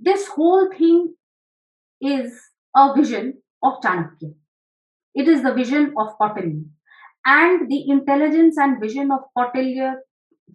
[0.00, 1.14] this whole thing
[2.00, 2.32] is
[2.76, 4.34] a vision of Chanakya.
[5.14, 6.64] It is the vision of Kautilya.
[7.26, 9.96] And the intelligence and vision of Kautilya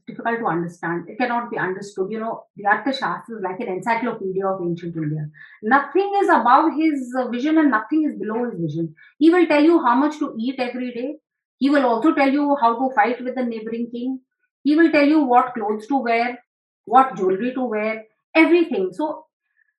[0.07, 1.09] difficult to understand.
[1.09, 2.11] It cannot be understood.
[2.11, 5.29] You know, the Arthashastra is like an encyclopedia of ancient India.
[5.63, 8.96] Nothing is above his vision and nothing is below his vision.
[9.19, 11.15] He will tell you how much to eat every day.
[11.57, 14.19] He will also tell you how to fight with the neighboring king.
[14.63, 16.39] He will tell you what clothes to wear,
[16.85, 18.03] what jewelry to wear,
[18.35, 18.89] everything.
[18.91, 19.24] So,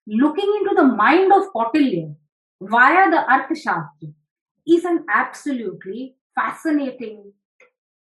[0.07, 2.15] looking into the mind of Kautilya
[2.61, 4.13] via the Arthashastra
[4.67, 7.33] is an absolutely fascinating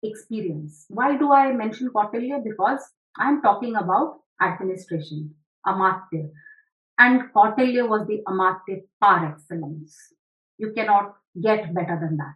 [0.04, 0.86] experience.
[0.90, 2.44] Why do I mention Kautilya?
[2.44, 2.82] Because
[3.18, 6.30] I'm talking about administration, Amatya.
[6.98, 9.96] And Kautilya was the Amartya par excellence.
[10.58, 12.36] You cannot get better than that.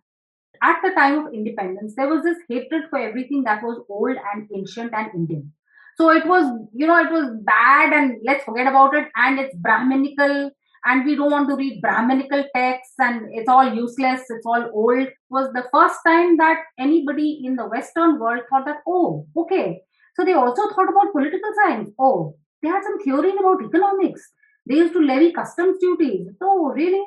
[0.61, 4.47] At the time of independence, there was this hatred for everything that was old and
[4.55, 5.53] ancient and Indian.
[5.97, 9.07] So it was, you know, it was bad and let's forget about it.
[9.15, 10.51] And it's Brahminical
[10.85, 15.07] and we don't want to read Brahminical texts and it's all useless, it's all old,
[15.29, 19.81] was the first time that anybody in the Western world thought that, oh, okay.
[20.15, 21.89] So they also thought about political science.
[21.99, 24.21] Oh, they had some theory about economics.
[24.67, 26.27] They used to levy customs duties.
[26.41, 27.03] Oh, really?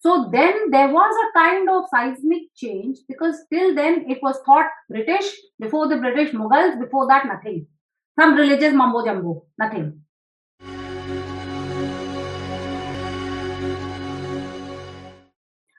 [0.00, 4.66] So then there was a kind of seismic change because till then it was thought
[4.88, 7.66] British, before the British Mughals, before that nothing.
[8.20, 10.02] Some religious mumbo jumbo, nothing.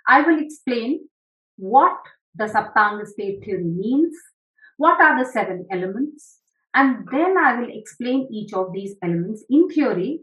[0.08, 1.08] I will explain
[1.58, 2.00] what
[2.34, 4.16] the Saptanga state theory means,
[4.78, 6.40] what are the seven elements,
[6.74, 10.22] and then I will explain each of these elements in theory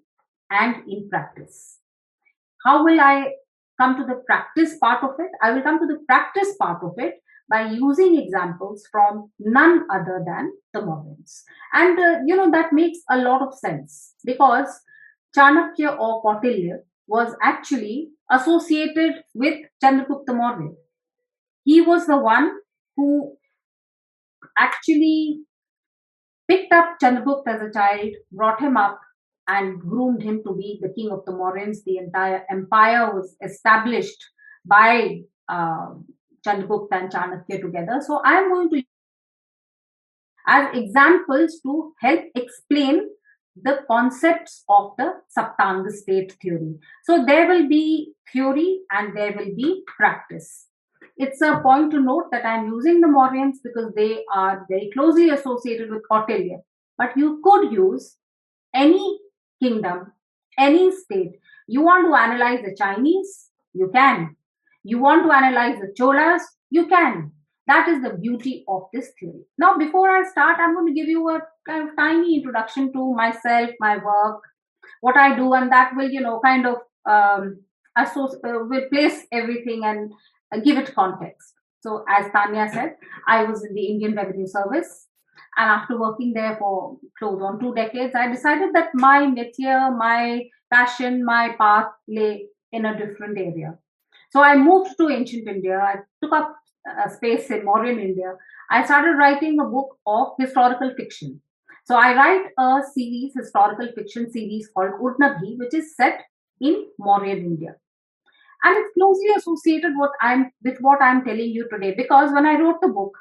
[0.51, 1.79] and in practice.
[2.65, 3.35] How will I
[3.81, 5.31] come to the practice part of it?
[5.41, 10.23] I will come to the practice part of it by using examples from none other
[10.27, 11.43] than the Mauryans.
[11.73, 14.69] And, uh, you know, that makes a lot of sense because
[15.37, 20.73] Chanakya or Kautilya was actually associated with Chandragupta Maurya.
[21.65, 22.51] He was the one
[22.97, 23.37] who
[24.59, 25.41] actually
[26.49, 29.01] picked up Chandragupta as a child, brought him up,
[29.47, 31.83] and groomed him to be the king of the Mauryans.
[31.85, 34.23] The entire empire was established
[34.67, 35.95] by uh,
[36.49, 38.01] Chandragupta and Chanakya together.
[38.07, 38.87] So I am going to use
[40.47, 43.09] as examples to help explain
[43.63, 46.77] the concepts of the Saptanga state theory.
[47.05, 50.67] So there will be theory and there will be practice.
[51.17, 55.31] It's a point to note that I'm using the Mauryans because they are very closely
[55.31, 56.59] associated with Kautilya.
[56.97, 58.17] But you could use
[58.75, 59.19] any
[59.61, 60.13] kingdom,
[60.57, 61.41] any state.
[61.67, 63.51] You want to analyze the Chinese?
[63.75, 64.37] You can.
[64.85, 66.43] You want to analyze the Cholas?
[66.71, 67.33] You can.
[67.67, 69.45] That is the beauty of this theory.
[69.59, 73.15] Now, before I start, I'm going to give you a kind of tiny introduction to
[73.15, 74.41] myself, my work,
[75.03, 76.77] what I do, and that will, you know, kind of
[77.09, 77.61] um,
[77.97, 80.13] associate, uh, will place everything and
[80.55, 81.53] uh, give it context.
[81.81, 82.97] So, as Tanya said,
[83.27, 85.07] I was in the Indian Revenue Service.
[85.57, 90.45] And after working there for close on two decades, I decided that my métier, my
[90.73, 93.77] passion, my path lay in a different area.
[94.31, 95.79] So I moved to ancient India.
[95.79, 96.55] I took up
[96.89, 98.35] uh, space in Mauryan India,
[98.71, 101.41] I started writing a book of historical fiction.
[101.85, 106.23] So I write a series, historical fiction series called Urnabhi, which is set
[106.61, 107.77] in Mauryan India.
[108.65, 112.59] And it's closely associated with, I'm, with what I'm telling you today because when I
[112.59, 113.17] wrote the book,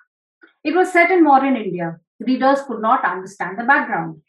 [0.63, 1.99] it was set in Mauryan India.
[2.19, 4.21] Readers could not understand the background.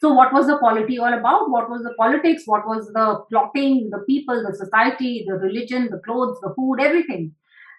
[0.00, 1.50] So, what was the polity all about?
[1.50, 2.42] What was the politics?
[2.46, 7.34] What was the plotting, the people, the society, the religion, the clothes, the food, everything?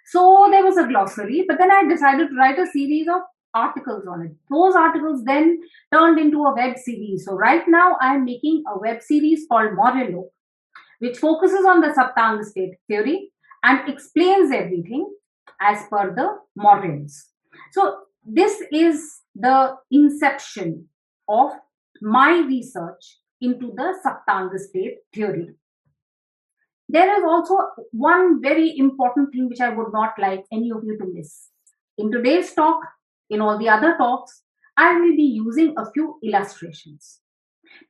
[0.06, 3.22] So there was a glossary, but then I decided to write a series of
[3.54, 4.32] articles on it.
[4.50, 5.60] Those articles then
[5.94, 7.26] turned into a web series.
[7.26, 10.22] So right now I'm making a web series called Maurya
[11.00, 13.32] which focuses on the Saptanga state theory
[13.64, 15.10] and explains everything
[15.62, 17.28] as per the Mauryans.
[17.72, 20.88] So this is the inception
[21.28, 21.52] of
[22.02, 25.56] my research into the Saptanga state theory
[26.92, 27.56] there is also
[27.92, 31.50] one very important thing which I would not like any of you to miss.
[32.00, 32.82] In today's talk,
[33.30, 34.42] in all the other talks,
[34.76, 37.20] I will be using a few illustrations.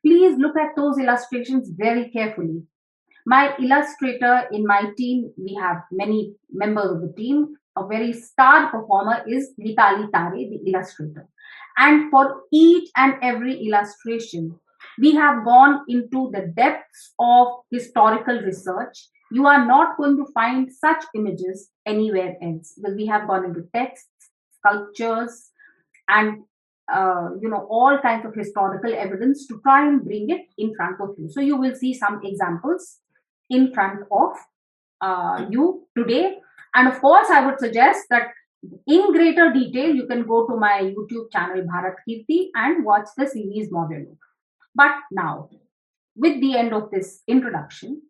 [0.05, 2.63] Please look at those illustrations very carefully.
[3.25, 7.55] My illustrator in my team, we have many members of the team.
[7.77, 11.25] A very star performer is Vitali Tare, the illustrator.
[11.79, 14.59] And for each and every illustration,
[14.99, 19.07] we have gone into the depths of historical research.
[19.31, 22.73] You are not going to find such images anywhere else.
[22.75, 24.09] Because we have gone into texts,
[24.57, 25.51] sculptures,
[26.09, 26.43] and
[26.93, 30.99] uh, you know all kinds of historical evidence to try and bring it in front
[30.99, 31.29] of you.
[31.29, 32.97] So you will see some examples
[33.49, 34.31] in front of
[35.01, 36.37] uh, you today.
[36.73, 38.27] And of course i would suggest that
[38.87, 43.27] in greater detail you can go to my youtube channel bharat kirti and watch the
[43.33, 44.05] series model
[44.75, 45.49] but now
[46.15, 48.01] with the end of this introduction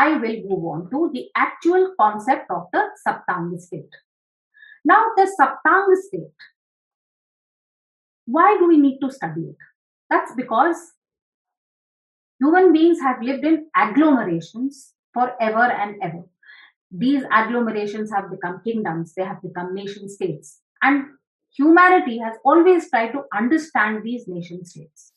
[0.00, 4.02] i will move on to the actual concept of the saptanga state
[4.92, 6.48] now the saptanga state
[8.26, 9.56] why do we need to study it?
[10.10, 10.76] That's because
[12.40, 16.24] human beings have lived in agglomerations forever and ever.
[16.90, 20.60] These agglomerations have become kingdoms, they have become nation states.
[20.82, 21.06] And
[21.56, 25.12] humanity has always tried to understand these nation states.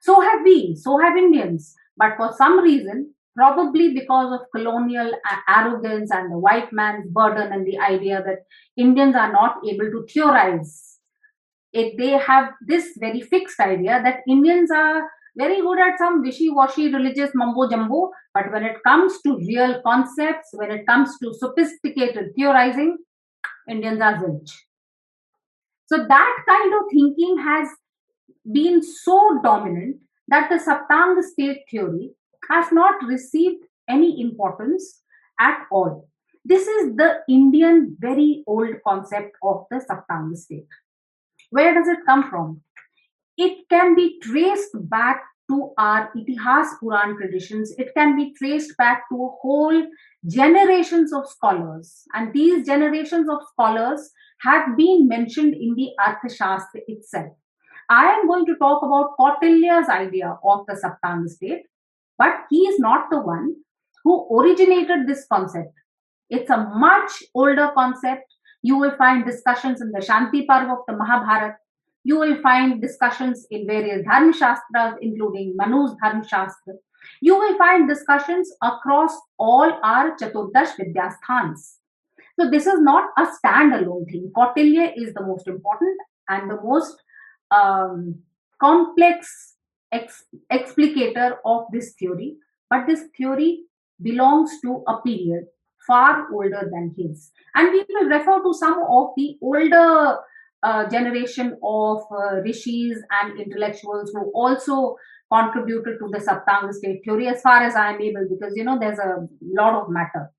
[0.00, 1.74] So have we, so have Indians.
[1.96, 5.12] But for some reason, probably because of colonial
[5.48, 8.44] arrogance and the white man's burden and the idea that
[8.76, 10.92] Indians are not able to theorize
[11.72, 16.92] it, they have this very fixed idea that Indians are very good at some wishy-washy
[16.92, 22.34] religious mumbo jumbo, but when it comes to real concepts, when it comes to sophisticated
[22.36, 22.98] theorizing,
[23.68, 24.50] Indians are zilch.
[25.86, 27.68] So that kind of thinking has
[28.50, 29.96] been so dominant
[30.28, 32.10] that the Saptanga state theory
[32.50, 35.02] has not received any importance
[35.40, 36.08] at all.
[36.44, 40.66] This is the Indian very old concept of the Saptanga state.
[41.50, 42.62] Where does it come from?
[43.36, 47.74] It can be traced back to our Itihas Puran traditions.
[47.78, 49.86] It can be traced back to whole
[50.26, 52.02] generations of scholars.
[52.14, 54.10] And these generations of scholars
[54.42, 57.32] have been mentioned in the Arthashastra itself.
[57.90, 61.62] I am going to talk about Kautilya's idea of the Saptanga state,
[62.18, 63.54] but he is not the one
[64.04, 65.74] who originated this concept.
[66.30, 68.24] It's a much older concept
[68.62, 71.56] you will find discussions in the Shanti Parva of the Mahabharata.
[72.04, 76.74] You will find discussions in various Dharma Shastras, including Manu's Dharma Shastra.
[77.20, 81.76] You will find discussions across all our Chaturdash Vidyasthans.
[82.38, 84.32] So this is not a standalone thing.
[84.34, 86.96] Kautilya is the most important and the most
[87.50, 88.16] um,
[88.60, 89.54] complex
[89.92, 92.36] ex- explicator of this theory.
[92.70, 93.64] But this theory
[94.00, 95.44] belongs to a period
[95.86, 97.30] far older than his.
[97.54, 100.18] And we will refer to some of the older
[100.62, 104.96] uh, generation of uh, rishis and intellectuals who also
[105.32, 108.78] contributed to the Saptanga state theory as far as I am able, because you know
[108.78, 110.30] there's a lot of matter.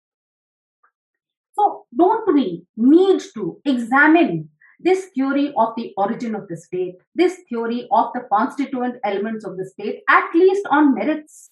[1.54, 4.50] So, don't we need to examine
[4.80, 9.58] this theory of the origin of the state, this theory of the constituent elements of
[9.58, 11.52] the state, at least on merits?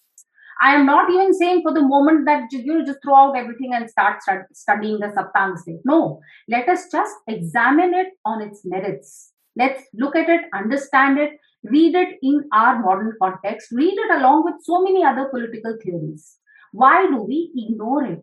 [0.62, 3.90] I am not even saying for the moment that you just throw out everything and
[3.90, 4.20] start
[4.52, 5.80] studying the Saptanga state.
[5.84, 9.32] No, let us just examine it on its merits.
[9.56, 11.32] Let's look at it, understand it,
[11.64, 16.38] read it in our modern context, read it along with so many other political theories.
[16.70, 18.22] Why do we ignore it?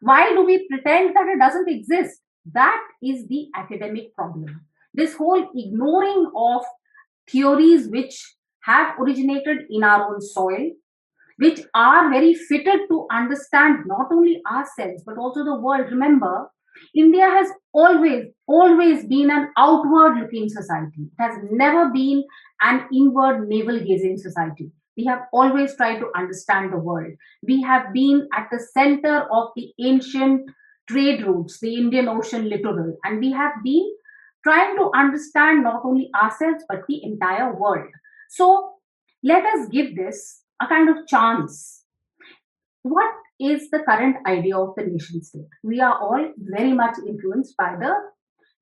[0.00, 2.20] Why do we pretend that it doesn't exist?
[2.52, 4.60] That is the academic problem.
[4.94, 6.62] This whole ignoring of
[7.28, 10.70] theories which have originated in our own soil,
[11.38, 15.86] which are very fitted to understand not only ourselves but also the world.
[15.90, 16.48] Remember,
[16.94, 21.08] India has always, always been an outward looking society.
[21.18, 22.24] It has never been
[22.60, 24.70] an inward navel gazing society.
[24.96, 27.12] We have always tried to understand the world.
[27.46, 30.48] We have been at the center of the ancient
[30.88, 33.90] trade routes, the Indian Ocean littoral, and we have been
[34.44, 37.88] trying to understand not only ourselves but the entire world.
[38.28, 38.74] So
[39.22, 41.84] let us give this a kind of chance.
[42.82, 45.48] What is the current idea of the nation state?
[45.62, 47.94] We are all very much influenced by the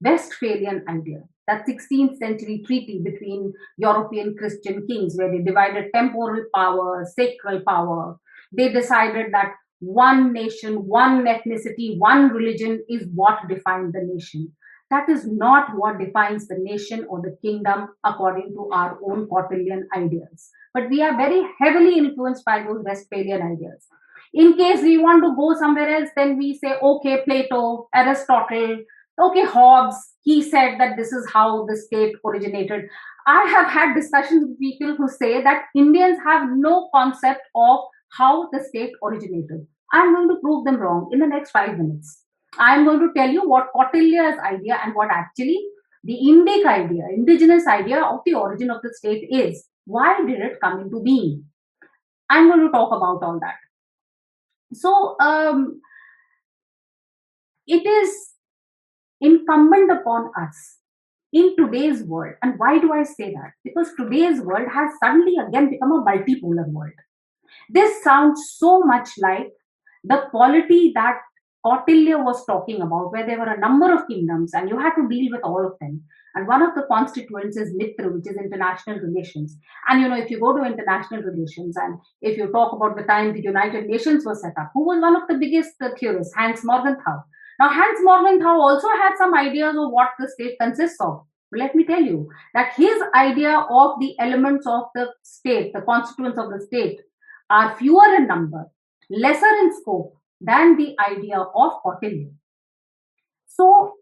[0.00, 7.04] Westphalian idea, that 16th century treaty between European Christian kings, where they divided temporal power,
[7.16, 8.16] sacral power.
[8.56, 14.52] They decided that one nation, one ethnicity, one religion is what defined the nation.
[14.92, 19.84] That is not what defines the nation or the kingdom according to our own Kautilyan
[19.96, 20.50] ideas.
[20.74, 23.86] But we are very heavily influenced by those Westphalian ideas.
[24.34, 28.78] In case we want to go somewhere else, then we say, okay, Plato, Aristotle,
[29.18, 32.82] okay, Hobbes, he said that this is how the state originated.
[33.26, 37.80] I have had discussions with people who say that Indians have no concept of
[38.18, 39.66] how the state originated.
[39.92, 42.21] I'm going to prove them wrong in the next five minutes.
[42.58, 45.58] I am going to tell you what Kautilya's idea and what actually
[46.04, 49.66] the Indic idea, indigenous idea of the origin of the state is.
[49.84, 51.44] Why did it come into being?
[52.28, 53.56] I'm going to talk about all that.
[54.74, 55.80] So, um,
[57.66, 58.30] it is
[59.20, 60.78] incumbent upon us
[61.32, 62.34] in today's world.
[62.42, 63.52] And why do I say that?
[63.64, 66.92] Because today's world has suddenly again become a multipolar world.
[67.68, 69.52] This sounds so much like
[70.04, 71.18] the polity that
[71.64, 75.08] Kautilya was talking about, where there were a number of kingdoms and you had to
[75.08, 76.02] deal with all of them.
[76.34, 79.56] And one of the constituents is Mitra, which is international relations.
[79.88, 83.04] And you know, if you go to international relations and if you talk about the
[83.04, 86.34] time the United Nations was set up, who was one of the biggest uh, theorists?
[86.34, 87.22] Hans Morgenthau.
[87.60, 91.22] Now, Hans Morgenthau also had some ideas of what the state consists of.
[91.50, 95.82] But let me tell you that his idea of the elements of the state, the
[95.82, 97.00] constituents of the state,
[97.50, 98.64] are fewer in number,
[99.10, 102.30] lesser in scope than the idea of Kautilya.
[103.46, 103.94] So,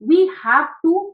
[0.00, 1.12] we have to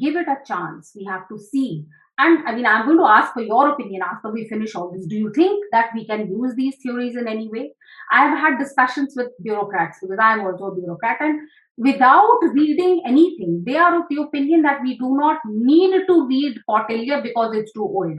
[0.00, 0.92] give it a chance.
[0.94, 1.86] We have to see.
[2.20, 5.06] And I mean, I'm going to ask for your opinion after we finish all this.
[5.06, 7.72] Do you think that we can use these theories in any way?
[8.10, 11.40] I have had discussions with bureaucrats because I'm also a bureaucrat, and
[11.76, 16.58] without reading anything, they are of the opinion that we do not need to read
[16.68, 18.18] Kautilya because it's too old.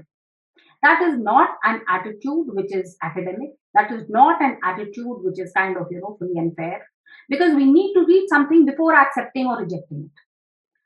[0.81, 3.49] That is not an attitude which is academic.
[3.73, 6.87] That is not an attitude which is kind of, you know, free and fair.
[7.27, 10.21] Because we need to read something before accepting or rejecting it.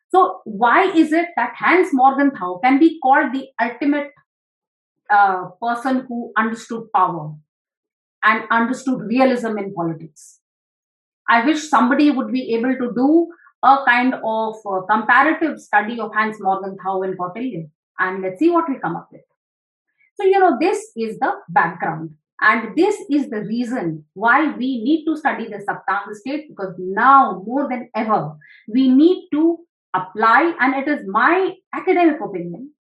[0.10, 4.12] So, why is it that Hans Morgenthau can be called the ultimate
[5.12, 7.34] uh, person who understood power
[8.24, 10.40] and understood realism in politics?
[11.28, 13.28] I wish somebody would be able to do
[13.64, 17.70] a kind of uh, comparative study of Hans Morgenthau and Kautilya,
[18.00, 19.22] and let's see what we come up with.
[20.16, 22.12] So, you know, this is the background.
[22.42, 27.42] And this is the reason why we need to study the Saptanga state because now
[27.46, 28.34] more than ever,
[28.68, 29.60] we need to
[29.94, 32.72] apply, and it is my academic opinion,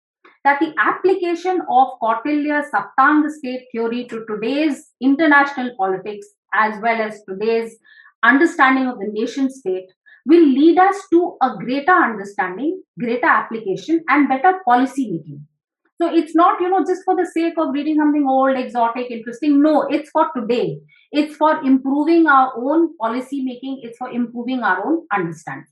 [0.45, 7.23] that the application of Kautilya's Saptanga state theory to today's international politics as well as
[7.29, 7.77] today's
[8.25, 9.87] understanding of the nation state
[10.27, 15.47] will lead us to a greater understanding, greater application, and better policy making.
[16.03, 19.63] So it's not, you know, just for the sake of reading something old, exotic, interesting.
[19.63, 20.81] No, it's for today.
[21.13, 23.83] It's for improving our own policy making.
[23.85, 25.71] It's for improving our own understanding.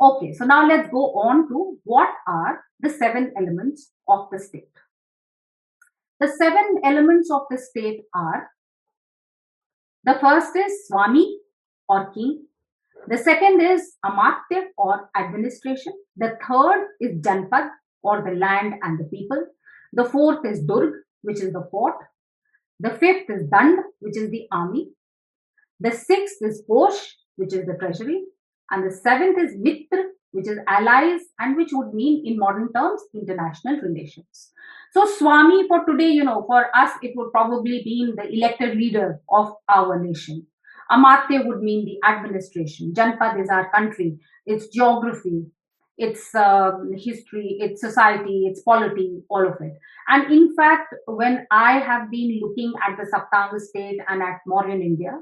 [0.00, 4.70] Okay, so now let's go on to what are the seven elements of the state.
[6.20, 8.48] The seven elements of the state are
[10.04, 11.40] the first is Swami
[11.88, 12.46] or king.
[13.08, 15.94] The second is Amatya or administration.
[16.16, 17.70] The third is Janpad
[18.04, 19.44] or the land and the people.
[19.92, 20.92] The fourth is Durg,
[21.22, 21.96] which is the fort.
[22.80, 24.90] The fifth is Dand, which is the army.
[25.80, 28.24] The sixth is Kosh, which is the treasury.
[28.70, 33.00] And the seventh is Mitra, which is allies and which would mean in modern terms
[33.14, 34.50] international relations.
[34.92, 39.20] So Swami for today, you know, for us, it would probably mean the elected leader
[39.30, 40.46] of our nation.
[40.90, 42.92] Amatya would mean the administration.
[42.94, 45.46] Janpad is our country, its geography,
[45.96, 49.72] its uh, history, its society, its polity, all of it.
[50.08, 54.82] And in fact, when I have been looking at the Saptanga state and at Mauryan
[54.82, 55.12] India,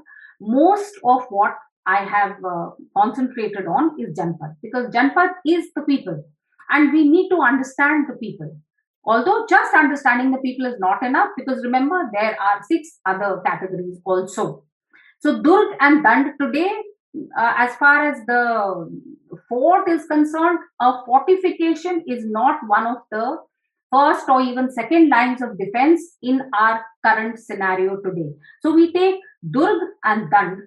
[0.41, 6.23] most of what I have uh, concentrated on is Janpad because Janpad is the people
[6.69, 8.55] and we need to understand the people.
[9.05, 13.99] Although just understanding the people is not enough because remember there are six other categories
[14.05, 14.63] also.
[15.19, 16.71] So Durg and Dand today,
[17.37, 18.89] uh, as far as the
[19.49, 23.37] fort is concerned, a fortification is not one of the
[23.91, 28.31] first or even second lines of defense in our current scenario today.
[28.61, 30.57] So we take Durg and Dand,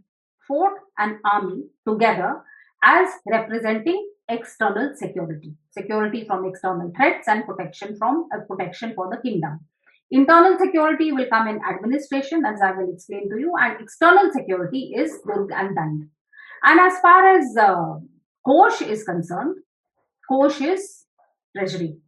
[0.47, 2.43] fort and army together
[2.83, 9.21] as representing external security, security from external threats and protection from uh, protection for the
[9.29, 9.61] kingdom.
[10.11, 14.93] Internal security will come in administration, as I will explain to you, and external security
[14.97, 16.09] is Durg and Dand.
[16.63, 17.95] And as far as uh,
[18.47, 19.57] Kosh is concerned,
[20.31, 21.05] Kosh is
[21.57, 21.99] treasury,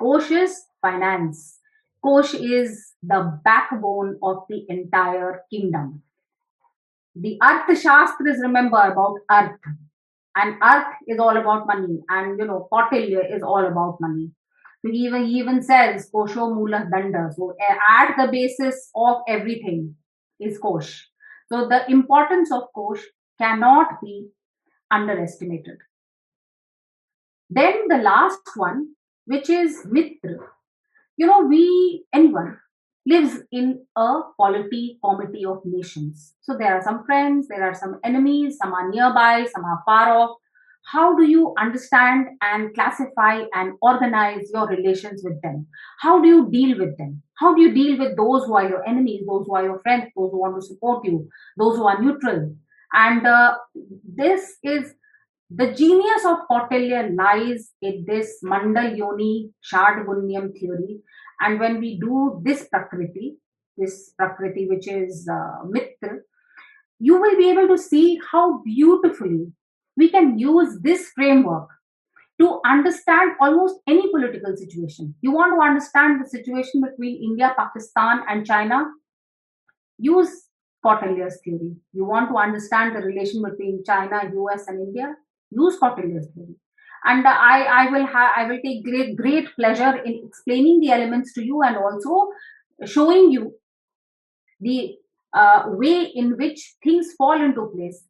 [0.00, 1.60] Kosh is finance,
[2.04, 6.02] Kosh is the backbone of the entire kingdom.
[7.14, 9.60] The Arthashastras remember about Arth,
[10.34, 14.32] and Arth is all about money, and you know, Kautilya is all about money.
[14.82, 17.32] He even, he even says Kosho Mula Danda.
[17.34, 17.54] So
[17.88, 19.94] at the basis of everything
[20.40, 21.06] is Kosh.
[21.52, 23.02] So the importance of Kosh
[23.40, 24.28] cannot be
[24.90, 25.78] underestimated.
[27.50, 28.94] Then the last one,
[29.26, 30.38] which is Mitra.
[31.16, 32.58] You know, we, anyone,
[33.06, 36.34] lives in a polity comity of nations.
[36.42, 40.10] So there are some friends, there are some enemies, some are nearby, some are far
[40.10, 40.36] off.
[40.92, 45.66] How do you understand and classify and organize your relations with them?
[46.00, 47.22] How do you deal with them?
[47.34, 50.04] How do you deal with those who are your enemies, those who are your friends,
[50.16, 51.28] those who want to support you,
[51.58, 52.54] those who are neutral?
[52.92, 53.58] And uh,
[54.04, 54.94] this is
[55.50, 61.00] The genius of Kautilya lies in this Mandal Yoni Shadgunyam theory.
[61.40, 63.36] And when we do this Prakriti,
[63.78, 66.18] this Prakriti, which is uh, Mitra,
[66.98, 69.52] you will be able to see how beautifully
[69.96, 71.68] we can use this framework
[72.40, 75.14] to understand almost any political situation.
[75.22, 78.84] You want to understand the situation between India, Pakistan, and China?
[79.98, 80.47] Use
[80.84, 81.76] Kautilya's theory.
[81.92, 85.14] You want to understand the relation between China, US, and India?
[85.50, 86.54] Use Kautilya's theory.
[87.04, 91.32] And I, I will have, I will take great, great pleasure in explaining the elements
[91.34, 92.28] to you and also
[92.84, 93.54] showing you
[94.60, 94.96] the
[95.32, 98.04] uh, way in which things fall into place.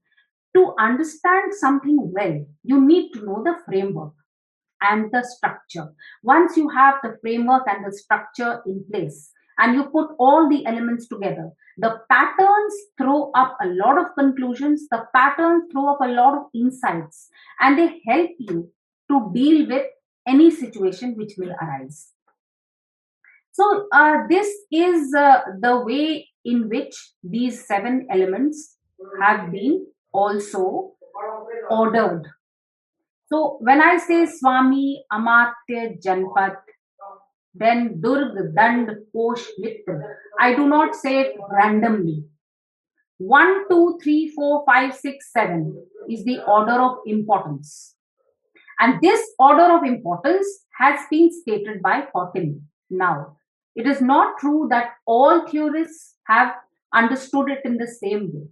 [0.56, 4.14] To understand something well, you need to know the framework
[4.80, 5.92] and the structure.
[6.22, 10.64] Once you have the framework and the structure in place, and you put all the
[10.66, 16.08] elements together, the patterns throw up a lot of conclusions, the patterns throw up a
[16.08, 17.28] lot of insights,
[17.60, 18.70] and they help you
[19.10, 19.86] to deal with
[20.26, 22.08] any situation which will arise.
[23.52, 28.76] So, uh, this is uh, the way in which these seven elements
[29.20, 30.92] have been also
[31.70, 32.24] ordered
[33.30, 36.56] so when I say Swami, Amatya, Janpad,
[37.58, 40.00] then Durg, Dand, Kosh, Mitra,
[40.38, 42.24] I do not say it randomly.
[43.18, 47.96] One, two, three, four, five, six, seven is the order of importance.
[48.78, 50.46] And this order of importance
[50.78, 52.60] has been stated by Kautilya.
[52.90, 53.36] Now,
[53.74, 56.54] it is not true that all theorists have
[56.94, 58.46] understood it in the same way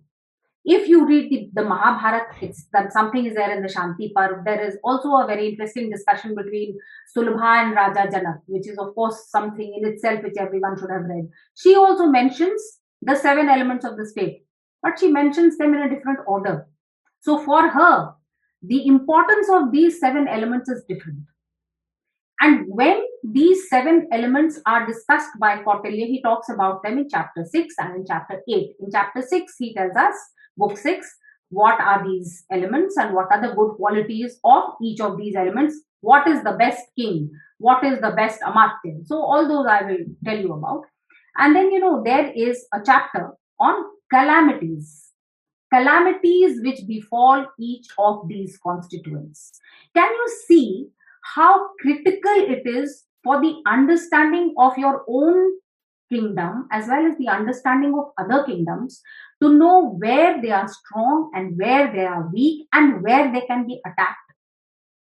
[0.68, 4.44] if you read the, the Mahabharata, it's that something is there in the Shanti Parv.
[4.44, 6.76] There is also a very interesting discussion between
[7.16, 11.04] Sulabha and Raja Janak, which is of course something in itself which everyone should have
[11.04, 11.28] read.
[11.54, 14.44] She also mentions the seven elements of the state,
[14.82, 16.66] but she mentions them in a different order.
[17.20, 18.14] So for her,
[18.60, 21.20] the importance of these seven elements is different.
[22.40, 27.44] And when these seven elements are discussed by Kautilya, he talks about them in chapter
[27.44, 28.66] 6 and in chapter 8.
[28.80, 30.14] In chapter 6, he tells us
[30.56, 31.16] book 6
[31.50, 35.80] what are these elements and what are the good qualities of each of these elements?
[36.00, 37.30] What is the best king?
[37.58, 39.06] What is the best amatya?
[39.06, 40.82] So all those i will tell you about.
[41.36, 45.12] And then you know there is a chapter on calamities.
[45.72, 49.52] Calamities which befall each of these constituents.
[49.94, 50.88] Can you see
[51.34, 55.52] how critical it is for the understanding of your own
[56.08, 59.02] kingdom as well as the understanding of other kingdoms
[59.42, 63.66] to know where they are strong and where they are weak and where they can
[63.66, 64.16] be attacked.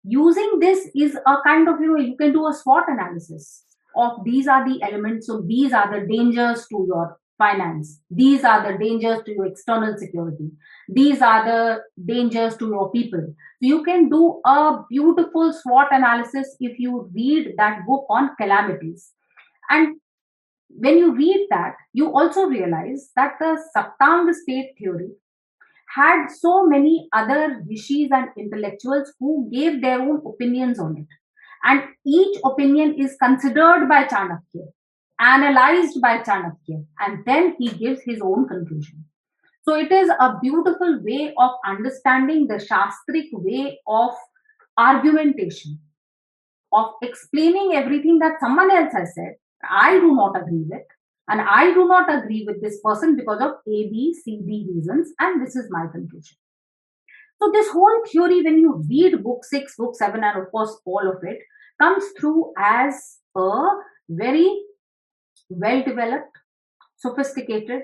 [0.04, 3.64] Using this is a kind of, you know, you can do a SWOT analysis
[3.96, 8.70] of these are the elements, so these are the dangers to your finance, these are
[8.70, 10.50] the dangers to your external security,
[10.88, 13.20] these are the dangers to your people.
[13.20, 19.12] So you can do a beautiful SWOT analysis if you read that book on calamities.
[19.70, 19.96] And
[20.76, 25.11] when you read that, you also realize that the Saptang state theory
[25.94, 31.06] had so many other rishis and intellectuals who gave their own opinions on it.
[31.64, 34.66] And each opinion is considered by Chanakya,
[35.20, 39.04] analyzed by Chanakya, and then he gives his own conclusion.
[39.64, 44.11] So it is a beautiful way of understanding the Shastric way of
[44.76, 45.78] argumentation,
[46.72, 49.35] of explaining everything that someone else has said
[49.68, 50.83] I do not agree with.
[51.29, 55.12] And I do not agree with this person because of A, B, C, D reasons.
[55.20, 56.37] And this is my conclusion.
[57.40, 61.09] So, this whole theory, when you read book six, book seven, and of course, all
[61.09, 61.38] of it,
[61.81, 63.68] comes through as a
[64.09, 64.62] very
[65.48, 66.37] well developed,
[66.96, 67.83] sophisticated,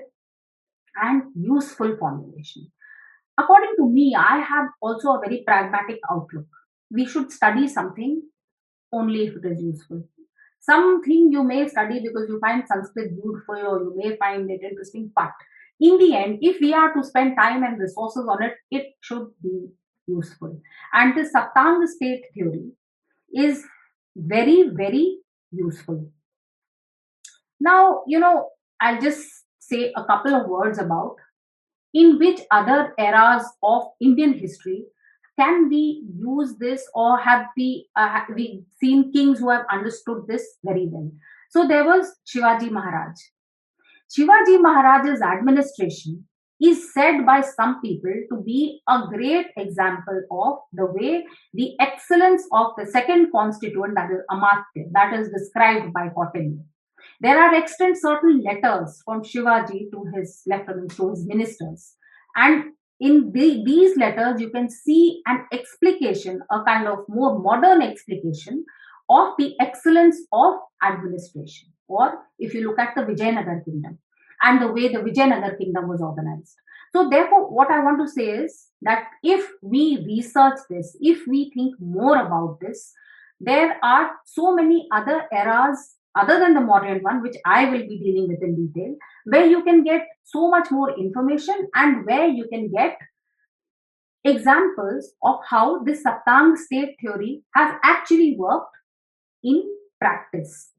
[1.01, 2.71] and useful formulation.
[3.37, 6.47] According to me, I have also a very pragmatic outlook.
[6.91, 8.23] We should study something
[8.91, 10.03] only if it is useful
[10.59, 15.11] something you may study because you find Sanskrit beautiful or you may find it interesting.
[15.15, 15.31] But
[15.79, 19.27] in the end, if we are to spend time and resources on it, it should
[19.41, 19.67] be
[20.07, 20.59] useful.
[20.93, 22.71] And the Saptang state theory
[23.33, 23.63] is
[24.15, 25.19] very, very
[25.51, 26.11] useful.
[27.59, 28.49] Now, you know,
[28.81, 29.27] I'll just
[29.59, 31.15] say a couple of words about
[31.93, 34.85] in which other eras of Indian history
[35.39, 40.45] can we use this or have we uh, we seen kings who have understood this
[40.63, 41.11] very well?
[41.49, 43.15] So there was shivaji maharaj.
[44.15, 46.25] Shivaji maharaj's administration
[46.61, 52.43] is said by some people to be a great example of the way the excellence
[52.51, 56.59] of the second constituent that is amatya that is described by Kautilya.
[57.21, 61.95] There are extant certain letters from Shivaji to his lieutenants, to his ministers,
[62.35, 67.81] and in the, these letters, you can see an explication, a kind of more modern
[67.81, 68.65] explication
[69.09, 71.69] of the excellence of administration.
[71.87, 73.97] Or if you look at the Vijayanagar kingdom
[74.41, 76.55] and the way the Vijayanagar kingdom was organized.
[76.93, 81.51] So, therefore, what I want to say is that if we research this, if we
[81.53, 82.91] think more about this,
[83.39, 87.99] there are so many other eras other than the modern one, which I will be
[87.99, 88.95] dealing with in detail,
[89.29, 92.97] where you can get so much more information and where you can get
[94.23, 98.75] examples of how this Saptang state theory has actually worked
[99.43, 99.63] in
[99.99, 100.71] practice.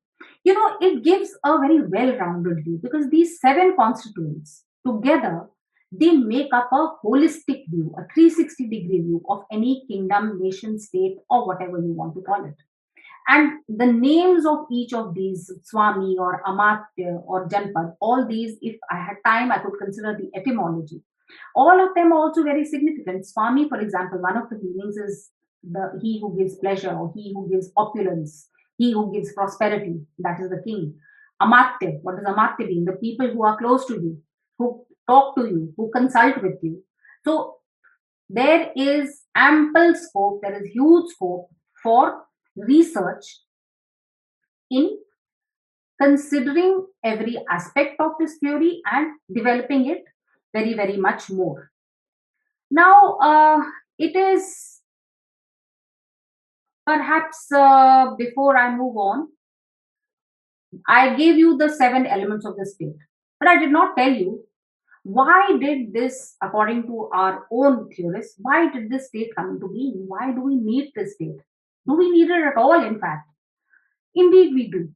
[0.44, 5.48] You know, it gives a very well rounded view because these seven constituents together
[5.92, 11.16] they make up a holistic view, a 360 degree view of any kingdom, nation, state,
[11.28, 12.54] or whatever you want to call it.
[13.32, 18.76] And the names of each of these, Swami or Amatya or Janpad, all these, if
[18.90, 21.00] I had time, I could consider the etymology.
[21.54, 23.24] All of them are also very significant.
[23.24, 25.30] Swami, for example, one of the meanings is
[25.62, 30.40] the he who gives pleasure or he who gives opulence, he who gives prosperity, that
[30.40, 30.94] is the king.
[31.40, 32.84] Amatya, what does Amatya mean?
[32.84, 34.18] The people who are close to you,
[34.58, 36.82] who talk to you, who consult with you.
[37.24, 37.58] So
[38.28, 41.48] there is ample scope, there is huge scope
[41.80, 42.24] for
[42.56, 43.40] research
[44.70, 44.98] in
[46.00, 50.04] considering every aspect of this theory and developing it
[50.52, 51.70] very, very much more.
[52.70, 53.62] Now, uh,
[53.98, 54.80] it is
[56.86, 59.28] perhaps uh, before I move on,
[60.88, 62.96] I gave you the seven elements of the state,
[63.38, 64.44] but I did not tell you
[65.02, 70.04] why did this, according to our own theorists, why did this state come into being?
[70.06, 71.40] Why do we need this state?
[71.86, 73.28] Do we need it at all, in fact?
[74.14, 74.88] Indeed, we do.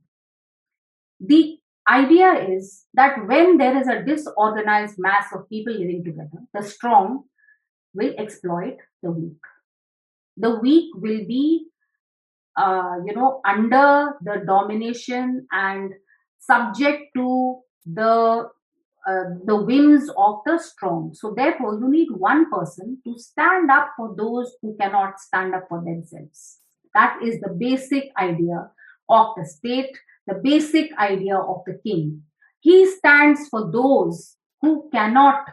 [1.20, 6.62] The idea is that when there is a disorganized mass of people living together, the
[6.62, 7.24] strong
[7.94, 9.38] will exploit the weak.
[10.36, 11.66] The weak will be,
[12.56, 15.92] uh, you know, under the domination and
[16.38, 18.48] subject to the
[19.06, 21.12] uh, the whims of the strong.
[21.12, 25.66] So, therefore, you need one person to stand up for those who cannot stand up
[25.68, 26.60] for themselves.
[26.94, 28.70] That is the basic idea
[29.08, 32.22] of the state, the basic idea of the king.
[32.60, 35.44] He stands for those who cannot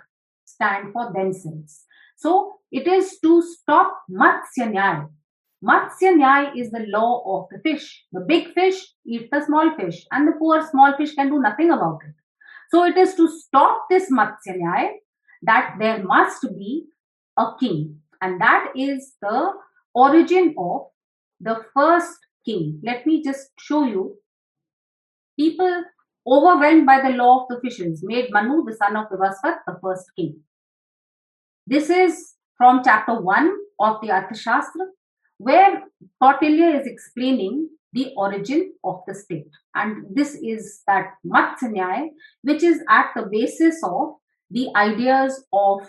[0.46, 1.86] stand for themselves.
[2.16, 5.10] So it is to stop Matsya Nyaya.
[5.64, 8.06] Matsya is the law of the fish.
[8.12, 11.72] The big fish eat the small fish, and the poor small fish can do nothing
[11.72, 12.16] about it.
[12.70, 14.92] So it is to stop this Matsya
[15.44, 16.86] that there must be
[17.38, 19.52] a king, and that is the
[19.94, 20.88] origin of
[21.42, 22.80] the first king.
[22.84, 24.18] Let me just show you.
[25.40, 25.84] People
[26.28, 30.06] overwhelmed by the law of the fishes made Manu, the son of Vivasvat, the first
[30.16, 30.42] king.
[31.66, 34.86] This is from chapter 1 of the Arthashastra,
[35.38, 35.84] where
[36.22, 39.48] Kautilya is explaining the origin of the state.
[39.74, 42.10] And this is that Matsanyaya,
[42.44, 44.16] which is at the basis of
[44.50, 45.88] the ideas of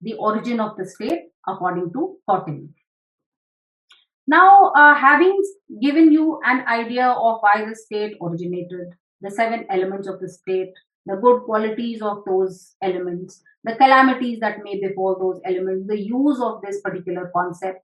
[0.00, 2.68] the origin of the state according to Kautilya.
[4.30, 5.36] Now, uh, having
[5.82, 10.72] given you an idea of why the state originated, the seven elements of the state,
[11.04, 16.40] the good qualities of those elements, the calamities that may befall those elements, the use
[16.40, 17.82] of this particular concept,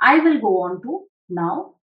[0.00, 1.76] I will go on to now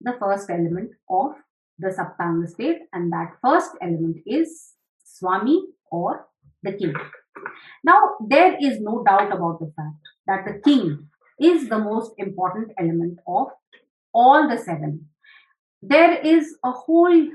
[0.00, 1.32] the first element of
[1.78, 4.72] the Saptanga state, and that first element is
[5.04, 6.26] Swami or
[6.62, 6.94] the king.
[7.84, 11.10] Now, there is no doubt about the fact that the king
[11.42, 13.48] is the most important element of
[14.14, 15.08] all the seven.
[15.82, 17.28] There is a whole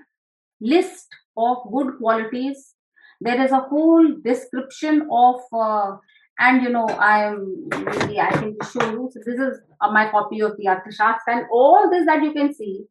[0.62, 2.74] list of good qualities.
[3.20, 5.98] There is a whole description of, uh,
[6.39, 9.10] and you know, I'm really, I can show you.
[9.12, 12.86] So this is my copy of the Arthashastra, and all this that you can see.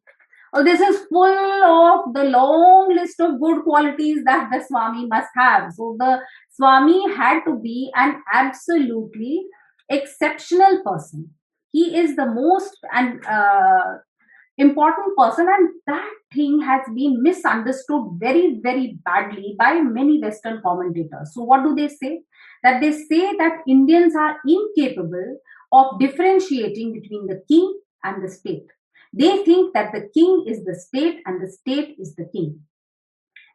[0.53, 5.29] Oh, this is full of the long list of good qualities that the Swami must
[5.35, 5.73] have.
[5.73, 6.19] So the
[6.51, 9.45] Swami had to be an absolutely
[9.89, 11.31] exceptional person.
[11.71, 13.97] He is the most and uh,
[14.57, 21.33] important person, and that thing has been misunderstood very, very badly by many Western commentators.
[21.33, 22.21] So, what do they say?
[22.63, 25.37] That they say that Indians are incapable
[25.71, 28.65] of differentiating between the king and the state.
[29.13, 32.61] They think that the king is the state and the state is the king.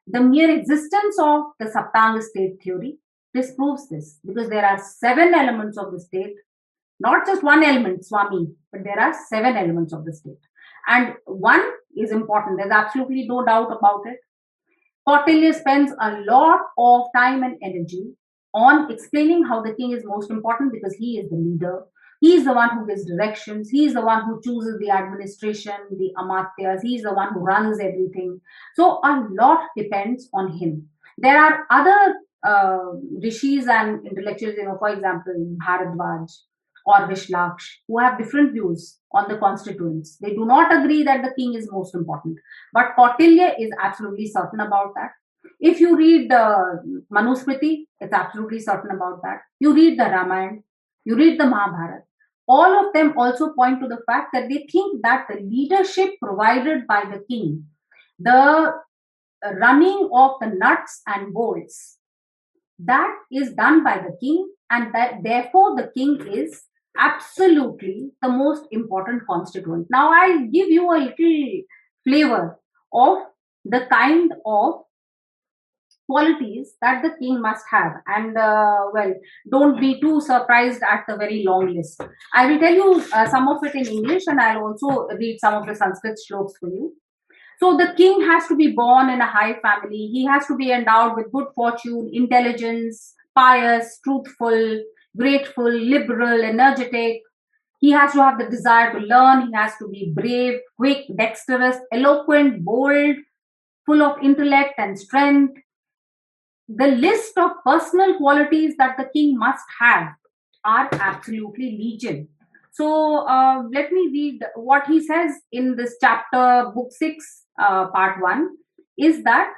[0.06, 2.98] The mere existence of the Saptanga state theory
[3.34, 6.34] disproves this because there are seven elements of the state,
[7.00, 10.40] not just one element, Swami, but there are seven elements of the state.
[10.86, 11.62] And one
[11.96, 14.18] is important, there's absolutely no doubt about it.
[15.08, 18.12] Kautilya spends a lot of time and energy
[18.54, 21.84] on explaining how the king is most important because he is the leader.
[22.20, 23.68] He is the one who gives directions.
[23.68, 26.82] He is the one who chooses the administration, the amatyas.
[26.82, 28.40] He is the one who runs everything.
[28.76, 30.88] So a lot depends on him.
[31.18, 36.30] There are other uh, rishis and intellectuals, you know, for example, Bharadwaj
[36.84, 40.16] or Vishlaksh, who have different views on the constituents.
[40.20, 42.38] They do not agree that the king is most important.
[42.72, 45.10] But Kautilya is absolutely certain about that.
[45.60, 49.42] If you read the Manusmriti, it's absolutely certain about that.
[49.60, 50.58] You read the Ramayana,
[51.04, 52.02] you read the Mahabharata.
[52.48, 56.86] All of them also point to the fact that they think that the leadership provided
[56.88, 57.66] by the king,
[58.18, 58.74] the
[59.60, 61.98] running of the nuts and bolts,
[62.84, 66.64] that is done by the king, and that therefore the king is
[66.98, 69.86] absolutely the most important constituent.
[69.90, 71.62] Now, I'll give you a little
[72.04, 72.58] flavor
[72.92, 73.18] of
[73.64, 74.82] the kind of
[76.06, 77.92] qualities that the king must have.
[78.06, 79.14] And uh, well
[79.50, 82.02] don't be too surprised at the very long list.
[82.34, 85.54] I will tell you uh, some of it in english and i'll also read some
[85.54, 86.94] of the sanskrit shlokas for you
[87.62, 90.08] so the king has to be born in a high family.
[90.12, 94.82] He has to be endowed with good fortune intelligence pious truthful
[95.16, 97.20] grateful liberal energetic.
[97.80, 99.46] He has to have the desire to learn.
[99.46, 103.16] He has to be brave quick dexterous eloquent bold
[103.86, 105.60] full of intellect and strength.
[106.68, 110.08] The list of personal qualities that the king must have
[110.64, 112.28] are absolutely legion.
[112.72, 118.22] So uh, let me read what he says in this chapter, book 6, uh, part
[118.22, 118.48] 1,
[118.98, 119.52] is that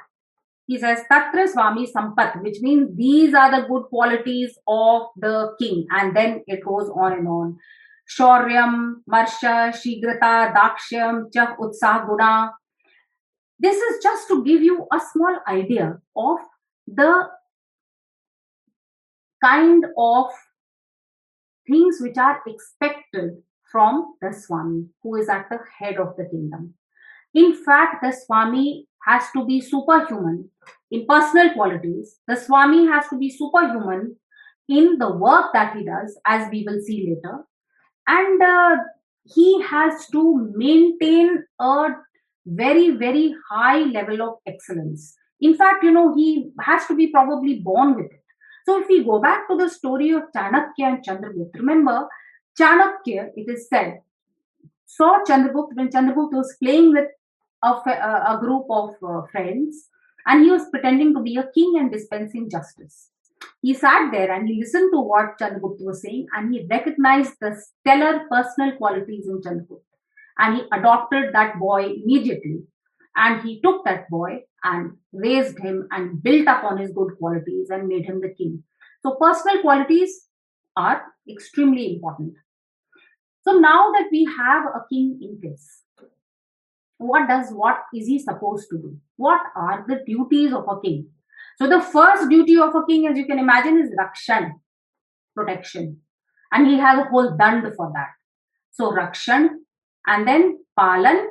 [0.67, 5.85] he says Tatra Swami Sampat, which means these are the good qualities of the king.
[5.91, 7.57] And then it goes on and on.
[8.07, 12.51] Shauryam, Marsha, Shigrata, Dakshyam, Chah, Utsah, Guna.
[13.59, 16.37] This is just to give you a small idea of
[16.87, 17.29] the
[19.43, 20.25] kind of
[21.67, 23.31] things which are expected
[23.71, 26.73] from the Swami, who is at the head of the kingdom.
[27.35, 30.49] In fact, the Swami has to be superhuman
[30.89, 32.17] in personal qualities.
[32.27, 34.15] The Swami has to be superhuman
[34.67, 37.43] in the work that he does, as we will see later.
[38.07, 38.77] And uh,
[39.25, 41.89] he has to maintain a
[42.45, 45.15] very, very high level of excellence.
[45.41, 48.23] In fact, you know, he has to be probably born with it.
[48.65, 52.07] So if we go back to the story of Chanakya and Chandragupta, remember,
[52.59, 53.99] Chanakya, it is said,
[54.85, 57.07] saw Chandragupta when Chandragupta was playing with
[57.65, 59.89] a, a group of uh, friends
[60.25, 63.09] and he was pretending to be a king and dispensing justice.
[63.61, 67.55] He sat there and he listened to what Chandragupta was saying and he recognized the
[67.55, 69.81] stellar personal qualities in Chandragupta
[70.39, 72.63] and he adopted that boy immediately
[73.15, 77.87] and he took that boy and raised him and built upon his good qualities and
[77.87, 78.63] made him the king.
[79.01, 80.27] So, personal qualities
[80.75, 82.33] are extremely important.
[83.43, 85.83] So, now that we have a king in place,
[86.97, 88.97] what does what is he supposed to do?
[89.17, 91.09] What are the duties of a king?
[91.57, 94.51] So, the first duty of a king, as you can imagine, is rakshan,
[95.35, 96.01] protection,
[96.51, 98.09] and he has a whole dand for that.
[98.71, 99.49] So, rakshan,
[100.07, 101.25] and then palan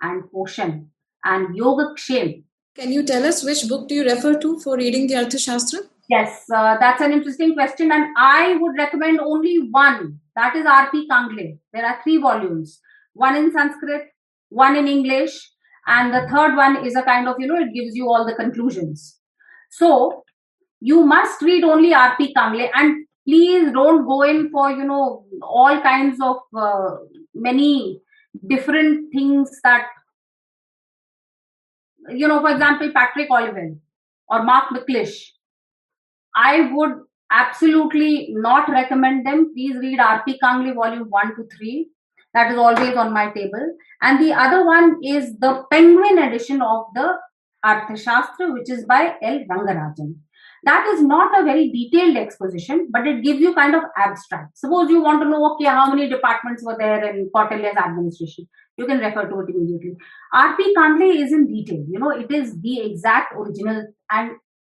[0.00, 0.86] and poshan
[1.24, 2.44] and Yoga Kshem.
[2.74, 5.80] Can you tell us which book do you refer to for reading the Arthashastra?
[6.08, 10.20] Yes, uh, that's an interesting question, and I would recommend only one.
[10.36, 11.08] That is R.P.
[11.08, 11.58] Kangle.
[11.72, 12.80] There are three volumes
[13.14, 14.10] one in Sanskrit,
[14.48, 15.50] one in English,
[15.86, 18.34] and the third one is a kind of, you know, it gives you all the
[18.34, 19.18] conclusions.
[19.70, 20.24] So,
[20.80, 22.34] you must read only R.P.
[22.34, 26.96] Kangle, and please don't go in for, you know, all kinds of uh,
[27.34, 28.00] many
[28.46, 29.86] different things that
[32.10, 33.78] you know, for example, Patrick Olivelle
[34.28, 35.30] or Mark McClish.
[36.34, 36.92] I would
[37.30, 39.52] absolutely not recommend them.
[39.54, 40.38] Please read R.P.
[40.42, 41.90] Kangle volume 1 to 3.
[42.38, 43.66] That is always on my table.
[44.02, 47.08] And the other one is the Penguin edition of the
[47.64, 49.40] Arthashastra, which is by L.
[49.50, 50.14] Rangarajan.
[50.64, 54.56] That is not a very detailed exposition, but it gives you kind of abstract.
[54.58, 58.48] Suppose you want to know, okay, how many departments were there in Kautilya's administration
[58.78, 59.96] you can refer to it immediately.
[60.32, 60.74] R.P.
[60.76, 61.84] Kangle is in detail.
[61.90, 64.30] You know, it is the exact original, and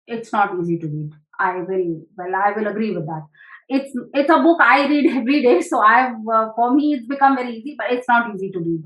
[0.07, 1.11] it's not easy to read.
[1.39, 3.23] I will, well, I will agree with that.
[3.67, 7.35] It's it's a book I read every day, so I've uh, for me it's become
[7.35, 8.83] very easy, but it's not easy to read.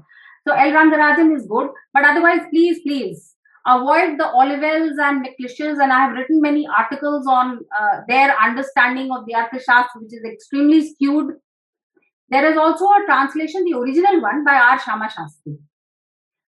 [0.48, 0.72] So L.
[0.72, 3.36] Rangarajan is good, but otherwise, please, please
[3.68, 5.84] avoid the Olivelles and McClishes.
[5.84, 10.24] And I have written many articles on uh, their understanding of the Arthashastra, which is
[10.24, 11.34] extremely skewed
[12.30, 14.80] there is also a translation, the original one by R.
[14.80, 15.58] Shama Shastri.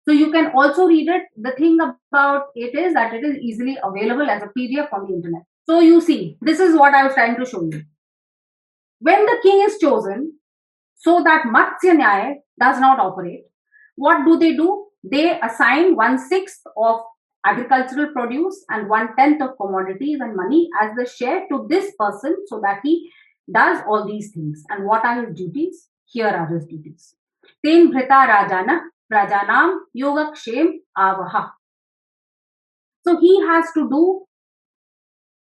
[0.06, 1.22] So you can also read it.
[1.36, 5.14] The thing about it is that it is easily available as a PDF on the
[5.14, 5.42] internet.
[5.64, 7.82] So you see, this is what I was trying to show you.
[9.00, 10.34] When the king is chosen,
[10.96, 13.44] so that Matsya does not operate,
[13.96, 14.86] what do they do?
[15.02, 17.00] They assign one sixth of
[17.46, 22.36] agricultural produce and one tenth of commodities and money as the share to this person
[22.46, 23.10] so that he
[23.52, 24.62] does all these things.
[24.68, 25.88] And what are his duties?
[26.04, 27.14] Here are his duties.
[27.64, 31.50] Ten Bhrita Rajana Prajanam Yogakshem Avaha.
[33.06, 34.26] So he has to do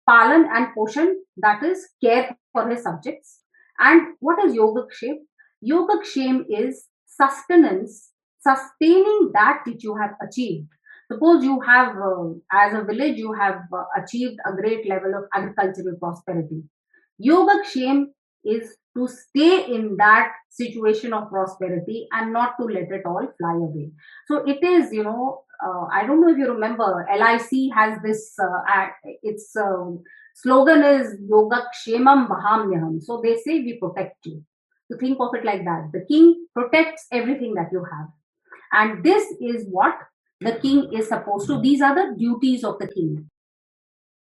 [0.09, 3.39] palan and poshan, that is care for his subjects.
[3.81, 5.16] And what is Yogakshem?
[5.66, 10.69] Yogakshem is sustenance, sustaining that which you have achieved.
[11.11, 15.25] Suppose you have, uh, as a village, you have uh, achieved a great level of
[15.35, 16.62] agricultural prosperity.
[17.21, 18.05] Yogakshem
[18.45, 23.55] is to stay in that situation of prosperity and not to let it all fly
[23.55, 23.90] away.
[24.27, 28.35] So it is, you know, uh, I don't know if you remember, LIC has this,
[28.43, 28.87] uh,
[29.23, 29.90] its uh,
[30.35, 33.03] slogan is Yoga Yogakshemam Bahamyaham.
[33.03, 34.43] So they say we protect you.
[34.90, 35.90] So think of it like that.
[35.93, 38.09] The king protects everything that you have.
[38.73, 39.95] And this is what
[40.40, 41.61] the king is supposed to.
[41.61, 43.29] These are the duties of the king.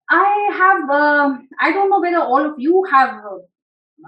[0.09, 3.23] I have, uh, I don't know whether all of you have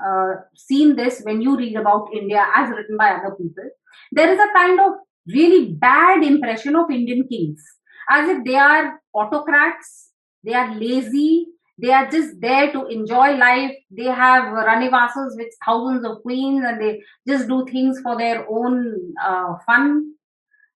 [0.06, 3.64] uh, seen this when you read about India as written by other people.
[4.12, 4.92] There is a kind of
[5.26, 7.64] really bad impression of Indian kings
[8.08, 10.10] as if they are autocrats,
[10.44, 11.48] they are lazy,
[11.78, 13.72] they are just there to enjoy life.
[13.90, 19.14] They have ranivasas with thousands of queens and they just do things for their own
[19.24, 20.14] uh, fun.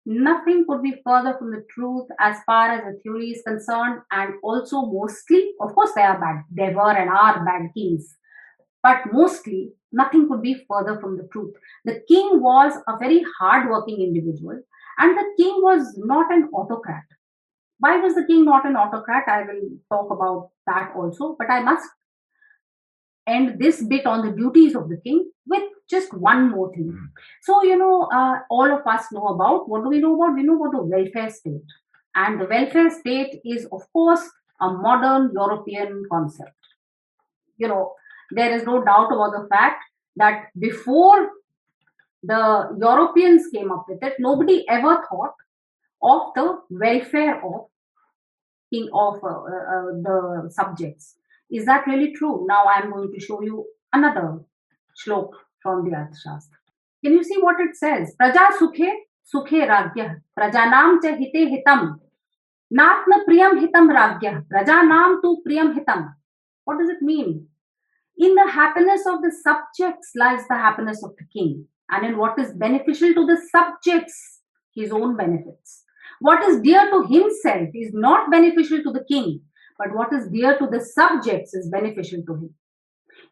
[0.06, 4.34] Nothing could be further from the truth as far as the theory is concerned, and
[4.42, 8.18] also mostly, of course, they are bad, there were and are bad kings,
[8.82, 11.54] but mostly nothing could be further from the truth.
[11.86, 14.60] The king was a very hard-working individual,
[14.98, 17.04] and the king was not an autocrat.
[17.82, 19.28] Why was the king not an autocrat?
[19.28, 21.90] I will talk about that also, but I must
[23.28, 26.92] end this bit on the duties of the king with just one more thing.
[26.92, 27.06] Hmm.
[27.42, 30.36] So, you know, uh, all of us know about what do we know about?
[30.36, 31.74] We know about the welfare state.
[32.14, 34.30] And the welfare state is, of course,
[34.62, 36.54] a modern European concept.
[37.58, 37.94] You know,
[38.30, 39.84] there is no doubt about the fact
[40.18, 41.30] that before
[42.22, 45.34] the Europeans came up with it, nobody ever thought
[46.04, 47.71] of the welfare of
[48.72, 51.16] king of uh, uh, the subjects.
[51.52, 52.46] Is that really true?
[52.48, 54.40] Now I'm going to show you another
[54.96, 55.30] shlok
[55.62, 56.58] from the Arthashastra.
[57.04, 58.16] Can you see what it says?
[58.22, 58.90] Praja sukhe
[59.34, 62.00] sukhe ragya prajanam cha hite hitam
[62.74, 66.14] natna priyam hitam ragya prajanam tu priyam hitam.
[66.64, 67.48] What does it mean?
[68.18, 72.38] In the happiness of the subjects lies the happiness of the king, and in what
[72.40, 74.42] is beneficial to the subjects,
[74.76, 75.81] his own benefits.
[76.22, 79.42] What is dear to himself is not beneficial to the king,
[79.80, 82.54] but what is dear to the subjects is beneficial to him.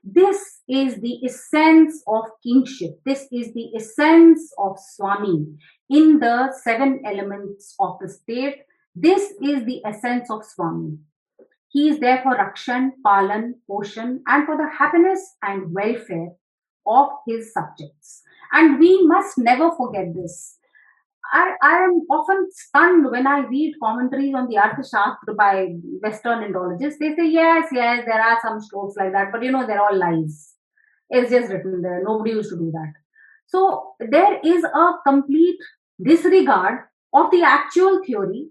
[0.03, 2.99] This is the essence of kingship.
[3.05, 5.45] This is the essence of Swami
[5.91, 8.63] in the seven elements of the state.
[8.95, 10.97] This is the essence of Swami.
[11.67, 16.29] He is there for Rakshan, Palan, Poshan, and for the happiness and welfare
[16.87, 18.23] of his subjects.
[18.51, 20.58] And we must never forget this.
[21.31, 25.67] I, I am often stunned when I read commentaries on the Arthashastra by
[26.01, 26.97] Western Indologists.
[26.99, 29.97] They say, yes, yes, there are some shloks like that, but you know, they're all
[29.97, 30.53] lies.
[31.09, 32.01] It's just written there.
[32.03, 32.93] Nobody used to do that.
[33.47, 35.59] So there is a complete
[36.03, 36.81] disregard
[37.13, 38.49] of the actual theory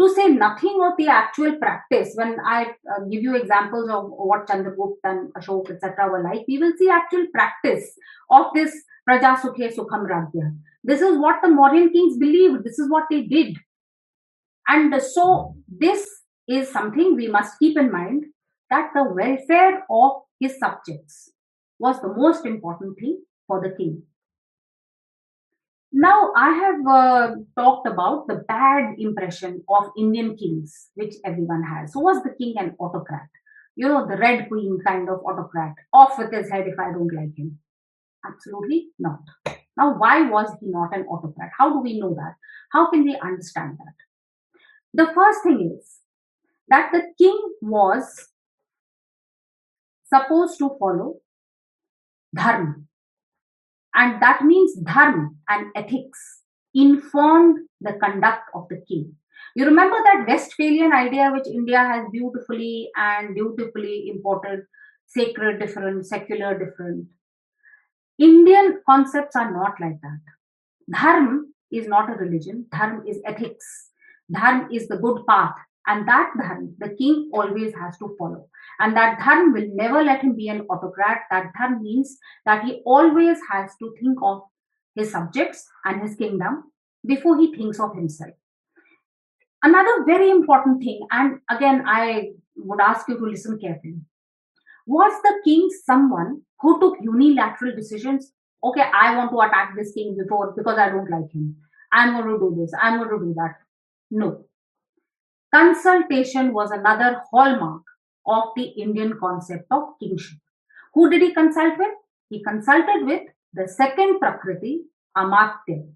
[0.00, 2.12] to say nothing of the actual practice.
[2.14, 6.58] When I uh, give you examples of what Chandragupta and Ashok, etc., were like, we
[6.58, 7.98] will see actual practice
[8.30, 8.72] of this
[9.08, 10.56] Sukhe Sukham Ragya.
[10.84, 12.64] This is what the Mauryan kings believed.
[12.64, 13.56] This is what they did.
[14.68, 16.06] And so, this
[16.46, 18.24] is something we must keep in mind
[18.70, 21.32] that the welfare of his subjects
[21.78, 24.02] was the most important thing for the king.
[25.90, 31.94] Now, I have uh, talked about the bad impression of Indian kings, which everyone has.
[31.94, 33.28] So, was the king an autocrat?
[33.74, 37.12] You know, the Red Queen kind of autocrat, off with his head if I don't
[37.14, 37.58] like him.
[38.24, 39.20] Absolutely not.
[39.76, 41.50] Now, why was he not an autocrat?
[41.56, 42.34] How do we know that?
[42.72, 43.94] How can we understand that?
[44.94, 46.00] The first thing is
[46.68, 48.28] that the king was
[50.06, 51.16] supposed to follow
[52.34, 52.74] dharma.
[53.94, 56.42] And that means dharma and ethics
[56.74, 59.14] informed the conduct of the king.
[59.56, 64.60] You remember that Westphalian idea which India has beautifully and beautifully imported
[65.06, 67.06] sacred different, secular different.
[68.18, 70.20] Indian concepts are not like that.
[70.92, 73.90] Dharma is not a religion, dharma is ethics.
[74.30, 75.54] Dharma is the good path,
[75.86, 78.48] And that dharma, the king always has to follow.
[78.78, 81.20] And that dharma will never let him be an autocrat.
[81.30, 84.42] That dharma means that he always has to think of
[84.94, 86.64] his subjects and his kingdom
[87.06, 88.34] before he thinks of himself.
[89.62, 94.00] Another very important thing, and again, I would ask you to listen carefully.
[94.86, 98.32] Was the king someone who took unilateral decisions?
[98.62, 101.56] Okay, I want to attack this king before because I don't like him.
[101.92, 102.72] I'm going to do this.
[102.80, 103.54] I'm going to do that.
[104.10, 104.44] No.
[105.54, 107.82] Consultation was another hallmark
[108.26, 110.38] of the Indian concept of kingship.
[110.94, 111.94] Who did he consult with?
[112.28, 113.22] He consulted with
[113.54, 114.82] the second Prakriti,
[115.16, 115.86] Amatya,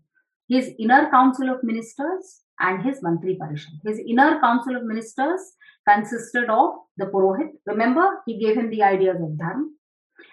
[0.49, 3.81] his inner council of ministers and his Mantri Parishad.
[3.85, 5.41] His inner council of ministers
[5.87, 7.51] consisted of the Purohit.
[7.67, 9.69] Remember, he gave him the ideas of Dharma.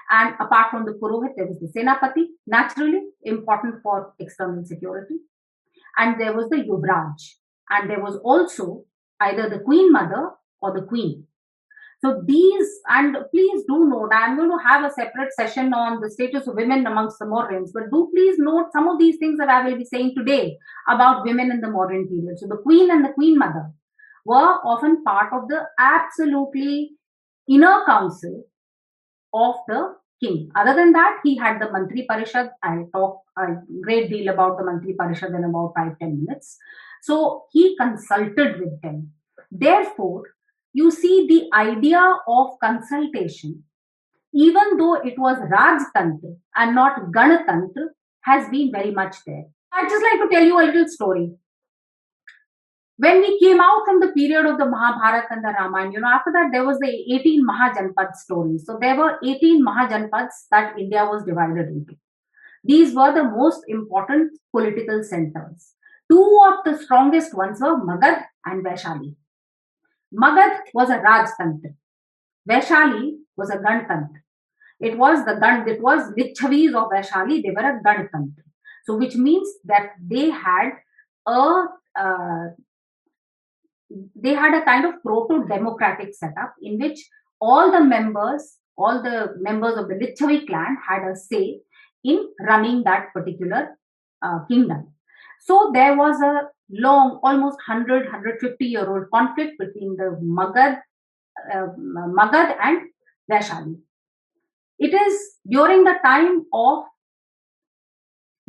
[0.09, 5.15] And apart from the Purohit, there was the Senapati, naturally important for external security.
[5.97, 7.35] And there was the Yuvraj.
[7.69, 8.85] And there was also
[9.19, 10.31] either the Queen Mother
[10.61, 11.25] or the Queen.
[12.01, 16.09] So these, and please do note, I'm going to have a separate session on the
[16.09, 19.49] status of women amongst the Mauryans, but do please note some of these things that
[19.49, 22.39] I will be saying today about women in the modern period.
[22.39, 23.71] So the queen and the queen mother
[24.25, 26.91] were often part of the absolutely
[27.49, 28.45] inner council
[29.33, 30.51] of the king.
[30.55, 32.49] Other than that, he had the Mantri Parishad.
[32.63, 33.45] I'll talk a
[33.81, 36.57] great deal about the Mantri Parishad in about five, ten minutes.
[37.01, 39.11] So he consulted with them.
[39.51, 40.23] Therefore,
[40.73, 43.63] you see the idea of consultation,
[44.33, 47.87] even though it was Rajtantra and not Ganatantra,
[48.21, 49.45] has been very much there.
[49.71, 51.31] I'd just like to tell you a little story.
[53.03, 56.09] When we came out from the period of the Mahabharata and the Ramayana, you know,
[56.09, 58.65] after that there was the 18 Mahajanpad stories.
[58.65, 61.95] So there were 18 Mahajanpads that India was divided into.
[62.65, 65.75] These were the most important political centers.
[66.11, 69.15] Two of the strongest ones were Magad and Vaishali.
[70.13, 71.73] Magad was a Rajtantra.
[72.49, 74.19] Vaishali was a Ganatantra.
[74.81, 78.43] It was the Gan, it was Lichavis of Vaishali, they were a Ganatantra.
[78.83, 80.71] So, which means that they had
[81.25, 82.47] a uh,
[84.15, 86.99] they had a kind of proto-democratic setup in which
[87.41, 91.61] all the members, all the members of the Lichavi clan had a say
[92.03, 93.77] in running that particular
[94.21, 94.93] uh, kingdom.
[95.41, 100.81] So there was a long, almost 100, 150 year old conflict between the Magad,
[101.53, 102.81] uh, Magad and
[103.31, 103.77] Vaishali.
[104.77, 106.83] It is during the time of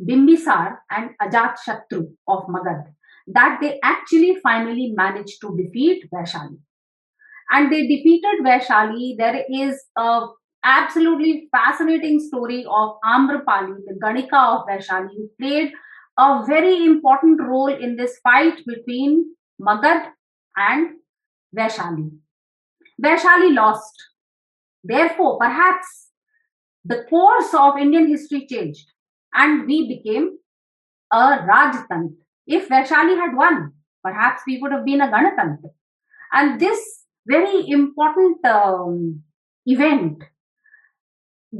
[0.01, 2.93] Bimbisar and Ajat Shatru of Magad
[3.27, 6.57] that they actually finally managed to defeat Vaishali.
[7.51, 9.15] And they defeated Vaishali.
[9.17, 10.27] There is a
[10.63, 15.71] absolutely fascinating story of Amrapali, the Ganika of Vaishali, who played
[16.17, 20.07] a very important role in this fight between Magad
[20.55, 20.89] and
[21.57, 22.11] Vaishali.
[23.03, 23.93] Vaishali lost.
[24.83, 26.09] Therefore, perhaps
[26.85, 28.85] the course of Indian history changed
[29.33, 30.37] and we became
[31.11, 32.20] a Rajtantra.
[32.47, 33.73] If Vaishali had won,
[34.03, 35.71] perhaps we would have been a Ganatantra.
[36.33, 39.23] And this very important um,
[39.65, 40.23] event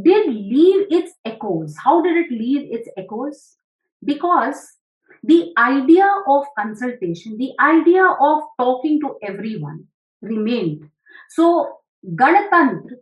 [0.04, 1.76] did leave its echoes.
[1.84, 3.58] How did it leave its echoes?
[4.04, 4.78] because
[5.24, 9.86] the idea of consultation, the idea of talking to everyone
[10.22, 10.90] remained.
[11.30, 12.98] So Ganatantra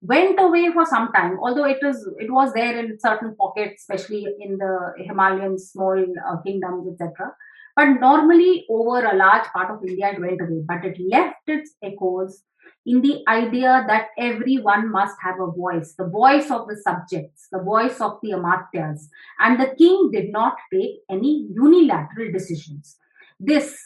[0.00, 4.26] went away for some time, although it was it was there in certain pockets, especially
[4.40, 7.32] in the Himalayan small uh, kingdoms, etc.
[7.74, 11.74] But normally, over a large part of India, it went away, but it left its
[11.82, 12.42] echoes
[12.84, 17.62] in the idea that everyone must have a voice, the voice of the subjects, the
[17.62, 19.02] voice of the amatyas.
[19.40, 22.96] And the king did not take any unilateral decisions.
[23.38, 23.76] This,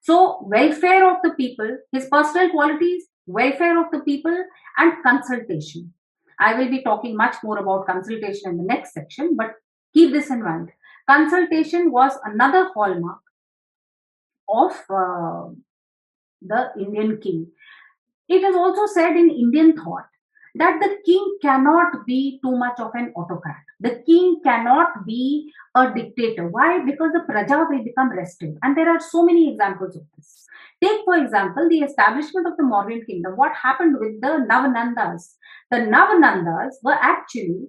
[0.00, 4.36] so welfare of the people, his personal qualities, welfare of the people,
[4.78, 5.92] and consultation.
[6.40, 9.54] I will be talking much more about consultation in the next section, but
[9.92, 10.70] keep this in mind.
[11.08, 13.20] Consultation was another hallmark
[14.48, 15.50] of uh,
[16.42, 17.48] the Indian king.
[18.28, 20.06] It is also said in Indian thought
[20.54, 23.62] that the king cannot be too much of an autocrat.
[23.80, 26.48] The king cannot be a dictator.
[26.48, 26.80] Why?
[26.84, 28.56] Because the praja will become restive.
[28.62, 30.46] And there are so many examples of this.
[30.82, 33.32] Take, for example, the establishment of the Mauryan kingdom.
[33.34, 35.34] What happened with the Navanandas?
[35.70, 37.68] The Navanandas were actually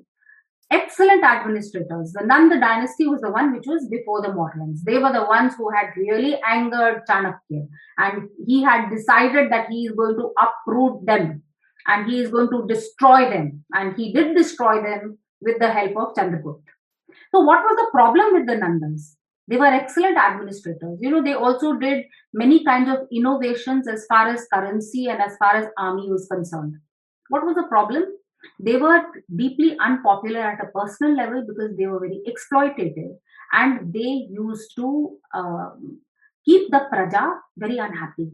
[0.72, 2.14] excellent administrators.
[2.14, 4.84] The Nanda dynasty was the one which was before the Mauryans.
[4.84, 7.68] They were the ones who had really angered Chanakya.
[7.98, 11.44] And he had decided that he is going to uproot them
[11.88, 13.64] and he is going to destroy them.
[13.74, 16.64] And he did destroy them with the help of Chandragupta.
[17.32, 19.16] So, what was the problem with the Nandas?
[19.50, 21.00] They were excellent administrators.
[21.02, 25.36] You know, they also did many kinds of innovations as far as currency and as
[25.38, 26.76] far as army was concerned.
[27.30, 28.04] What was the problem?
[28.60, 29.02] They were
[29.36, 33.16] deeply unpopular at a personal level because they were very exploitative
[33.52, 36.00] and they used to um,
[36.46, 38.32] keep the praja very unhappy.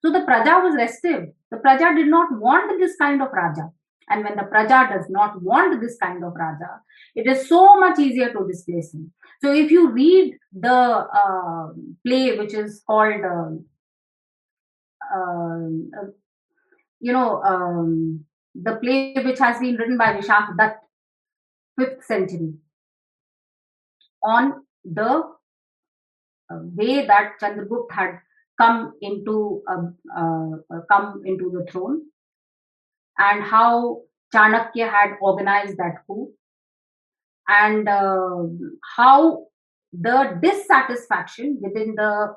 [0.00, 1.28] So the praja was restive.
[1.50, 3.68] The praja did not want this kind of raja.
[4.08, 6.80] And when the praja does not want this kind of raja,
[7.14, 9.12] it is so much easier to displace him.
[9.42, 11.68] So if you read the uh,
[12.06, 13.64] play, which is called, um,
[15.14, 16.06] uh,
[17.00, 18.24] you know, um,
[18.54, 20.76] the play which has been written by Vishakh Dutt,
[21.78, 22.54] 5th century,
[24.22, 25.22] on the
[26.50, 28.18] uh, way that Chandragupta had
[28.58, 29.82] come into uh,
[30.16, 32.02] uh, come into the throne
[33.18, 34.02] and how
[34.34, 36.32] Chanakya had organized that coup
[37.48, 38.44] and uh,
[38.96, 39.46] how
[39.92, 42.34] the dissatisfaction within the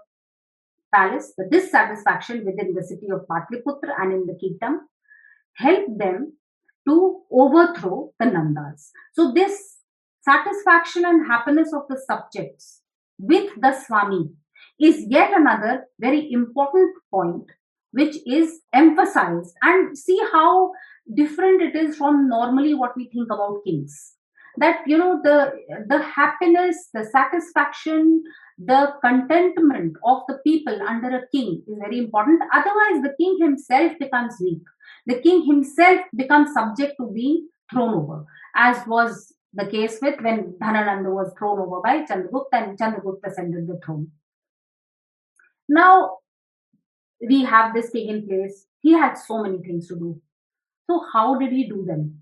[0.94, 4.88] palace, the dissatisfaction within the city of Patliputra and in the kingdom
[5.56, 6.34] helped them
[6.88, 8.90] to overthrow the Nandas.
[9.14, 9.78] So, this
[10.22, 12.82] satisfaction and happiness of the subjects
[13.18, 14.30] with the Swami
[14.80, 17.46] is yet another very important point
[17.98, 20.72] which is emphasized and see how
[21.16, 24.14] different it is from normally what we think about kings.
[24.58, 25.52] That you know the
[25.88, 28.24] the happiness the satisfaction
[28.58, 32.42] the contentment of the people under a king is very important.
[32.54, 34.64] Otherwise the king himself becomes weak.
[35.06, 38.26] The king himself becomes subject to being thrown over
[38.56, 43.68] as was the case with when Dhanananda was thrown over by Chandragupta and Chandragupta ascended
[43.68, 44.12] the throne.
[45.70, 46.18] Now,
[47.22, 48.68] we have this taken place.
[48.82, 50.22] He had so many things to do.
[50.90, 52.22] So, how did he do them?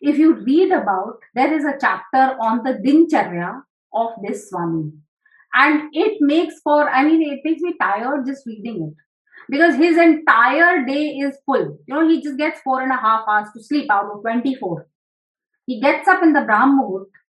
[0.00, 3.62] If you read about, there is a chapter on the Dincharya
[3.94, 4.92] of this Swami.
[5.54, 9.02] And it makes for, I mean, it makes me tired just reading it.
[9.48, 11.78] Because his entire day is full.
[11.86, 14.86] You know, he just gets four and a half hours to sleep out of 24.
[15.66, 16.78] He gets up in the Brahm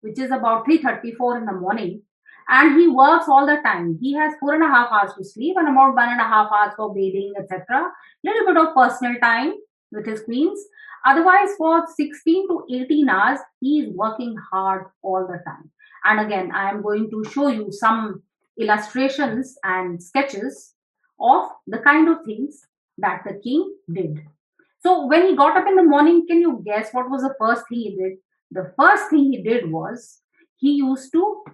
[0.01, 2.03] which is about 3.34 in the morning,
[2.49, 3.99] and he works all the time.
[4.01, 6.51] He has four and a half hours to sleep and about one and a half
[6.53, 7.91] hours for bathing, etc.
[8.25, 9.55] Little bit of personal time
[9.91, 10.61] with his queens.
[11.05, 15.71] Otherwise, for 16 to 18 hours, he is working hard all the time.
[16.05, 18.23] And again, I am going to show you some
[18.61, 20.75] illustrations and sketches
[21.21, 22.63] of the kind of things
[22.99, 24.23] that the king did.
[24.81, 27.65] So when he got up in the morning, can you guess what was the first
[27.69, 28.19] thing he did?
[28.53, 30.21] The first thing he did was
[30.57, 31.45] he used to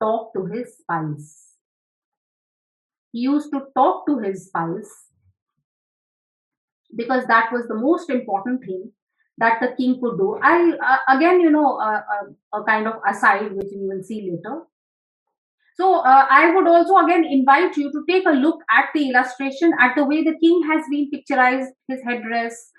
[0.00, 1.46] talk to his spies.
[3.12, 4.88] He used to talk to his spies
[6.96, 8.92] because that was the most important thing
[9.38, 10.38] that the king could do.
[10.42, 14.30] I uh, again, you know, uh, uh, a kind of aside which we will see
[14.30, 14.62] later.
[15.74, 19.72] So uh, I would also again invite you to take a look at the illustration,
[19.80, 22.70] at the way the king has been picturized, his headdress,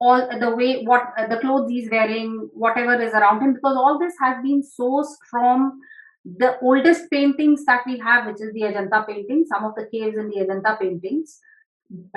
[0.00, 3.98] all the way what uh, the clothes he's wearing, whatever is around him, because all
[3.98, 5.78] this has been sourced from
[6.24, 9.44] the oldest paintings that we have, which is the Ajanta painting.
[9.48, 11.40] Some of the caves in the Ajanta paintings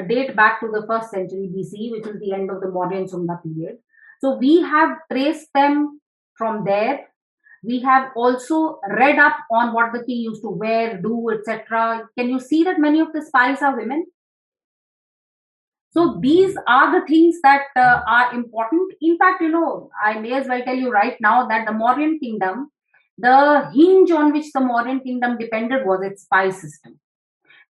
[0.07, 3.41] date back to the first century BC, which is the end of the Mauryan Shunga
[3.41, 3.77] period.
[4.19, 6.01] So we have traced them
[6.35, 7.07] from there.
[7.63, 12.07] We have also read up on what the king used to wear, do, etc.
[12.17, 14.05] Can you see that many of the spies are women?
[15.91, 18.93] So these are the things that uh, are important.
[19.01, 22.19] In fact, you know, I may as well tell you right now that the Mauryan
[22.19, 22.71] kingdom,
[23.21, 26.99] the hinge on which the Mauryan kingdom depended was its spy system.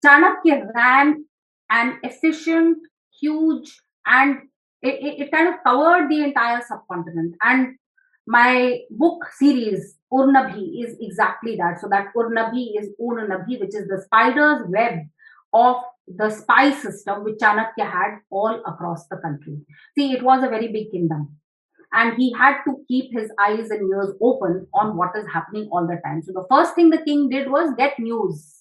[0.05, 1.25] Chanakya ran
[1.69, 2.77] an efficient,
[3.19, 4.37] huge, and
[4.81, 7.35] it, it, it, kind of covered the entire subcontinent.
[7.41, 7.77] And
[8.25, 11.81] my book series, Urnabhi, is exactly that.
[11.81, 14.99] So that Urnabhi is Urnabhi, which is the spider's web
[15.53, 15.77] of
[16.07, 19.59] the spy system which Chanakya had all across the country.
[19.97, 21.38] See, it was a very big kingdom.
[21.91, 25.87] And he had to keep his eyes and ears open on what is happening all
[25.87, 26.21] the time.
[26.21, 28.59] So the first thing the king did was get news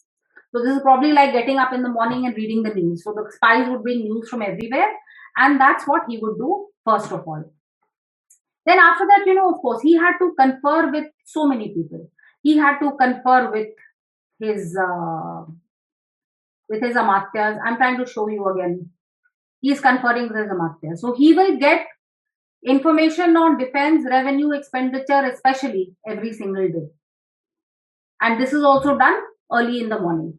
[0.53, 3.05] so this is probably like getting up in the morning and reading the news.
[3.05, 4.89] So the spies would bring news from everywhere,
[5.37, 7.45] and that's what he would do first of all.
[8.65, 12.11] Then after that, you know, of course, he had to confer with so many people.
[12.43, 13.69] He had to confer with
[14.41, 15.45] his uh,
[16.69, 17.59] with his amatyas.
[17.65, 18.91] I'm trying to show you again.
[19.61, 20.99] He's conferring with his amatyas.
[20.99, 21.87] So he will get
[22.65, 26.89] information on defense revenue expenditure, especially every single day.
[28.21, 29.21] And this is also done
[29.53, 30.37] early in the morning.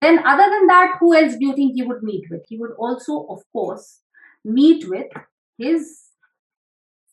[0.00, 2.42] Then, other than that, who else do you think he would meet with?
[2.48, 4.00] He would also, of course,
[4.44, 5.06] meet with
[5.58, 6.02] his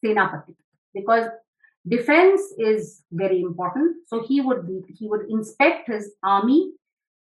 [0.03, 0.55] Senapati
[0.93, 1.27] because
[1.87, 6.71] defense is very important so he would be, he would inspect his army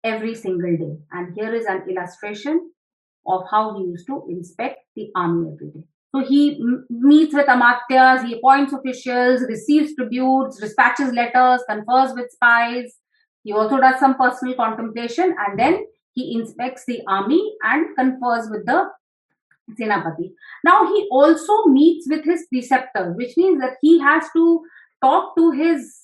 [0.04, 2.70] every single day and here is an illustration
[3.26, 5.84] of how he used to inspect the army every day
[6.14, 12.30] so he m- meets with amatyas he appoints officials receives tributes dispatches letters confers with
[12.30, 12.96] spies
[13.44, 18.66] he also does some personal contemplation and then he inspects the army and confers with
[18.66, 18.90] the
[19.78, 20.32] Senapati.
[20.64, 24.62] Now he also meets with his preceptors, which means that he has to
[25.02, 25.94] talk to his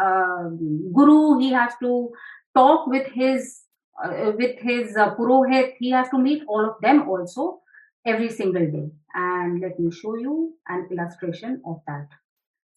[0.00, 0.48] uh,
[0.94, 2.10] guru, he has to
[2.54, 3.60] talk with his
[4.02, 7.60] uh, with his uh, purohit, he has to meet all of them also
[8.06, 8.90] every single day.
[9.14, 12.08] And let me show you an illustration of that.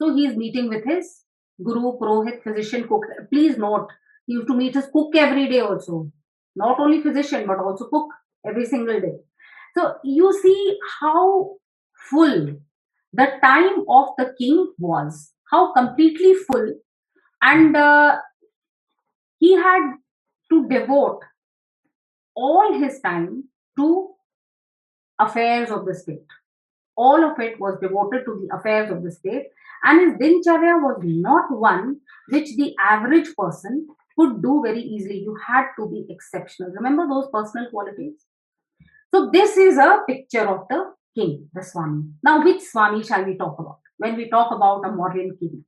[0.01, 1.21] So he is meeting with his
[1.63, 3.03] guru, purohit, physician, cook.
[3.31, 3.87] Please note,
[4.27, 6.11] he used to meet his cook every day also.
[6.55, 8.09] Not only physician, but also cook
[8.47, 9.15] every single day.
[9.77, 11.55] So you see how
[12.09, 12.57] full
[13.13, 16.73] the time of the king was, how completely full,
[17.41, 18.17] and uh,
[19.39, 19.93] he had
[20.51, 21.21] to devote
[22.35, 23.45] all his time
[23.77, 24.14] to
[25.19, 26.25] affairs of the state.
[26.97, 29.47] All of it was devoted to the affairs of the state,
[29.83, 31.97] and his dincharya was not one
[32.29, 33.87] which the average person
[34.17, 35.19] could do very easily.
[35.19, 36.71] You had to be exceptional.
[36.71, 38.25] Remember those personal qualities?
[39.13, 42.03] So this is a picture of the king, the Swami.
[42.23, 45.63] Now, which Swami shall we talk about when we talk about a Mauryan king?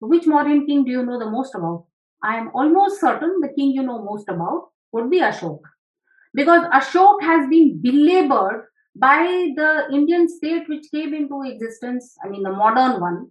[0.00, 1.86] Which Mauryan king do you know the most about?
[2.22, 5.60] I am almost certain the king you know most about would be Ashok.
[6.34, 8.64] Because Ashok has been belabored
[9.00, 13.30] by the Indian state which came into existence, I mean the Mauryan one,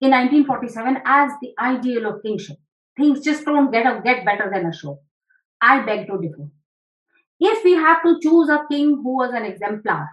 [0.00, 2.56] in 1947 as the ideal of kingship.
[2.98, 4.98] Things just don't get, get better than Ashok.
[5.60, 6.50] I beg to differ
[7.38, 10.08] if we have to choose a king who was an exemplar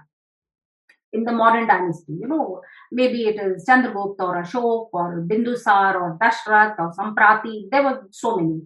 [1.11, 6.17] in the modern dynasty, you know, maybe it is Chandragupta or Ashok or Bindusar or
[6.21, 8.61] Dashrath or Samprati, there were so many.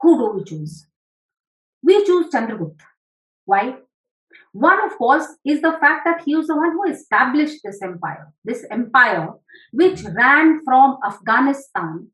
[0.00, 0.86] Who do we choose?
[1.82, 2.82] We choose Chandragupta.
[3.44, 3.76] Why?
[4.52, 8.32] One, of course, is the fact that he was the one who established this empire.
[8.44, 9.30] This empire,
[9.72, 12.08] which ran from Afghanistan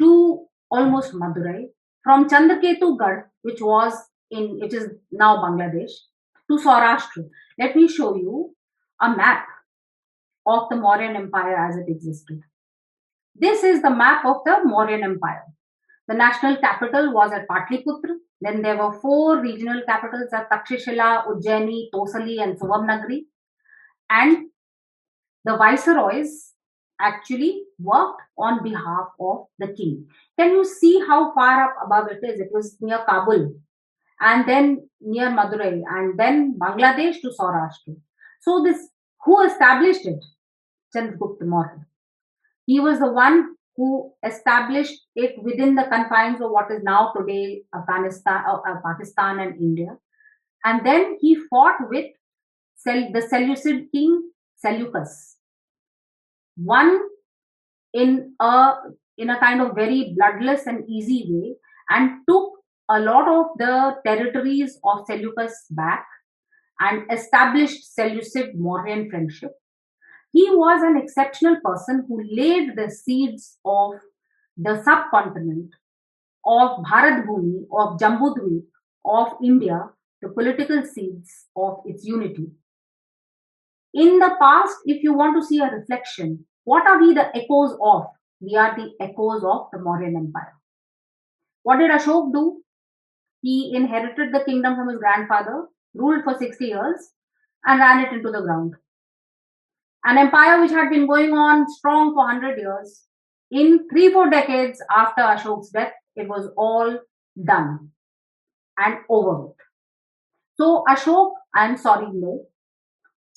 [0.00, 1.68] to almost Madurai,
[2.04, 3.94] from Chandraketu Gad, which was
[4.30, 5.90] in it is now Bangladesh
[6.50, 7.28] to Saurashtra.
[7.58, 8.54] Let me show you
[9.00, 9.46] a map
[10.46, 12.40] of the Mauryan Empire as it existed.
[13.34, 15.44] This is the map of the Mauryan Empire.
[16.08, 18.16] The national capital was at Patliputra.
[18.40, 23.24] Then there were four regional capitals at Takshashila, Ujjaini, Tosali, and Suvarnagiri.
[24.10, 24.48] And
[25.44, 26.52] the viceroys
[27.00, 30.06] actually worked on behalf of the king.
[30.38, 32.40] Can you see how far up above it is?
[32.40, 33.54] It was near Kabul
[34.20, 37.96] and then near Madurai, and then Bangladesh to Saurashtra.
[38.40, 38.88] So this
[39.24, 40.24] who established it?
[40.94, 41.86] Chandragupta Maurya.
[42.64, 47.62] He was the one who established it within the confines of what is now today
[47.74, 49.98] Afghanistan, uh, uh, Pakistan, and India.
[50.64, 52.06] And then he fought with
[52.76, 55.36] Sel- the Seleucid king Seleucus.
[56.56, 57.00] Won
[57.92, 58.74] in a
[59.18, 61.56] in a kind of very bloodless and easy way,
[61.90, 62.52] and took
[62.88, 66.06] a lot of the territories of Seleucus back
[66.80, 69.52] and established Seleucid Mauryan friendship.
[70.36, 73.92] He was an exceptional person who laid the seeds of
[74.58, 75.70] the subcontinent,
[76.44, 78.64] of Bharat Bhumi, of Jambudvip,
[79.06, 79.88] of India,
[80.20, 82.48] the political seeds of its unity.
[83.94, 87.74] In the past, if you want to see a reflection, what are we the echoes
[87.82, 88.04] of?
[88.42, 90.54] We are the echoes of the Mauryan Empire.
[91.62, 92.62] What did Ashok do?
[93.40, 97.12] He inherited the kingdom from his grandfather, ruled for 60 years,
[97.64, 98.74] and ran it into the ground.
[100.06, 103.02] An empire which had been going on strong for 100 years.
[103.50, 106.98] In three, four decades after Ashok's death, it was all
[107.44, 107.90] done
[108.78, 109.56] and over with.
[110.54, 112.46] So, Ashok, I'm sorry, no.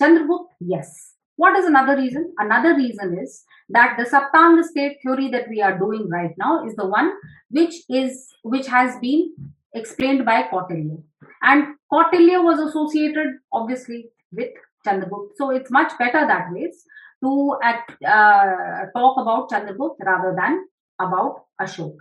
[0.02, 1.14] Chandragupta, yes.
[1.36, 2.34] What is another reason?
[2.38, 6.76] Another reason is that the Saptanga state theory that we are doing right now is
[6.76, 7.14] the one
[7.50, 9.34] which is which has been
[9.74, 11.02] explained by Kautilya.
[11.42, 14.50] And Kautilya was associated obviously with
[14.86, 15.30] Chandragupta.
[15.36, 16.72] So it's much better that way
[17.24, 20.66] to uh, talk about Chandragupta rather than
[21.00, 21.96] about Ashok.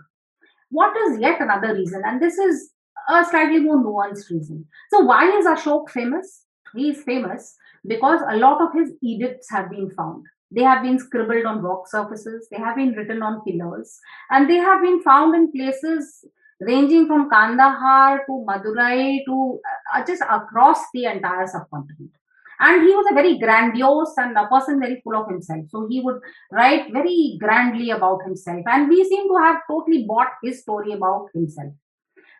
[0.69, 2.03] What is yet another reason?
[2.05, 2.71] And this is
[3.09, 4.65] a slightly more nuanced reason.
[4.91, 6.45] So why is Ashok famous?
[6.75, 7.55] He is famous
[7.87, 10.25] because a lot of his edicts have been found.
[10.51, 13.99] They have been scribbled on rock surfaces, they have been written on pillars,
[14.31, 16.25] and they have been found in places
[16.59, 19.59] ranging from Kandahar to Madurai to
[19.93, 22.11] uh, just across the entire subcontinent.
[22.59, 25.65] And he was a very grandiose and a person very full of himself.
[25.69, 26.19] So he would
[26.51, 28.63] write very grandly about himself.
[28.65, 31.73] And we seem to have totally bought his story about himself.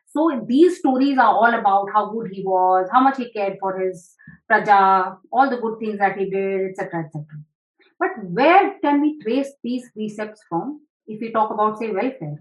[0.08, 3.80] So these stories are all about how good he was how much he cared for
[3.80, 4.16] his
[4.52, 7.26] praja all the good things that he did etc etc
[8.00, 10.82] but where can we trace these precepts from?
[11.06, 12.40] If we talk about say welfare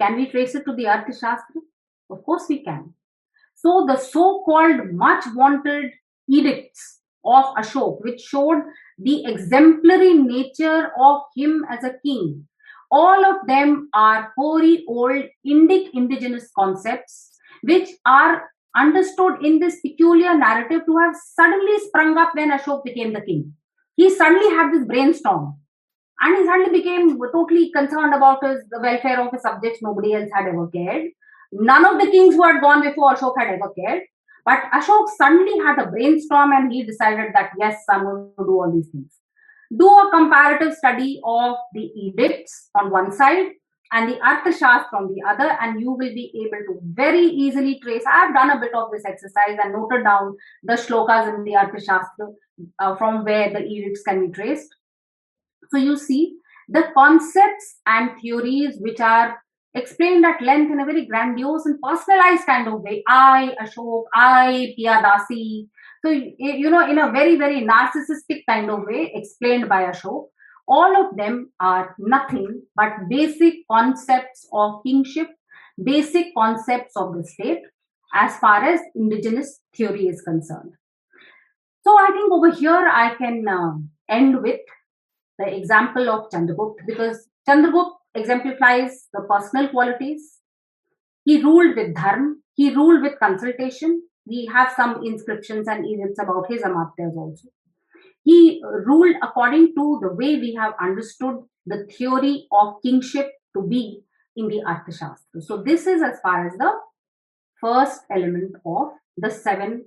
[0.00, 1.62] can we trace it to the arthashastra
[2.10, 2.92] of course we can.
[3.54, 5.92] So the so-called much wanted
[6.28, 8.62] edicts of Ashok, which showed
[8.98, 12.46] the exemplary nature of him as a king.
[12.90, 20.36] All of them are hoary old Indic indigenous concepts, which are understood in this peculiar
[20.36, 23.54] narrative to have suddenly sprung up when Ashok became the king.
[23.96, 25.58] He suddenly had this brainstorm
[26.20, 29.80] and he suddenly became totally concerned about his, the welfare of his subjects.
[29.82, 31.06] Nobody else had ever cared.
[31.52, 34.02] None of the kings who had gone before Ashok had ever cared.
[34.46, 38.52] But Ashok suddenly had a brainstorm and he decided that yes, I'm going to do
[38.52, 39.12] all these things.
[39.76, 43.48] Do a comparative study of the edicts on one side
[43.92, 48.02] and the Arthashastra on the other, and you will be able to very easily trace.
[48.08, 52.32] I've done a bit of this exercise and noted down the shlokas in the Arthashastra
[52.78, 54.68] uh, from where the edicts can be traced.
[55.70, 56.36] So you see
[56.68, 59.38] the concepts and theories which are
[59.76, 63.02] explained at length in a very grandiose and personalized kind of way.
[63.06, 65.68] I, Ashok, I, Piyadasi.
[66.04, 70.26] So, you know, in a very, very narcissistic kind of way, explained by Ashok.
[70.68, 75.28] All of them are nothing but basic concepts of kingship,
[75.82, 77.60] basic concepts of the state,
[78.14, 80.72] as far as indigenous theory is concerned.
[81.86, 83.74] So, I think over here I can uh,
[84.12, 84.60] end with
[85.38, 90.38] the example of Chandragupta because Chandragupta exemplifies the personal qualities.
[91.24, 94.02] He ruled with dharma, he ruled with consultation.
[94.26, 97.48] We have some inscriptions and edicts about his amatyas also.
[98.24, 104.00] He ruled according to the way we have understood the theory of kingship to be
[104.36, 105.42] in the Arthashastra.
[105.42, 106.72] So, this is as far as the
[107.60, 109.86] first element of the seven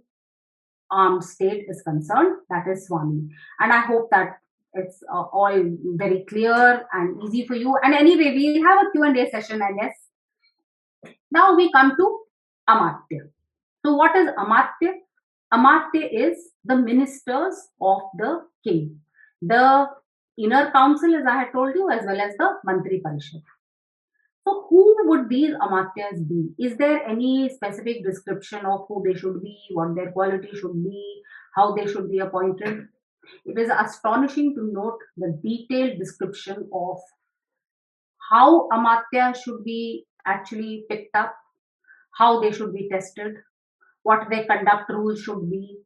[0.92, 3.30] armed state is concerned, that is Swami.
[3.60, 4.38] And I hope that
[4.74, 5.64] it's uh, all
[5.96, 7.76] very clear and easy for you.
[7.84, 9.96] And anyway, we have a Q&A session, I guess.
[11.32, 12.20] Now we come to
[12.70, 13.30] Amatya.
[13.86, 14.94] So what is Amatya?
[15.54, 19.00] Amatya is the ministers of the king.
[19.42, 19.88] The
[20.38, 23.42] inner council, as I had told you, as well as the Mantri Parishad.
[24.48, 26.50] So, who would these Amatyas be?
[26.58, 31.22] Is there any specific description of who they should be, what their quality should be,
[31.56, 32.88] how they should be appointed?
[33.46, 36.98] It is astonishing to note the detailed description of
[38.32, 41.36] how Amatya should be actually picked up,
[42.18, 43.36] how they should be tested,
[44.04, 45.78] what their conduct rules should be,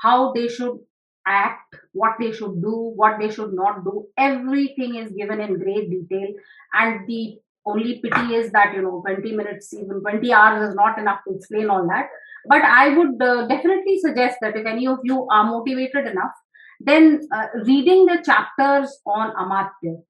[0.00, 0.78] how they should
[1.26, 4.06] act, what they should do, what they should not do.
[4.16, 6.28] Everything is given in great detail.
[6.72, 10.98] And the only pity is that, you know, 20 minutes, even 20 hours is not
[10.98, 12.08] enough to explain all that.
[12.46, 16.32] But I would uh, definitely suggest that if any of you are motivated enough,
[16.80, 20.02] then uh, reading the chapters on Amatya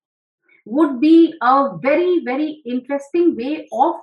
[0.67, 3.95] would be a very, very interesting way of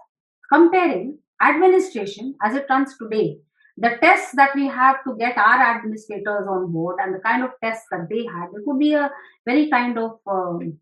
[0.51, 3.37] comparing administration as it runs today.
[3.77, 7.51] The tests that we have to get our administrators on board and the kind of
[7.61, 9.11] tests that they had, it would be a
[9.45, 10.79] very kind of um,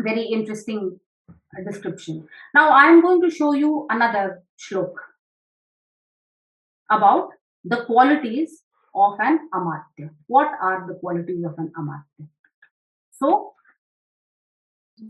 [0.00, 0.98] very interesting
[1.28, 2.26] uh, description.
[2.54, 4.94] Now, I'm going to show you another shlok
[6.90, 7.30] about
[7.64, 8.62] the qualities
[8.96, 10.10] of an amatya.
[10.26, 12.26] What are the qualities of an amatya?
[13.12, 13.52] So,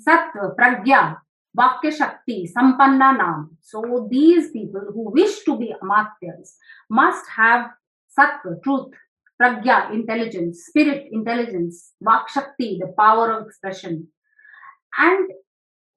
[0.07, 1.18] Sattva, Pragya,
[1.57, 3.57] Vakya Shakti, Sampanna Nam.
[3.62, 6.55] So, these people who wish to be amatyas
[6.91, 7.70] must have
[8.18, 8.93] Sattva, truth,
[9.41, 14.09] Pragya, intelligence, spirit, intelligence, Vak Shakti, the power of expression.
[14.99, 15.30] And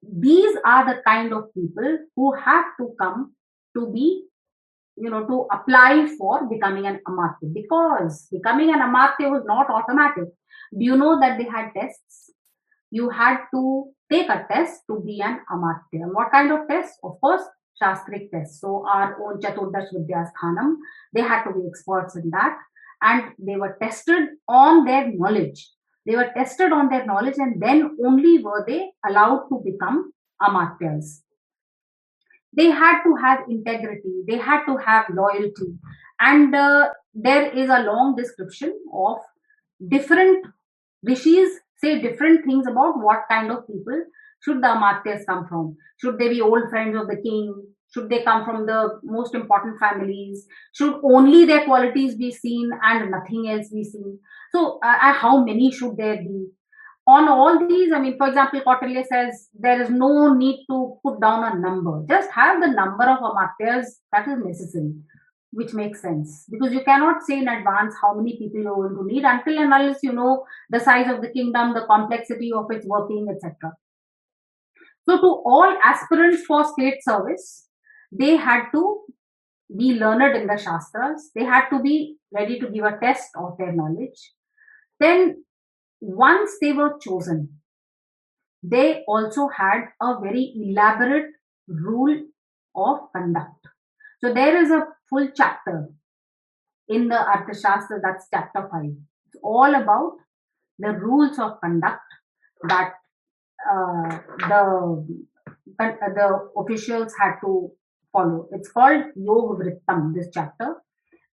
[0.02, 3.34] these are the kind of people who have to come
[3.76, 4.24] to be
[5.00, 10.24] you know, to apply for becoming an amatya because becoming an amatya was not automatic.
[10.76, 12.30] Do you know that they had tests?
[12.90, 16.12] You had to take a test to be an amatya.
[16.12, 16.98] What kind of test?
[17.02, 17.42] Of course,
[17.82, 18.60] Shastrik test.
[18.60, 20.76] So our own Chaturdash Vidyasthanam,
[21.14, 22.58] they had to be experts in that
[23.00, 25.70] and they were tested on their knowledge.
[26.06, 31.20] They were tested on their knowledge and then only were they allowed to become amatyas
[32.52, 34.22] they had to have integrity.
[34.26, 35.78] They had to have loyalty.
[36.20, 39.18] And uh, there is a long description of
[39.88, 40.46] different
[41.02, 44.04] rishis say different things about what kind of people
[44.42, 45.76] should the amatyas come from.
[45.98, 47.54] Should they be old friends of the king?
[47.92, 50.46] Should they come from the most important families?
[50.72, 54.18] Should only their qualities be seen and nothing else be seen?
[54.52, 56.48] So uh, how many should there be
[57.16, 61.20] on all these i mean for example kautilya says there is no need to put
[61.24, 64.92] down a number just have the number of amatyas that is necessary
[65.58, 69.06] which makes sense because you cannot say in advance how many people you're going to
[69.12, 70.44] need until and unless you know
[70.74, 73.72] the size of the kingdom the complexity of its working etc
[75.08, 77.48] so to all aspirants for state service
[78.12, 78.84] they had to
[79.76, 81.30] be learned in the Shastras.
[81.34, 84.32] They had to be ready to give a test of their knowledge.
[84.98, 85.44] Then,
[86.00, 87.60] once they were chosen,
[88.62, 91.30] they also had a very elaborate
[91.68, 92.22] rule
[92.74, 93.66] of conduct.
[94.20, 95.88] So, there is a full chapter
[96.88, 98.82] in the Arthashastra, that's chapter 5.
[98.84, 100.16] It's all about
[100.78, 102.02] the rules of conduct
[102.68, 102.94] that
[103.70, 105.24] uh, the,
[105.78, 107.70] the officials had to
[108.12, 108.48] follow.
[108.52, 110.76] It's called Yoga Vrittam, this chapter,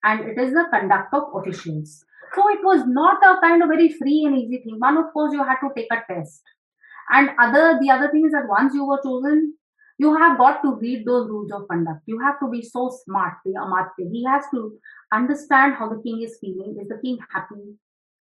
[0.05, 2.05] and it is the conduct of officials.
[2.35, 4.77] So it was not a kind of very free and easy thing.
[4.79, 6.43] One, of course, you had to take a test.
[7.11, 9.55] And other the other thing is that once you were chosen,
[9.99, 12.01] you have got to read those rules of conduct.
[12.07, 13.35] You have to be so smart.
[13.45, 14.77] He has to
[15.13, 16.77] understand how the king is feeling.
[16.81, 17.77] Is the king happy?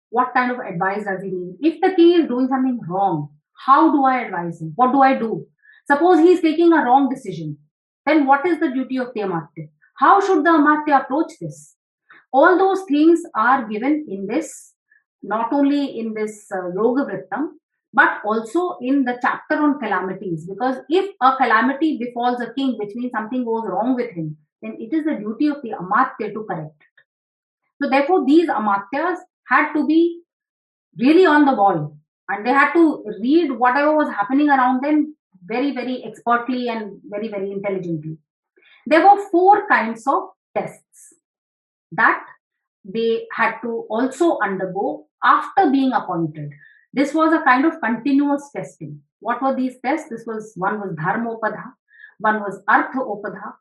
[0.10, 1.56] What kind of advice does he need?
[1.62, 3.30] If the king is doing something wrong,
[3.66, 4.74] how do I advise him?
[4.76, 5.48] What do I do?
[5.88, 7.58] Suppose he is taking a wrong decision
[8.06, 9.70] then what is the duty of the Amatya?
[9.96, 11.76] How should the Amatya approach this?
[12.34, 14.74] All those things are given in this,
[15.22, 17.50] not only in this uh, Yoga Vrittam,
[17.94, 20.48] but also in the chapter on calamities.
[20.48, 24.76] Because if a calamity befalls a king, which means something goes wrong with him, then
[24.80, 27.04] it is the duty of the Amatya to correct it.
[27.82, 29.18] So, therefore, these Amatyas
[29.48, 30.22] had to be
[30.98, 31.98] really on the ball
[32.30, 35.16] and they had to read whatever was happening around them
[35.46, 38.18] very, very expertly and very, very intelligently.
[38.88, 41.14] There were four kinds of tests
[41.96, 42.24] that
[42.84, 46.52] they had to also undergo after being appointed.
[46.94, 49.02] This was a kind of continuous testing.
[49.20, 50.10] What were these tests?
[50.10, 51.74] This was one was Dharmopadha,
[52.20, 53.54] one was Artha Opadha,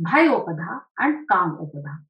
[0.00, 1.58] Bhayopadha, and Kam.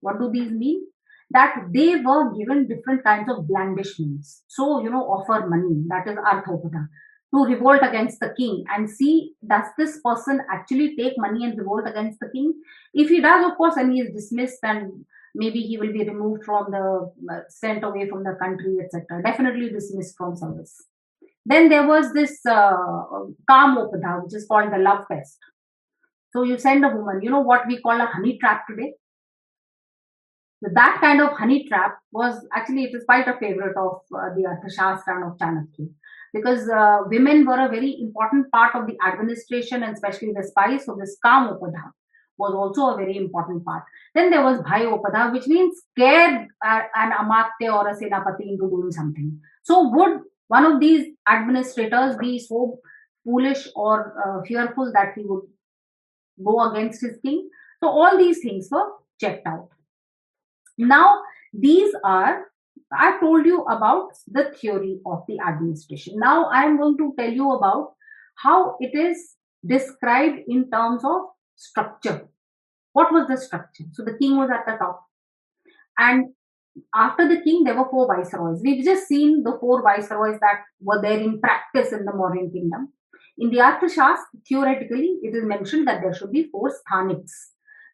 [0.00, 0.86] What do these mean?
[1.30, 4.42] That they were given different kinds of blandishments.
[4.48, 6.88] So, you know, offer money, that is Arthopada
[7.34, 11.86] to revolt against the king and see does this person actually take money and revolt
[11.86, 12.52] against the king
[12.92, 15.04] if he does of course and he is dismissed and
[15.34, 19.70] maybe he will be removed from the uh, sent away from the country etc definitely
[19.70, 20.86] dismissed from service.
[21.44, 22.72] Then there was this uh,
[24.22, 25.38] which is called the love fest.
[26.32, 28.92] So you send a woman you know what we call a honey trap today?
[30.62, 34.30] So that kind of honey trap was actually it is quite a favorite of uh,
[34.36, 35.88] the Arthashastra and of Chanakya.
[36.32, 40.86] Because uh, women were a very important part of the administration and especially the spies.
[40.86, 41.48] So this Kam
[42.38, 43.84] was also a very important part.
[44.14, 48.68] Then there was Bhai Upadha, which means scare uh, an Amatya or a Senapati into
[48.68, 49.40] doing something.
[49.62, 52.78] So would one of these administrators be so
[53.24, 55.44] foolish or uh, fearful that he would
[56.44, 57.48] go against his king?
[57.82, 58.86] So all these things were
[59.20, 59.68] checked out.
[60.78, 61.22] Now,
[61.52, 62.46] these are
[62.92, 66.14] I told you about the theory of the administration.
[66.18, 67.94] Now I am going to tell you about
[68.36, 69.34] how it is
[69.66, 71.22] described in terms of
[71.56, 72.28] structure.
[72.92, 73.84] What was the structure?
[73.92, 75.04] So the king was at the top.
[75.98, 76.34] And
[76.94, 78.60] after the king, there were four viceroys.
[78.62, 82.92] We've just seen the four viceroys that were there in practice in the Mauryan kingdom.
[83.38, 84.16] In the Arthashastra,
[84.48, 87.30] theoretically, it is mentioned that there should be four sthaniks.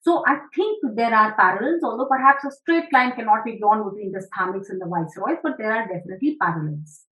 [0.02, 4.12] So I think there are parallels, although perhaps a straight line cannot be drawn between
[4.12, 7.02] the Sthaniks and the Viceroys, but there are definitely parallels.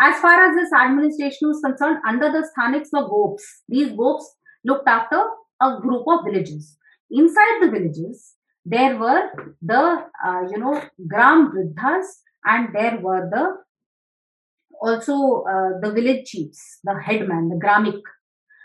[0.00, 3.62] As far as this administration was concerned, under the Sthaniks were gopis.
[3.68, 4.34] These gopis
[4.64, 5.22] looked after
[5.60, 6.76] a group of villages.
[7.10, 8.34] Inside the villages,
[8.64, 9.30] there were
[9.62, 12.06] the, uh, you know, Gram Vriddhas
[12.44, 13.56] and there were the
[14.82, 18.00] also uh, the village chiefs, the headman, the Gramik.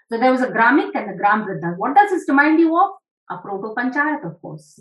[0.09, 1.77] So there was a Gramik and a Gram Vriddha.
[1.77, 2.91] What does this remind you of?
[3.29, 4.79] a proto panchayat, of course.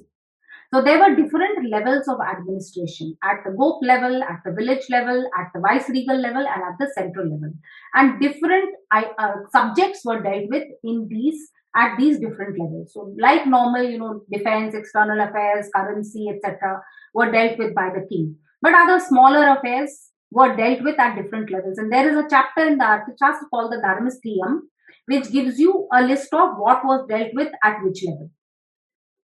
[0.73, 5.25] So there were different levels of administration at the GOP level, at the village level,
[5.39, 7.53] at the vice regal level, and at the central level.
[7.95, 12.93] And different uh, subjects were dealt with in these at these different levels.
[12.93, 16.81] So, like normal, you know, defense, external affairs, currency, etc.,
[17.15, 18.37] were dealt with by the king.
[18.63, 21.79] But other smaller affairs were dealt with at different levels.
[21.79, 24.61] And there is a chapter in the Arthashastra called the Dharmasthiyam,
[25.07, 28.31] which gives you a list of what was dealt with at which level.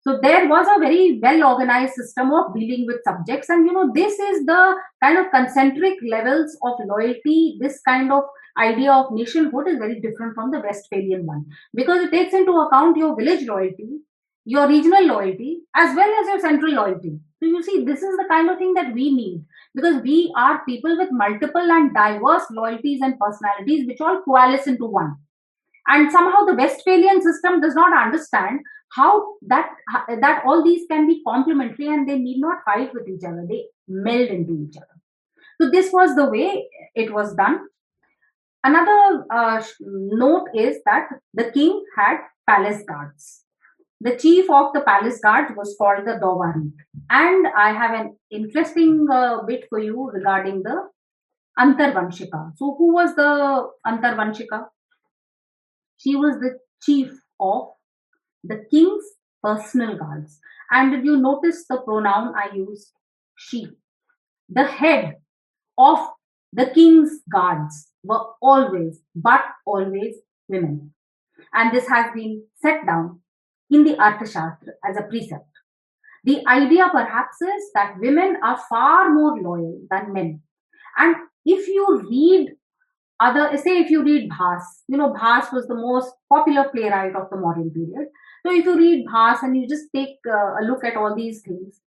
[0.04, 3.50] So there was a very well organized system of dealing with subjects.
[3.50, 8.24] And you know, this is the kind of concentric levels of loyalty, this kind of
[8.58, 12.97] idea of nationhood is very different from the Westphalian one because it takes into account
[12.97, 13.99] your village loyalty,
[14.45, 17.20] your regional loyalty, as well as your central loyalty.
[17.39, 20.64] So you see, this is the kind of thing that we need because we are
[20.66, 25.16] people with multiple and diverse loyalties and personalities which all coalesce into one.
[25.88, 28.60] And somehow the Westphalian system does not understand
[28.93, 29.70] how that
[30.20, 33.45] that all these can be complementary and they need not fight with each other.
[33.47, 35.02] They meld into each other.
[35.62, 37.60] So this was the way it was done.
[38.64, 43.43] Another uh, note is that the king had palace guards.
[44.01, 46.72] The chief of the palace guard was called the Dawari.
[47.09, 50.89] And I have an interesting uh, bit for you regarding the
[51.59, 52.57] Antarvanshika.
[52.57, 54.66] So, who was the Antarvanshika?
[55.97, 57.70] She was the chief of
[58.43, 59.03] the king's
[59.43, 60.39] personal guards.
[60.72, 62.91] And did you notice the pronoun I used?
[63.36, 63.68] She.
[64.49, 65.16] The head
[65.78, 65.99] of
[66.53, 70.16] the king's guards were always, but always
[70.47, 70.93] women.
[71.54, 73.22] And this has been set down
[73.70, 75.47] in the Arthashastra as a precept.
[76.24, 80.41] The idea perhaps is that women are far more loyal than men.
[80.97, 82.52] And if you read
[83.20, 87.30] other, say if you read Bhas, you know, Bhas was the most popular playwright of
[87.30, 88.08] the Mauryan period.
[88.45, 91.41] So if you read Bhas and you just take uh, a look at all these
[91.41, 91.82] things,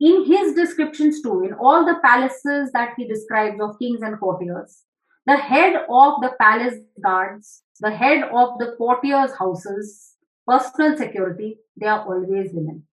[0.00, 4.82] in his descriptions too, in all the palaces that he describes of kings and courtiers,
[5.26, 10.14] the head of the palace guards, the head of the courtiers' houses,
[10.46, 12.84] personal security, they are always women.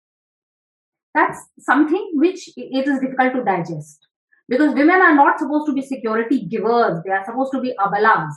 [1.15, 4.07] That's something which it is difficult to digest
[4.49, 8.33] because women are not supposed to be security givers, they are supposed to be abalas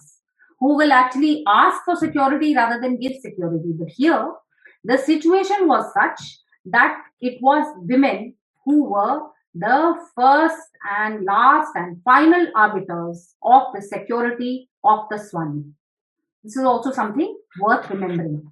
[0.60, 3.74] who will actually ask for security rather than give security.
[3.78, 4.32] But here,
[4.84, 6.22] the situation was such
[6.66, 9.22] that it was women who were
[9.54, 15.64] the first and last and final arbiters of the security of the Swami.
[16.44, 18.52] This is also something worth remembering.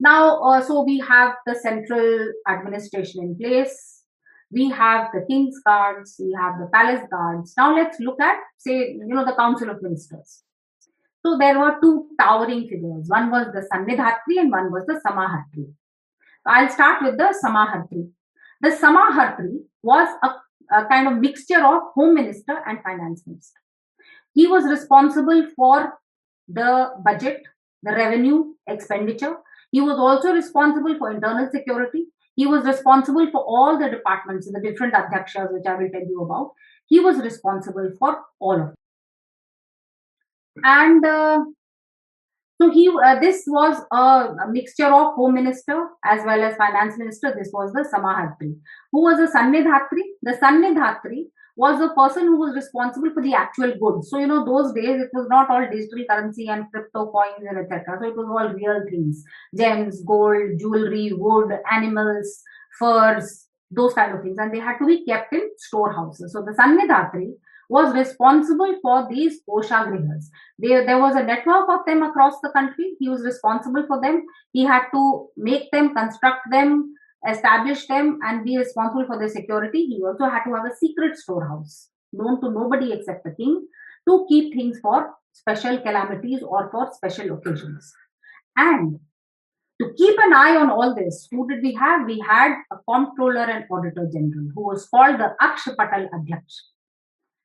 [0.00, 4.02] Now, uh, so we have the central administration in place.
[4.50, 6.16] We have the king's guards.
[6.18, 7.54] We have the palace guards.
[7.56, 10.42] Now let's look at, say, you know, the council of ministers.
[11.24, 13.06] So there were two towering figures.
[13.08, 15.72] One was the Sannidhatri and one was the Samahartri.
[16.46, 18.10] I'll start with the Samahartri.
[18.60, 23.60] The Samahartri was a, a kind of mixture of home minister and finance minister.
[24.32, 25.94] He was responsible for
[26.48, 27.42] the budget,
[27.82, 29.36] the revenue, expenditure.
[29.70, 32.06] He was also responsible for internal security.
[32.36, 36.22] He was responsible for all the departments, the different adhyakshas, which I will tell you
[36.22, 36.52] about.
[36.86, 38.74] He was responsible for all of them
[40.62, 41.44] and uh,
[42.60, 47.34] so he uh, this was a, mixture of home minister as well as finance minister.
[47.36, 48.56] This was the samahartri
[48.92, 50.02] who was the sannidhatri?
[50.22, 51.26] The sannidhatri
[51.56, 54.10] was the person who was responsible for the actual goods.
[54.10, 57.58] So you know those days it was not all digital currency and crypto coins and
[57.58, 59.24] etc so it was all real things.
[59.56, 62.40] Gems gold jewelry wood animals
[62.78, 64.38] furs those kind of things.
[64.38, 66.32] And they had to be kept in storehouses.
[66.32, 67.32] So the sannidhatri
[67.68, 70.26] was responsible for these koshagrihas.
[70.58, 72.96] There, there was a network of them across the country.
[72.98, 74.24] He was responsible for them.
[74.52, 76.94] He had to make them, construct them,
[77.28, 79.86] establish them, and be responsible for their security.
[79.86, 83.66] He also had to have a secret storehouse known to nobody except the king
[84.08, 87.92] to keep things for special calamities or for special occasions.
[88.56, 89.00] And
[89.80, 92.06] to keep an eye on all this, who did we have?
[92.06, 96.73] We had a comptroller and auditor general who was called the Akshapatal Adhyaksh.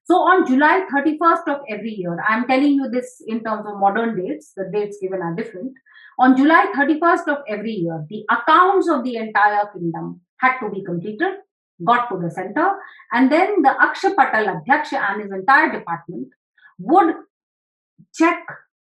[0.10, 4.20] So on July 31st of every year, I'm telling you this in terms of modern
[4.20, 5.74] dates, the dates given are different.
[6.18, 10.84] On July 31st of every year, the accounts of the entire kingdom had to be
[10.84, 11.36] completed,
[11.86, 12.72] got to the center,
[13.12, 16.30] and then the Akshapatal Adhyaksha and his entire department
[16.80, 17.14] would
[18.12, 18.44] check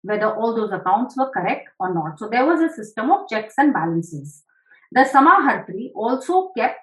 [0.03, 2.17] whether all those accounts were correct or not.
[2.17, 4.45] So there was a system of checks and balances.
[4.93, 6.80] The Samahartri also kept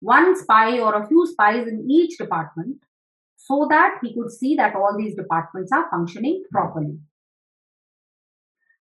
[0.00, 2.82] one spy or a few spies in each department
[3.48, 6.98] so that he could see that all these departments are functioning properly.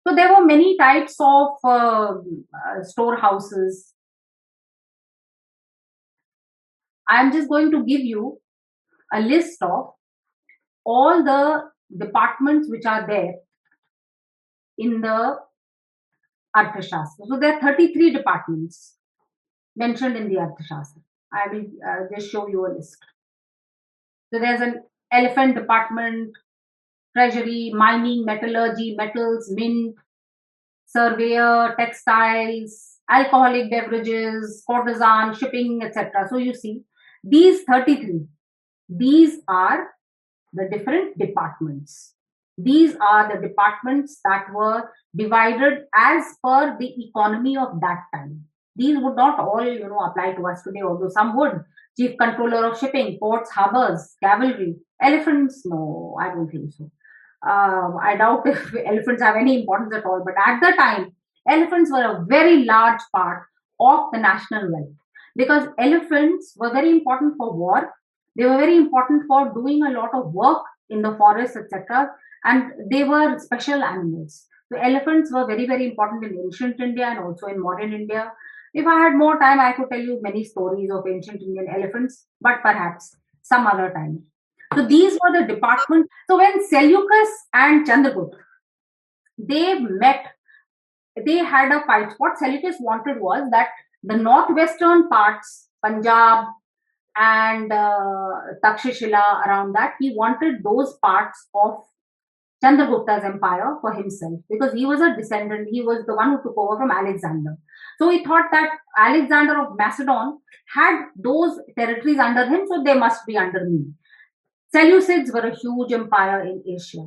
[0.07, 3.93] So there were many types of uh, uh, storehouses.
[7.09, 8.39] I am just going to give you
[9.13, 9.93] a list of
[10.85, 11.65] all the
[11.97, 13.35] departments which are there
[14.79, 15.37] in the
[16.57, 17.27] Arthashastra.
[17.29, 18.97] So there are 33 departments
[19.77, 21.03] mentioned in the Arthashastra.
[21.33, 22.99] I will uh, just show you a list.
[24.35, 24.83] So there's an
[25.13, 26.33] elephant department,
[27.17, 29.95] treasury, mining, metallurgy, metals, mint,
[30.87, 36.27] surveyor, textiles, alcoholic beverages, courtesan, shipping, etc.
[36.29, 36.83] So you see,
[37.23, 38.27] these 33,
[38.89, 39.91] these are
[40.53, 42.15] the different departments.
[42.59, 48.47] These are the departments that were divided as per the economy of that time.
[48.75, 51.65] These would not all, you know, apply to us today, although some would.
[51.97, 56.91] Chief Controller of Shipping, Ports, Harbors, Cavalry, Elephants, no, I don't think so.
[57.47, 61.13] Uh, I doubt if elephants have any importance at all, but at the time,
[61.49, 63.45] elephants were a very large part
[63.81, 64.95] of the national wealth
[65.37, 67.93] because elephants were very important for war.
[68.37, 72.11] They were very important for doing a lot of work in the forest, etc.
[72.45, 74.47] And they were special animals.
[74.73, 78.33] So elephants were very, very important in ancient India and also in modern India.
[78.75, 82.27] If I had more time, I could tell you many stories of ancient Indian elephants,
[82.41, 84.25] but perhaps some other time.
[84.75, 86.09] So these were the departments.
[86.29, 88.39] So when Seleucus and Chandragupta
[89.39, 90.27] they met,
[91.25, 92.13] they had a fight.
[92.19, 93.69] What Seleucus wanted was that
[94.03, 96.47] the northwestern parts, Punjab
[97.17, 98.31] and uh,
[98.65, 101.83] Takshashila around that, he wanted those parts of
[102.63, 105.69] Chandragupta's empire for himself because he was a descendant.
[105.71, 107.57] He was the one who took over from Alexander.
[107.99, 110.39] So he thought that Alexander of Macedon
[110.75, 113.93] had those territories under him, so they must be under me.
[114.75, 117.07] Seleucids were a huge empire in Asia.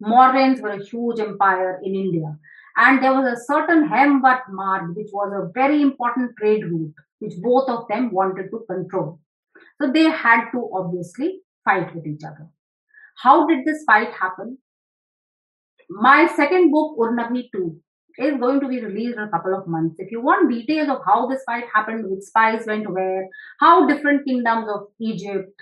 [0.00, 2.38] Mauryans were a huge empire in India.
[2.76, 7.34] And there was a certain Hemvat Marg, which was a very important trade route, which
[7.42, 9.18] both of them wanted to control.
[9.80, 12.48] So they had to obviously fight with each other.
[13.16, 14.58] How did this fight happen?
[15.90, 17.80] My second book, Urnabhi 2,
[18.18, 19.96] is going to be released in a couple of months.
[19.98, 23.28] If you want details of how this fight happened, which spies went where,
[23.60, 25.52] how different kingdoms of Egypt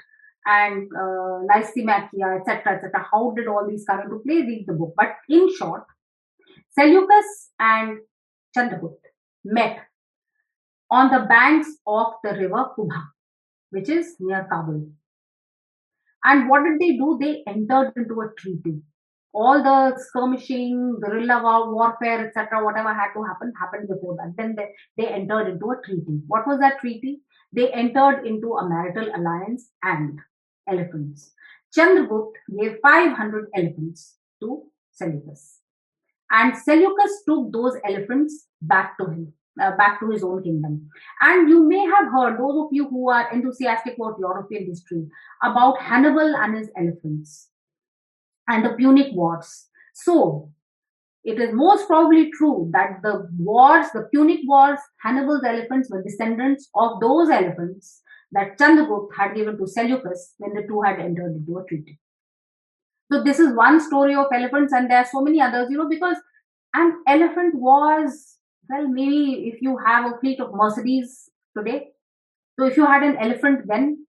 [0.47, 4.43] and uh, Lysimachia, etc., etc., how did all these come into play?
[4.43, 4.95] Read the book.
[4.97, 5.85] But in short,
[6.79, 7.99] Seleucus and
[8.57, 9.11] Chandragupta
[9.45, 9.79] met
[10.91, 13.03] on the banks of the river Kubha,
[13.71, 14.89] which is near Kabul.
[16.25, 17.19] And what did they do?
[17.21, 18.83] They entered into a treaty.
[19.39, 24.33] All the skirmishing, guerrilla warfare, etc., whatever had to happen, happened before that.
[24.37, 26.21] Then they, they entered into a treaty.
[26.27, 27.21] What was that treaty?
[27.53, 30.19] They entered into a marital alliance and
[30.67, 31.33] elephants.
[31.77, 34.63] Chandragupta gave 500 elephants to
[34.93, 35.61] Seleucus.
[36.31, 40.89] And Seleucus took those elephants back to him, uh, back to his own kingdom.
[41.21, 45.07] And you may have heard, those of you who are enthusiastic about European history,
[45.43, 47.51] about Hannibal and his elephants
[48.49, 49.69] and the Punic Wars.
[49.95, 50.51] So,
[51.25, 56.69] it is most probably true that the wars, the Punic Wars, Hannibal's elephants were descendants
[56.75, 61.59] of those elephants that Chandragupta had given to Seleucus when the two had entered into
[61.59, 61.99] a treaty.
[63.11, 65.89] So this is one story of elephants, and there are so many others, you know,
[65.89, 66.17] because
[66.75, 68.37] an elephant was,
[68.69, 71.89] well, maybe if you have a fleet of Mercedes today,
[72.59, 74.06] so if you had an elephant then,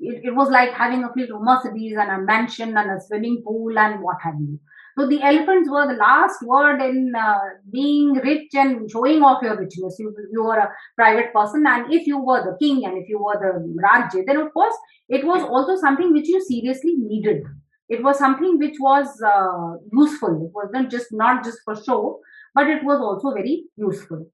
[0.00, 3.42] it, it was like having a fleet of Mercedes and a mansion and a swimming
[3.44, 4.58] pool and what have you.
[4.98, 7.38] So the elephants were the last word in uh,
[7.70, 9.96] being rich and showing off your richness.
[9.98, 13.18] You, you were a private person, and if you were the king and if you
[13.22, 14.74] were the Rajya, then of course
[15.08, 17.42] it was also something which you seriously needed
[17.88, 22.20] it was something which was uh, useful it wasn't just not just for show
[22.54, 24.26] but it was also very useful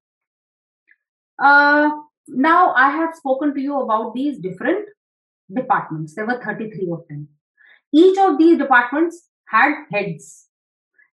[1.42, 1.90] uh,
[2.28, 4.86] now i have spoken to you about these different
[5.54, 6.14] departments.
[6.14, 7.28] There were 33 of them.
[7.92, 10.48] Each of these departments had heads.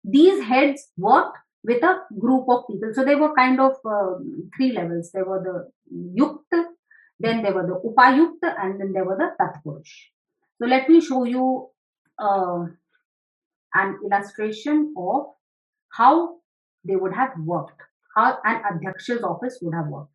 [0.04, 2.90] These heads worked with a group of people.
[2.92, 4.18] So they were kind of uh,
[4.56, 5.10] three levels.
[5.12, 6.64] There were the yukt
[7.20, 9.90] then there were the upayukt and then there were the tatpurush.
[10.60, 11.68] So let me show you
[12.18, 12.64] uh,
[13.74, 15.26] an illustration of
[15.92, 16.36] how
[16.84, 17.80] they would have worked,
[18.14, 20.12] how an Adhyaksha's office would have worked.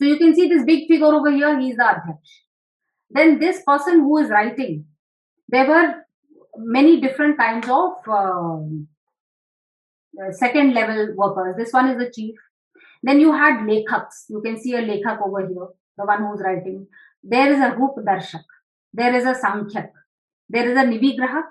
[0.00, 2.30] So you can see this big figure over here, he is the Adhyaksh.
[3.10, 4.86] Then this person who is writing,
[5.48, 5.94] there were
[6.56, 8.58] many different kinds of uh,
[10.32, 11.56] second level workers.
[11.56, 12.34] This one is the chief.
[13.02, 14.24] Then you had lekhaks.
[14.28, 15.68] You can see a lekhak over here,
[15.98, 16.86] the one who's writing.
[17.22, 18.44] There is a Rup Darshak.
[18.92, 19.90] There is a Sankhyak
[20.48, 21.48] there is a Nivigrahak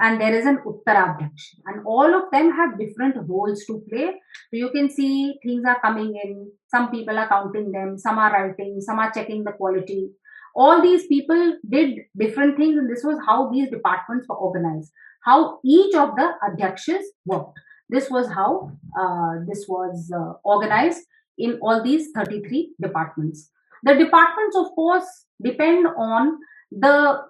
[0.00, 1.44] and there is an Uttarabhyaksh.
[1.66, 4.12] And all of them have different roles to play.
[4.50, 8.32] So you can see things are coming in, some people are counting them, some are
[8.32, 10.10] writing, some are checking the quality.
[10.54, 14.92] All these people did different things, and this was how these departments were organized,
[15.24, 17.58] how each of the Adhyakshas worked.
[17.88, 21.00] This was how uh, this was uh, organized
[21.38, 23.50] in all these 33 departments.
[23.84, 25.06] The departments, of course,
[25.42, 26.38] depend on
[26.70, 27.22] the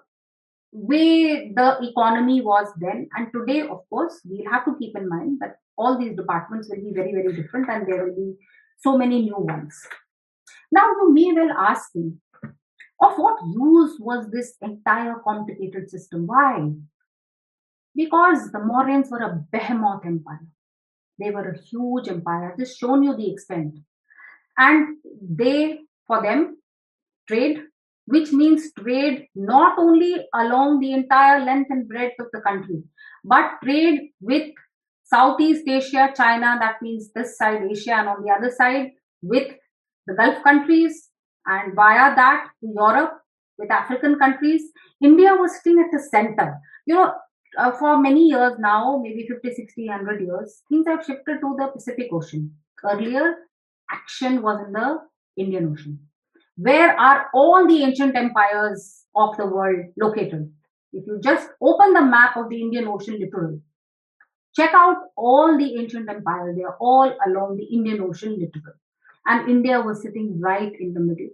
[0.71, 5.37] way the economy was then and today of course we'll have to keep in mind
[5.39, 8.33] that all these departments will be very very different and there will be
[8.77, 9.75] so many new ones
[10.71, 12.13] now you may well ask me
[13.01, 16.69] of what use was this entire complicated system why
[17.95, 20.47] Because the Mauryans were a behemoth empire.
[21.19, 22.51] They were a huge empire.
[22.51, 23.79] I've just shown you the extent.
[24.57, 26.57] And they, for them,
[27.27, 27.59] trade,
[28.13, 32.81] which means trade not only along the entire length and breadth of the country,
[33.23, 34.49] but trade with
[35.03, 38.91] Southeast Asia, China, that means this side Asia, and on the other side
[39.21, 39.47] with
[40.07, 41.09] the Gulf countries,
[41.45, 43.13] and via that to Europe
[43.59, 44.63] with African countries.
[45.01, 46.57] India was sitting at the center.
[46.87, 47.13] You know,
[47.57, 51.67] uh, for many years now, maybe 50, 60, 100 years, things have shifted to the
[51.73, 52.55] Pacific Ocean.
[52.83, 53.35] Earlier,
[53.91, 54.97] action was in the
[55.37, 56.08] Indian Ocean.
[56.61, 60.51] Where are all the ancient empires of the world located?
[60.91, 63.61] If you just open the map of the Indian Ocean littoral,
[64.53, 66.57] check out all the ancient empires.
[66.57, 68.75] They are all along the Indian Ocean littoral.
[69.25, 71.29] And India was sitting right in the middle.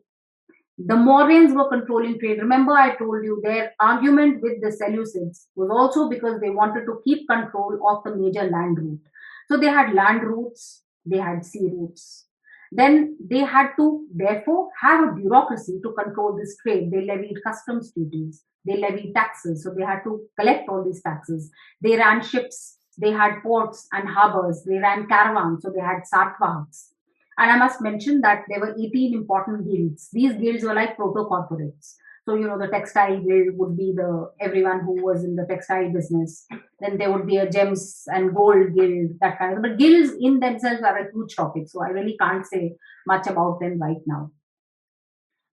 [0.77, 2.37] The Mauryans were controlling trade.
[2.39, 7.01] Remember, I told you their argument with the Seleucids was also because they wanted to
[7.03, 9.01] keep control of the major land route.
[9.47, 12.27] So they had land routes, they had sea routes.
[12.71, 16.91] Then they had to, therefore, have a bureaucracy to control this trade.
[16.91, 21.51] They levied customs duties, they levied taxes, so they had to collect all these taxes.
[21.81, 26.89] They ran ships, they had ports and harbors, they ran caravans, so they had satvahaks
[27.37, 30.09] and I must mention that there were 18 important guilds.
[30.11, 31.95] These guilds were like proto corporates.
[32.25, 35.91] So, you know, the textile guild would be the everyone who was in the textile
[35.93, 36.47] business.
[36.79, 40.39] Then there would be a gems and gold guild, that kind of but guilds in
[40.39, 41.67] themselves are a huge topic.
[41.67, 42.75] So I really can't say
[43.05, 44.31] much about them right now.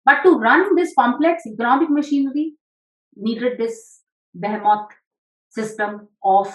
[0.05, 2.55] But to run this complex economic machinery
[3.15, 4.01] needed this
[4.35, 4.89] behemoth
[5.51, 6.49] system of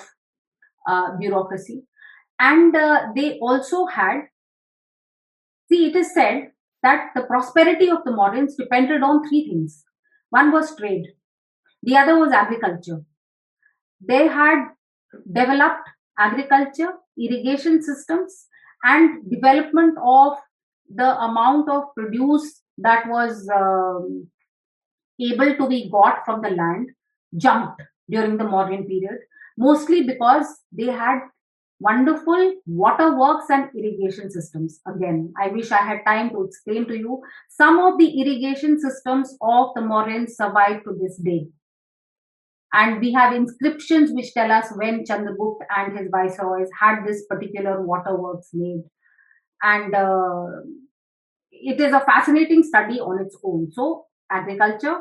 [0.89, 1.83] uh, bureaucracy.
[2.39, 4.21] And uh, they also had
[5.69, 9.83] See, it is said that the prosperity of the Mauryans depended on three things.
[10.29, 11.07] One was trade,
[11.83, 13.03] the other was agriculture.
[14.05, 14.69] They had
[15.31, 15.89] developed
[16.19, 18.47] agriculture, irrigation systems,
[18.83, 20.37] and development of
[20.93, 24.27] the amount of produce that was um,
[25.19, 26.89] able to be got from the land
[27.35, 29.19] jumped during the Mauryan period,
[29.57, 31.19] mostly because they had
[31.79, 34.79] wonderful waterworks and irrigation systems.
[34.87, 37.21] Again, I wish I had time to explain to you.
[37.49, 41.47] Some of the irrigation systems of the Mauryans survive to this day.
[42.73, 47.81] And we have inscriptions which tell us when Chandragupta and his viceroys had this particular
[47.81, 48.83] waterworks made.
[49.61, 50.61] And uh,
[51.51, 53.71] it is a fascinating study on its own.
[53.71, 54.97] So, agriculture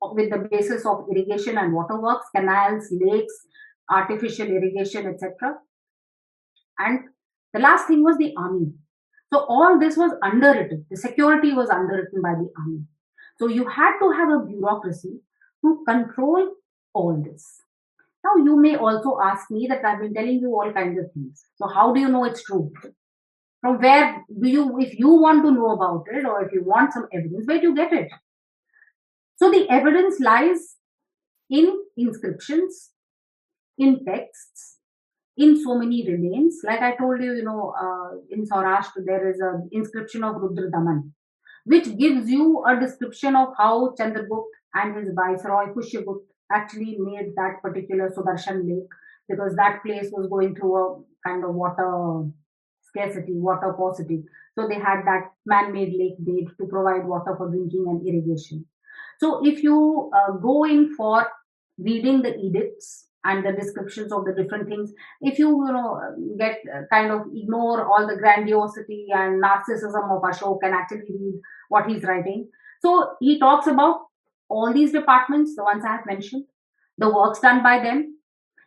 [0.00, 3.34] with the basis of irrigation and waterworks, canals, lakes,
[3.90, 5.58] artificial irrigation, etc
[6.78, 7.00] and
[7.52, 8.72] the last thing was the army.
[9.32, 10.86] So all this was underwritten.
[10.90, 12.84] The security was underwritten by the army.
[13.38, 15.20] So you had to have a bureaucracy
[15.64, 16.50] to control
[16.92, 17.60] all this.
[18.24, 21.44] Now you may also ask me that I've been telling you all kinds of things.
[21.56, 22.72] So how do you know it's true?
[23.60, 26.92] From where do you, if you want to know about it or if you want
[26.92, 28.10] some evidence, where do you get it?
[29.36, 30.76] So the evidence lies
[31.50, 32.90] in inscriptions,
[33.78, 34.71] in texts,
[35.36, 36.60] in so many remains.
[36.64, 40.70] Like I told you, you know, uh, in Saurashtra, there is an inscription of Rudra
[40.70, 41.14] Daman,
[41.64, 44.44] which gives you a description of how Chandragupta
[44.74, 48.88] and his viceroy Pushyagupta actually made that particular Sudarshan lake
[49.28, 52.28] because that place was going through a kind of water
[52.82, 54.22] scarcity, water paucity.
[54.54, 58.66] So they had that man-made lake made to provide water for drinking and irrigation.
[59.18, 61.26] So if you uh, go in for
[61.78, 64.92] reading the edicts and the descriptions of the different things.
[65.20, 66.00] If you you know
[66.38, 71.40] get uh, kind of ignore all the grandiosity and narcissism of ashok and actually read
[71.68, 72.48] what he's writing.
[72.80, 74.00] So he talks about
[74.48, 76.44] all these departments the ones i have mentioned
[76.98, 78.18] the works done by them.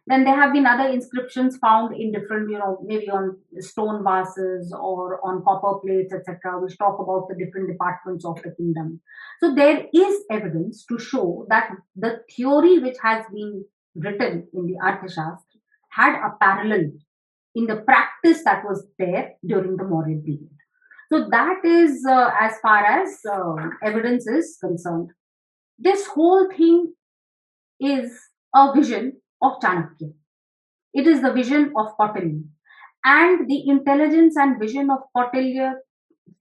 [0.07, 4.73] Then there have been other inscriptions found in different you know maybe on stone vases
[4.73, 9.01] or on copper plates etc which talk about the different departments of the kingdom.
[9.39, 13.65] So there is evidence to show that the theory which has been
[13.95, 15.59] written in the Arthashastra
[15.91, 16.91] had a parallel
[17.55, 20.49] in the practice that was there during the Mauryan period.
[21.11, 25.09] So that is uh, as far as uh, evidence is concerned.
[25.77, 26.93] This whole thing
[27.79, 28.11] is
[28.53, 30.13] a vision of Chanakya.
[30.93, 32.43] It is the vision of Kautilya.
[33.03, 35.73] And the intelligence and vision of Kautilya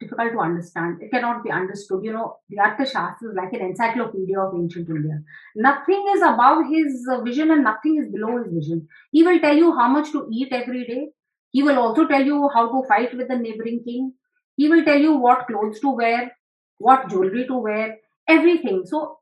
[0.00, 1.02] difficult to understand.
[1.02, 2.04] It cannot be understood.
[2.04, 5.22] You know, the Arthashastra is like an encyclopedia of ancient India.
[5.56, 8.88] Nothing is above his vision and nothing is below his vision.
[9.12, 11.08] He will tell you how much to eat every day.
[11.50, 14.14] He will also tell you how to fight with the neighboring king.
[14.56, 16.32] He will tell you what clothes to wear,
[16.78, 17.96] what jewelry to wear,
[18.28, 18.82] everything.
[18.86, 19.18] So,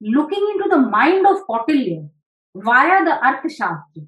[0.00, 2.08] looking into the mind of Kautilya
[2.54, 4.06] via the Arthashastra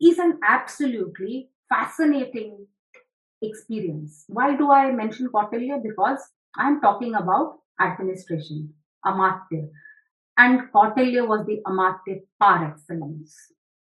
[0.00, 2.66] is an absolutely fascinating
[3.42, 4.24] experience.
[4.28, 5.82] Why do I mention Kautilya?
[5.82, 6.20] Because
[6.56, 8.72] I'm talking about administration,
[9.04, 9.68] Amatya.
[10.38, 13.34] And Kautilya was the Amatya par excellence.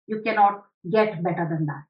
[0.06, 1.84] You cannot get better than that.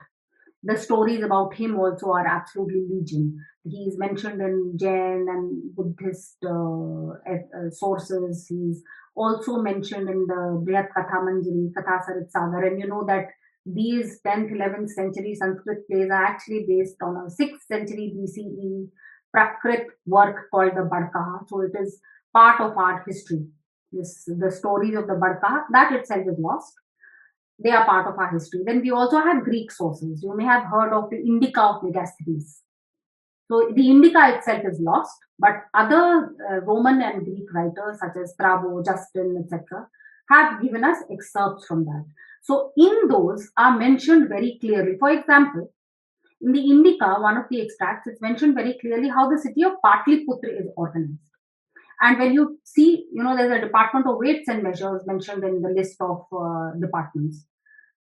[0.62, 3.38] The stories about him also are absolutely legion.
[3.64, 8.46] He is mentioned in Jain and Buddhist uh, uh, sources.
[8.48, 8.82] He's
[9.14, 12.64] also mentioned in the Brihat Katha Manjari, Katha Sarit Sagar.
[12.64, 13.26] And you know that
[13.66, 18.88] these 10th, 11th century Sanskrit plays are actually based on a 6th century BCE
[19.34, 21.48] Prakrit work called the Badkaha.
[21.48, 22.00] So it is
[22.32, 23.46] part of art history.
[23.92, 26.74] This, the stories of the Badkaha, that itself is lost.
[27.62, 28.60] They are part of our history.
[28.64, 30.22] Then we also have Greek sources.
[30.22, 32.60] You may have heard of the Indica of Megasthenes.
[33.50, 38.32] So the Indica itself is lost, but other uh, Roman and Greek writers such as
[38.32, 39.86] Strabo, Justin, etc.,
[40.30, 42.04] have given us excerpts from that.
[42.46, 44.92] So in those are mentioned very clearly.
[45.00, 45.72] For example,
[46.40, 49.72] in the Indica, one of the extracts, it's mentioned very clearly how the city of
[49.84, 51.18] Patliputra is organized.
[52.00, 55.60] And when you see, you know, there's a department of weights and measures mentioned in
[55.60, 57.44] the list of uh, departments.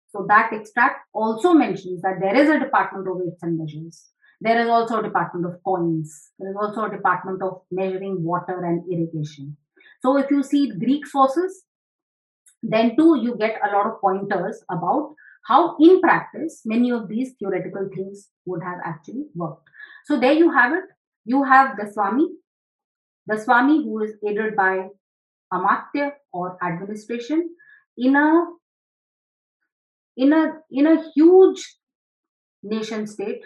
[0.09, 4.09] So that extract also mentions that there is a department of weights and measures.
[4.41, 6.31] There is also a department of coins.
[6.37, 9.55] There is also a department of measuring water and irrigation.
[10.01, 11.63] So if you see Greek sources,
[12.63, 15.13] then too you get a lot of pointers about
[15.45, 19.67] how in practice many of these theoretical things would have actually worked.
[20.05, 20.85] So there you have it.
[21.25, 22.27] You have the Swami,
[23.27, 24.87] the Swami who is aided by
[25.53, 27.49] Amatya or administration
[27.97, 28.45] in a
[30.15, 31.77] in a in a huge
[32.63, 33.41] nation state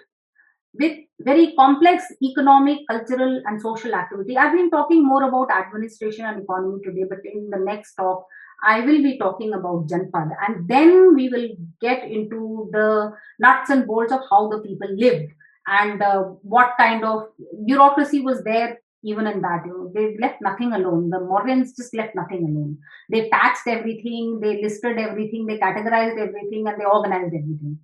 [0.80, 4.38] with very complex economic, cultural, and social activity.
[4.38, 8.26] I've been talking more about administration and economy today, but in the next talk,
[8.64, 13.86] I will be talking about Janpad, and then we will get into the nuts and
[13.86, 15.32] bolts of how the people lived
[15.68, 17.28] and uh, what kind of
[17.66, 19.64] bureaucracy was there even in that.
[19.66, 21.10] You know, they left nothing alone.
[21.10, 22.78] The Mauryans just left nothing alone.
[23.12, 27.80] They taxed everything, they listed everything, they categorized everything, and they organized everything.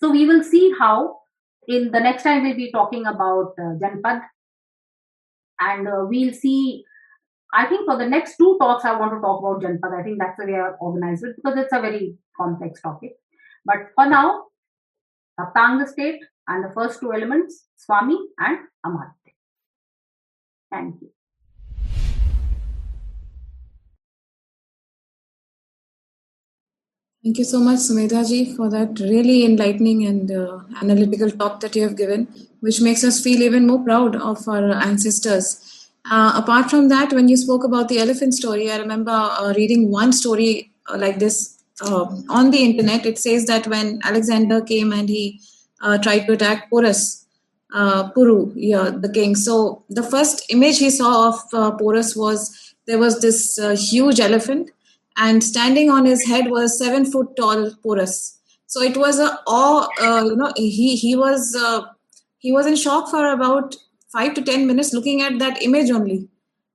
[0.00, 1.18] So we will see how
[1.68, 4.22] in the next time we'll be talking about uh, Janpad,
[5.60, 6.84] and uh, we'll see
[7.52, 9.98] I think for the next two talks, I want to talk about Janpad.
[9.98, 13.12] I think that's the way I organize it because it's a very complex topic.
[13.64, 14.44] But for now,
[15.38, 19.12] Saptanga state and the first two elements, Swami and Amatya.
[20.70, 21.10] Thank you.
[27.22, 31.82] Thank you so much, Sumedha for that really enlightening and uh, analytical talk that you
[31.82, 32.28] have given,
[32.60, 35.65] which makes us feel even more proud of our ancestors
[36.10, 39.90] uh, apart from that, when you spoke about the elephant story, I remember uh, reading
[39.90, 43.06] one story uh, like this uh, on the internet.
[43.06, 45.40] It says that when Alexander came and he
[45.80, 47.26] uh, tried to attack Porus,
[47.74, 49.34] uh, Puru, yeah, the king.
[49.34, 53.58] So the first image he saw of Porus was there was this
[53.90, 54.70] huge elephant,
[55.16, 58.38] and standing on his head was seven foot tall Porus.
[58.68, 59.88] So it was a awe.
[60.24, 61.56] you know, he he was
[62.38, 63.74] he was in shock for about
[64.16, 66.28] five to ten minutes looking at that image only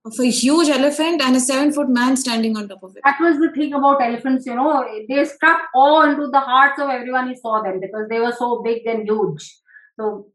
[0.04, 3.02] of a huge elephant and a seven foot man standing on top of it.
[3.04, 6.90] That was the thing about elephants, you know, they struck awe into the hearts of
[6.90, 9.58] everyone who saw them because they were so big and huge.
[9.96, 10.26] So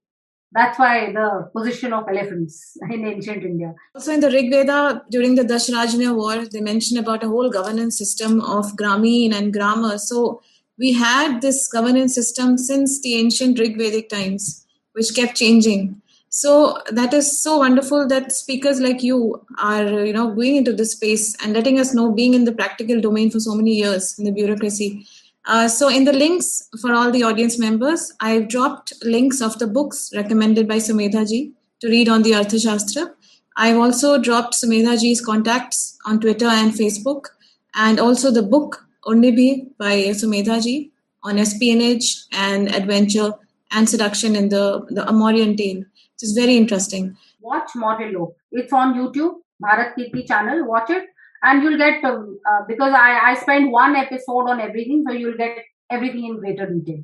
[0.54, 3.74] that's why the position of elephants in ancient India.
[3.94, 7.98] Also, in the Rig Veda, during the Dashrajanya war, they mention about a whole governance
[7.98, 10.00] system of Gramin and Grama.
[10.00, 10.42] So
[10.80, 16.82] we had this governance system since the ancient Rig Vedic times, which kept changing so
[16.91, 21.36] that is so wonderful that speakers like you are you know going into this space
[21.44, 24.32] and letting us know being in the practical domain for so many years in the
[24.32, 25.06] bureaucracy.
[25.45, 29.68] Uh, so in the links for all the audience members i've dropped links of the
[29.68, 33.14] books recommended by sumedha ji to read on the arthashastra.
[33.56, 37.28] I've also dropped sumedha ji's contacts on twitter and facebook
[37.76, 40.91] and also the book Urnabhi by sumedha ji
[41.24, 43.34] on espionage and adventure
[43.72, 45.84] and seduction in the, the Amorian tale
[46.18, 47.15] which is very interesting.
[47.41, 48.35] Watch Morello.
[48.52, 50.68] It's on YouTube, Bharat Kirti channel.
[50.68, 51.06] Watch it,
[51.44, 55.38] and you'll get uh, uh, because I I spend one episode on everything, so you'll
[55.38, 55.57] get
[55.91, 57.03] everything in greater detail.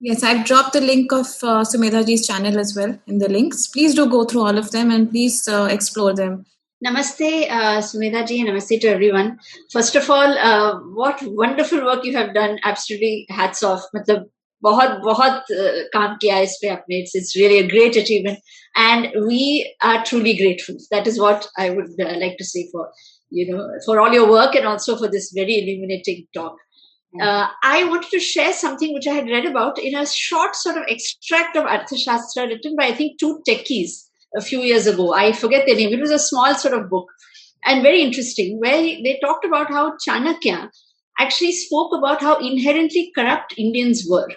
[0.00, 3.66] Yes, I've dropped the link of uh, Sumedhaji's channel as well in the links.
[3.68, 6.44] Please do go through all of them and please uh, explore them.
[6.84, 9.38] Namaste, uh, Sumedha ji, namaste to everyone.
[9.72, 12.58] First of all, uh, what wonderful work you have done.
[12.64, 13.82] Absolutely hats off.
[13.94, 14.26] Matlab,
[14.65, 15.45] बहुत बहुत
[15.93, 18.37] काम किया इस पे आपने it's it's really a great achievement
[18.79, 19.45] and we
[19.85, 22.91] are truly grateful that is what I would like to से for
[23.39, 26.55] you know for all your work and also for this very illuminating talk
[27.19, 30.77] uh, I wanted to share something which I had read about in a short sort
[30.77, 34.03] of extract of Arthashastra written by, I think, two techies
[34.35, 35.13] a few years ago.
[35.13, 35.93] I forget their name.
[35.93, 37.09] It was a small sort of book
[37.65, 40.69] and very interesting where they talked about how Chanakya
[41.19, 44.29] actually spoke about how inherently corrupt Indians were.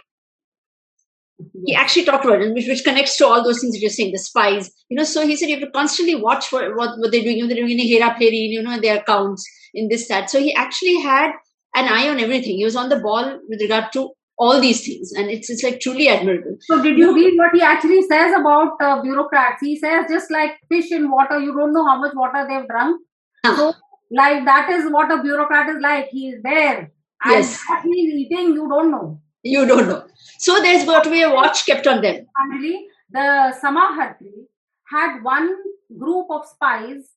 [1.66, 4.11] He actually talked about it, which, which connects to all those things that you're saying,
[4.11, 4.72] the spies.
[4.90, 7.38] You know, so he said you have to constantly watch for what, what they're doing.
[7.38, 10.30] You know, they're doing in Hera you know, their accounts, in this, that.
[10.30, 11.32] So he actually had
[11.76, 12.57] an eye on everything.
[12.57, 15.82] He was on the ball with regard to all these things, and it's it's like
[15.82, 16.56] truly admirable.
[16.61, 19.61] So, did you read what he actually says about uh, bureaucrats?
[19.61, 23.02] He says just like fish in water, you don't know how much water they've drunk.
[23.45, 23.56] Huh.
[23.57, 23.74] So,
[24.11, 26.07] like that is what a bureaucrat is like.
[26.10, 26.91] He is there,
[27.24, 27.61] and yes.
[27.68, 29.22] what he is eating, you don't know.
[29.44, 30.06] You don't know.
[30.38, 32.28] So there's got to be a watch kept on them.
[32.38, 34.48] Finally, the Samahartri
[34.91, 35.56] had one
[35.98, 37.10] group of spies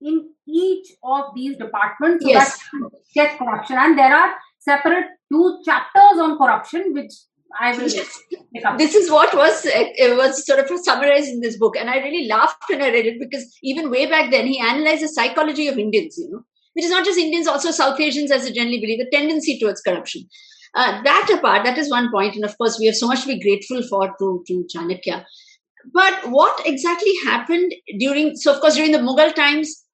[0.00, 2.58] in each of these departments so yes.
[2.58, 3.76] that get corruption.
[3.78, 7.12] And there are separate two chapters on corruption, which
[7.58, 8.18] I will yes.
[8.78, 12.28] This is what was it was sort of summarized in this book, and I really
[12.28, 15.76] laughed when I read it because even way back then he analyzed the psychology of
[15.76, 16.42] Indians, you know,
[16.74, 19.80] which is not just Indians, also South Asians, as they generally believe, the tendency towards
[19.80, 20.28] corruption.
[20.74, 23.28] Uh, that apart, that is one point, and of course we have so much to
[23.28, 25.24] be grateful for to to Chanakya.
[25.92, 28.36] But what exactly happened during?
[28.36, 29.84] So of course during the Mughal times,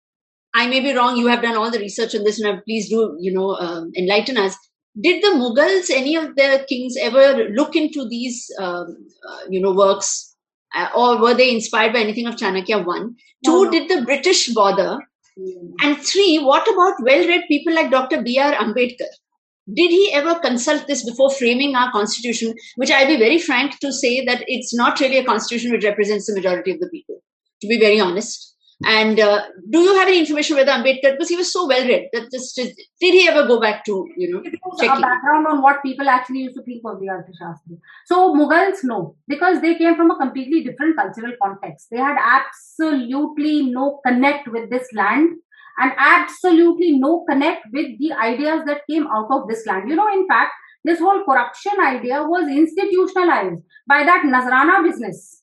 [0.55, 1.17] I may be wrong.
[1.17, 4.37] You have done all the research on this, and please do you know um, enlighten
[4.37, 4.57] us.
[5.01, 8.97] Did the Mughals, any of the kings, ever look into these um,
[9.29, 10.37] uh, you know works,
[10.75, 12.85] uh, or were they inspired by anything of Chanakya?
[12.85, 13.65] One, two.
[13.65, 13.71] No.
[13.71, 14.99] Did the British bother?
[15.39, 15.73] Mm.
[15.83, 18.23] And three, what about well-read people like Dr.
[18.23, 18.39] B.
[18.39, 18.53] R.
[18.53, 19.13] Ambedkar?
[19.73, 22.55] Did he ever consult this before framing our constitution?
[22.77, 26.27] Which I'll be very frank to say that it's not really a constitution which represents
[26.27, 27.23] the majority of the people.
[27.63, 31.37] To be very honest, and uh, do you have any information whether Ambedkar, because he
[31.37, 34.43] was so well read, that just did he ever go back to you know
[34.79, 34.99] checking?
[34.99, 37.79] a background on what people actually used to think of the Arthashastra?
[38.05, 41.89] So Mughals, no, because they came from a completely different cultural context.
[41.91, 45.39] They had absolutely no connect with this land
[45.79, 49.89] and absolutely no connect with the ideas that came out of this land.
[49.89, 50.53] You know, in fact,
[50.85, 55.43] this whole corruption idea was institutionalized by that Nazrana business.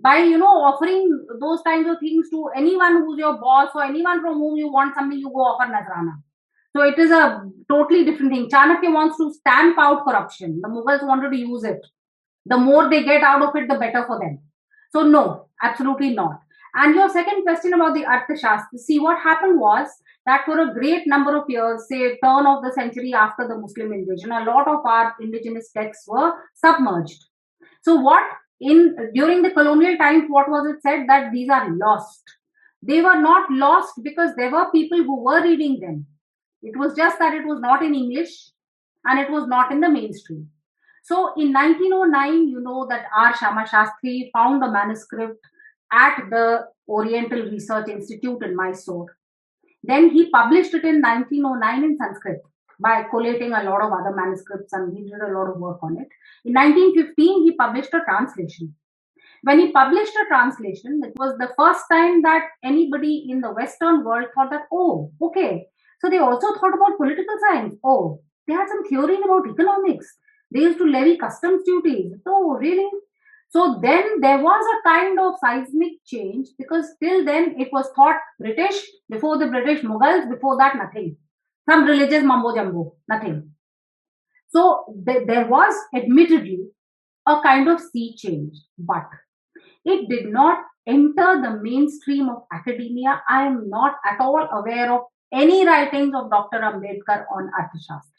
[0.00, 4.20] By you know offering those kinds of things to anyone who's your boss or anyone
[4.20, 6.16] from whom you want something you go offer nazrana.
[6.76, 8.50] So it is a totally different thing.
[8.50, 10.60] Chanakya wants to stamp out corruption.
[10.62, 11.80] The mughals wanted to use it.
[12.44, 14.40] The more they get out of it the better for them.
[14.92, 16.40] So no absolutely not
[16.76, 19.88] and your second question about the arthashastra see what happened was
[20.26, 23.92] that for a great number of years say turn of the century after the muslim
[23.92, 27.24] invasion a lot of our indigenous texts were submerged.
[27.82, 28.24] So what
[28.60, 31.08] in during the colonial times what was it said?
[31.08, 32.22] That these are lost.
[32.82, 36.06] They were not lost because there were people who were reading them.
[36.62, 38.50] It was just that it was not in english
[39.04, 40.48] and it was not in the mainstream.
[41.04, 43.36] So in 1909 you know that r.
[43.36, 45.46] Shama shastri found a manuscript
[45.92, 49.16] at the oriental research institute in mysore
[49.86, 52.40] then he published it in 1909 in sanskrit
[52.80, 55.96] by collating a lot of other manuscripts and he did a lot of work on
[55.96, 56.08] it.
[56.44, 58.74] In 1915, he published a translation.
[59.42, 64.04] When he published a translation, it was the first time that anybody in the Western
[64.04, 65.66] world thought that, oh, okay.
[66.00, 67.76] So they also thought about political science.
[67.84, 70.06] Oh, they had some theory about economics.
[70.50, 72.12] They used to levy customs duties.
[72.26, 72.88] Oh, really?
[73.56, 78.16] So then there was a kind of seismic change because till then it was thought
[78.38, 81.16] British, before the British Mughals, before that nothing
[81.68, 83.50] some religious mumbo jumbo, nothing.
[84.48, 86.68] So th- there was admittedly
[87.26, 89.06] a kind of sea change, but
[89.84, 93.20] it did not enter the mainstream of academia.
[93.28, 95.00] I am not at all aware of
[95.32, 96.60] any writings of Dr.
[96.60, 98.12] Ambedkar on Arthashastra.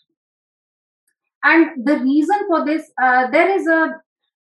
[1.43, 4.01] And the reason for this, uh, there is a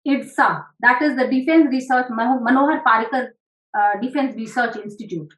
[0.06, 3.28] IDSA, that is the Defense Research, Manohar Parrikar
[3.78, 5.32] uh, Defense Research Institute.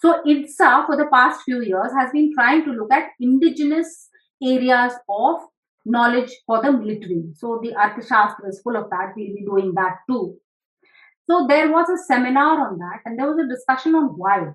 [0.00, 4.08] So IDSA for the past few years has been trying to look at indigenous
[4.42, 5.36] areas of
[5.84, 7.24] knowledge for the military.
[7.34, 9.12] So the Arthashastra is full of that.
[9.16, 10.36] We'll be doing that too.
[11.28, 14.52] So there was a seminar on that and there was a discussion on why.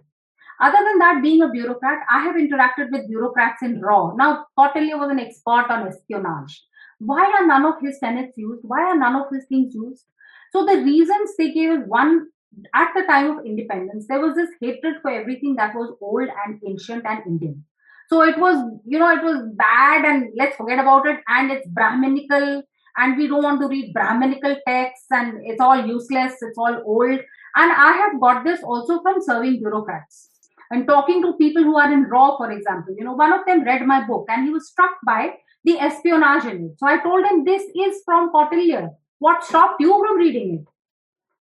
[0.61, 4.13] Other than that, being a bureaucrat, I have interacted with bureaucrats in RAW.
[4.15, 6.63] Now, Kautilya was an expert on espionage.
[7.03, 8.61] Why are none of his tenets used?
[8.63, 10.05] Why are none of his things used?
[10.51, 12.27] So the reasons they gave one,
[12.75, 16.59] at the time of independence, there was this hatred for everything that was old and
[16.67, 17.63] ancient and Indian.
[18.09, 21.19] So it was, you know, it was bad and let's forget about it.
[21.27, 22.61] And it's Brahminical
[22.97, 27.19] and we don't want to read Brahminical texts and it's all useless, it's all old.
[27.55, 30.29] And I have got this also from serving bureaucrats
[30.71, 32.93] and talking to people who are in RAW, for example.
[32.97, 35.33] You know, one of them read my book and he was struck by
[35.63, 36.79] the espionage in it.
[36.79, 38.89] So I told him this is from Kautilya.
[39.19, 40.71] What stopped you from reading it?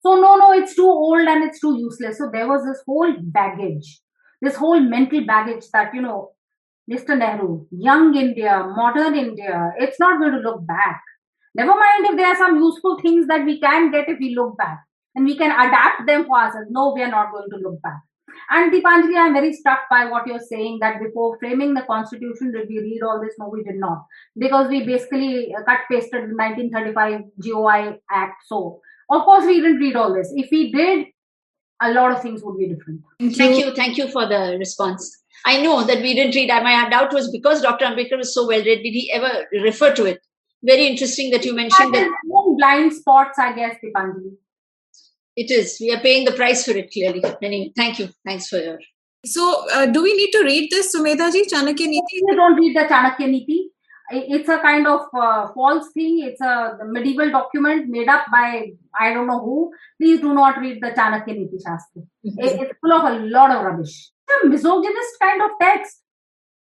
[0.01, 2.19] So no, no, it's too old and it's too useless.
[2.19, 4.01] So there was this whole baggage,
[4.41, 6.33] this whole mental baggage that you know,
[6.91, 7.19] Mr.
[7.19, 11.03] Nehru, young India, modern India, it's not going to look back.
[11.55, 14.57] Never mind if there are some useful things that we can get if we look
[14.57, 14.79] back
[15.15, 16.69] and we can adapt them for ourselves.
[16.71, 18.01] No, we are not going to look back.
[18.51, 22.69] And Deepanjali, I'm very struck by what you're saying that before framing the constitution, did
[22.69, 23.35] we read all this?
[23.39, 24.05] No, we did not.
[24.37, 28.43] Because we basically uh, cut pasted the 1935 GOI Act.
[28.47, 28.81] So,
[29.11, 30.33] of course, we didn't read all this.
[30.35, 31.07] If we did,
[31.81, 33.03] a lot of things would be different.
[33.37, 33.75] Thank you.
[33.75, 35.23] Thank you for the response.
[35.45, 36.49] I know that we didn't read.
[36.49, 37.85] My doubt was because Dr.
[37.85, 40.21] Ambedkar was so well read, did he ever refer to it?
[40.63, 42.11] Very interesting that you mentioned that.
[42.57, 44.37] Blind spots, I guess, Deepanjali.
[45.37, 45.77] It is.
[45.81, 47.23] We are paying the price for it clearly.
[47.43, 48.09] Anyway, thank you.
[48.25, 48.79] Thanks for your.
[49.27, 52.23] So, uh, do we need to read this, Sumedha ji, Chanakya Niti?
[52.27, 53.71] We don't read the Chanakya Niti.
[54.09, 56.21] It's a kind of uh, false thing.
[56.23, 59.73] It's a medieval document made up by I don't know who.
[60.01, 62.03] Please do not read the Chanakya Niti Shastra.
[62.25, 62.39] Mm-hmm.
[62.39, 64.11] It's full of a lot of rubbish.
[64.29, 66.03] It's a misogynist kind of text.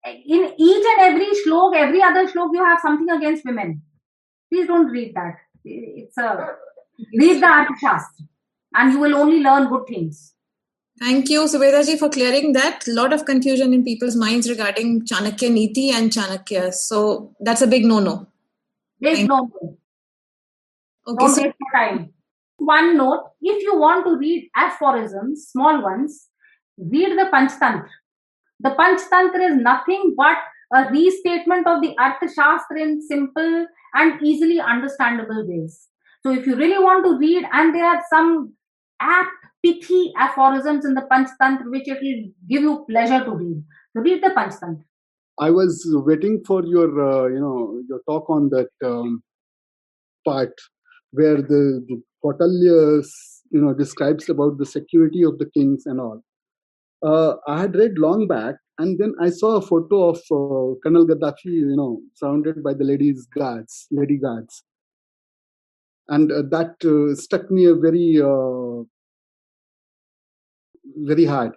[0.06, 3.82] In each and every shlok, every other shlok, you have something against women.
[4.50, 5.34] Please don't read that.
[5.64, 6.56] It's a
[7.18, 8.28] read the Arthashastra
[8.74, 10.34] and you will only learn good things.
[10.98, 12.86] Thank you, Sumedha for clearing that.
[12.86, 16.72] A lot of confusion in people's minds regarding Chanakya Niti and Chanakya.
[16.72, 18.28] So that's a big no-no.
[19.00, 19.78] Big no-no.
[21.06, 22.12] Okay, Don't so- waste your time.
[22.58, 26.28] One note, if you want to read aphorisms, small ones,
[26.78, 27.88] read the Panchtantra.
[28.60, 30.38] The Panchtantra is nothing but
[30.72, 35.88] a restatement of the Arthashastra in simple and easily understandable ways.
[36.22, 38.54] So if you really want to read, and there are some
[39.02, 39.30] apt,
[39.64, 43.64] pithy aphorisms in the Panchtantra, which it will give you pleasure to read.
[43.92, 44.84] So read the Panchtantra.
[45.38, 49.22] I was waiting for your, uh, you know, your talk on that um,
[50.24, 50.52] part
[51.12, 53.06] where the, the Kautilya,
[53.50, 56.22] you know, describes about the security of the kings and all.
[57.02, 61.06] Uh, I had read long back, and then I saw a photo of uh, Colonel
[61.06, 64.62] Gaddafi, you know, surrounded by the ladies' guards, lady guards,
[66.08, 68.84] and uh, that uh, struck me a very uh,
[70.96, 71.52] very hard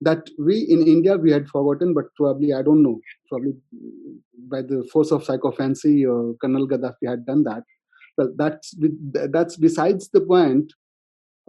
[0.00, 3.54] that we in India we had forgotten, but probably I don't know, probably
[4.50, 7.62] by the force of psychophancy, uh, Colonel Gaddafi had done that.
[8.18, 8.74] Well, that's
[9.30, 10.72] that's besides the point.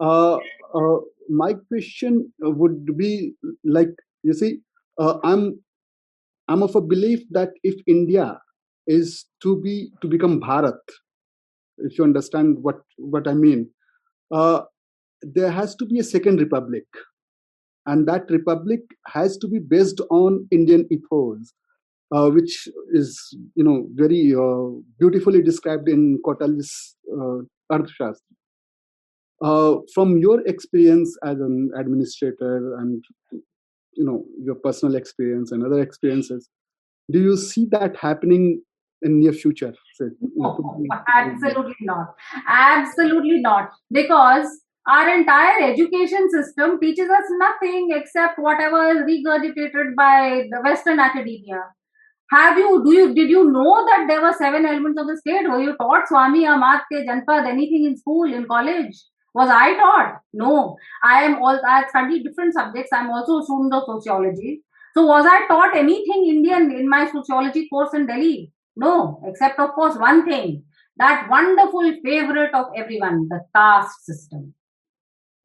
[0.00, 0.38] Uh,
[0.74, 0.98] uh,
[1.28, 3.34] my question would be
[3.64, 3.90] like
[4.22, 4.60] you see,
[4.98, 5.60] uh, I'm
[6.48, 8.40] I'm of a belief that if India
[8.86, 10.78] is to be to become Bharat,
[11.78, 13.68] if you understand what what I mean,
[14.30, 14.62] uh,
[15.20, 16.84] there has to be a second republic
[17.88, 21.54] and that republic has to be based on Indian ethos,
[22.14, 27.38] uh, which is you know very uh, beautifully described in Kautilya's uh,
[27.72, 28.34] Arthashastra.
[29.40, 33.02] Uh, from your experience as an administrator and
[33.32, 36.48] you know your personal experience and other experiences,
[37.10, 38.62] do you see that happening
[39.02, 39.74] in near future?
[40.36, 42.14] no, absolutely not.
[42.48, 43.70] Absolutely not.
[43.90, 44.48] Because
[44.88, 51.62] our entire education system teaches us nothing except whatever is regurgitated by the Western academia.
[52.30, 55.48] Have you, do you, did you know that there were seven elements of the state?
[55.48, 58.94] Were you taught Swami Amatya Janpad anything in school, in college?
[59.34, 60.20] Was I taught?
[60.32, 60.76] No.
[61.02, 62.90] I am all, I studied different subjects.
[62.92, 64.62] I'm also a student of sociology.
[64.94, 68.52] So was I taught anything Indian in my sociology course in Delhi?
[68.76, 70.64] No, except of course one thing,
[70.96, 74.54] that wonderful favorite of everyone, the caste system.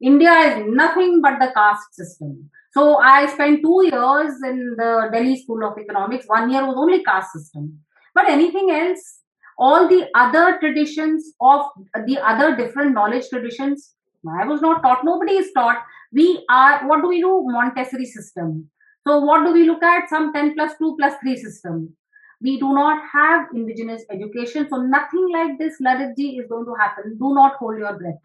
[0.04, 2.50] India is nothing but the caste system.
[2.72, 6.26] So I spent two years in the Delhi School of Economics.
[6.26, 7.78] One year was only caste system.
[8.14, 9.20] But anything else,
[9.56, 11.62] all the other traditions of
[12.06, 13.94] the other different knowledge traditions,
[14.28, 15.06] I was not taught.
[15.06, 15.78] Nobody is taught.
[16.12, 17.42] We are, what do we do?
[17.46, 18.68] Montessori system.
[19.06, 20.10] So what do we look at?
[20.10, 21.96] Some 10 plus 2 plus 3 system.
[22.42, 24.68] We do not have indigenous education.
[24.68, 27.16] So nothing like this Lalit is going to happen.
[27.18, 28.20] Do not hold your breath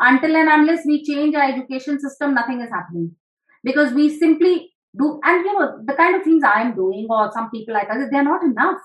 [0.00, 3.14] until and unless we change our education system, nothing is happening.
[3.62, 7.50] Because we simply do, and you know, the kind of things I'm doing or some
[7.50, 8.80] people like us, they're not enough.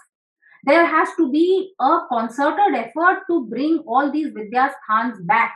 [0.65, 5.55] There has to be a concerted effort to bring all these Vidyasthans back.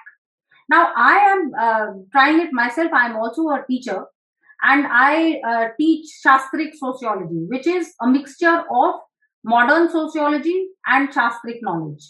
[0.70, 2.92] Now, I am uh, trying it myself.
[2.94, 4.06] I'm also a teacher
[4.62, 8.96] and I uh, teach Shastric sociology, which is a mixture of
[9.44, 12.04] modern sociology and Shastric knowledge.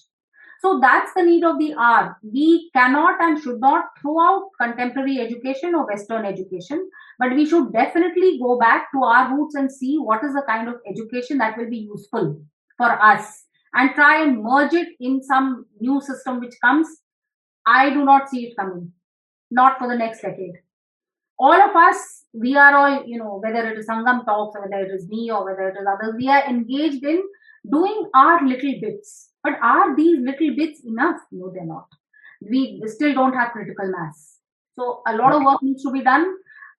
[0.62, 2.18] So that's the need of the hour.
[2.22, 7.72] We cannot and should not throw out contemporary education or Western education, but we should
[7.72, 11.58] definitely go back to our roots and see what is the kind of education that
[11.58, 12.42] will be useful
[12.78, 16.88] for us and try and merge it in some new system which comes,
[17.66, 18.92] I do not see it coming.
[19.52, 20.56] Not for the next decade.
[21.40, 24.84] All of us, we are all, you know, whether it is Sangam Talks or whether
[24.84, 27.24] it is me or whether it is others, we are engaged in
[27.70, 29.30] doing our little bits.
[29.44, 31.18] But are these little bits enough?
[31.32, 31.88] No, they're not.
[32.42, 34.38] We still don't have critical mass.
[34.76, 36.36] So a lot of work needs to be done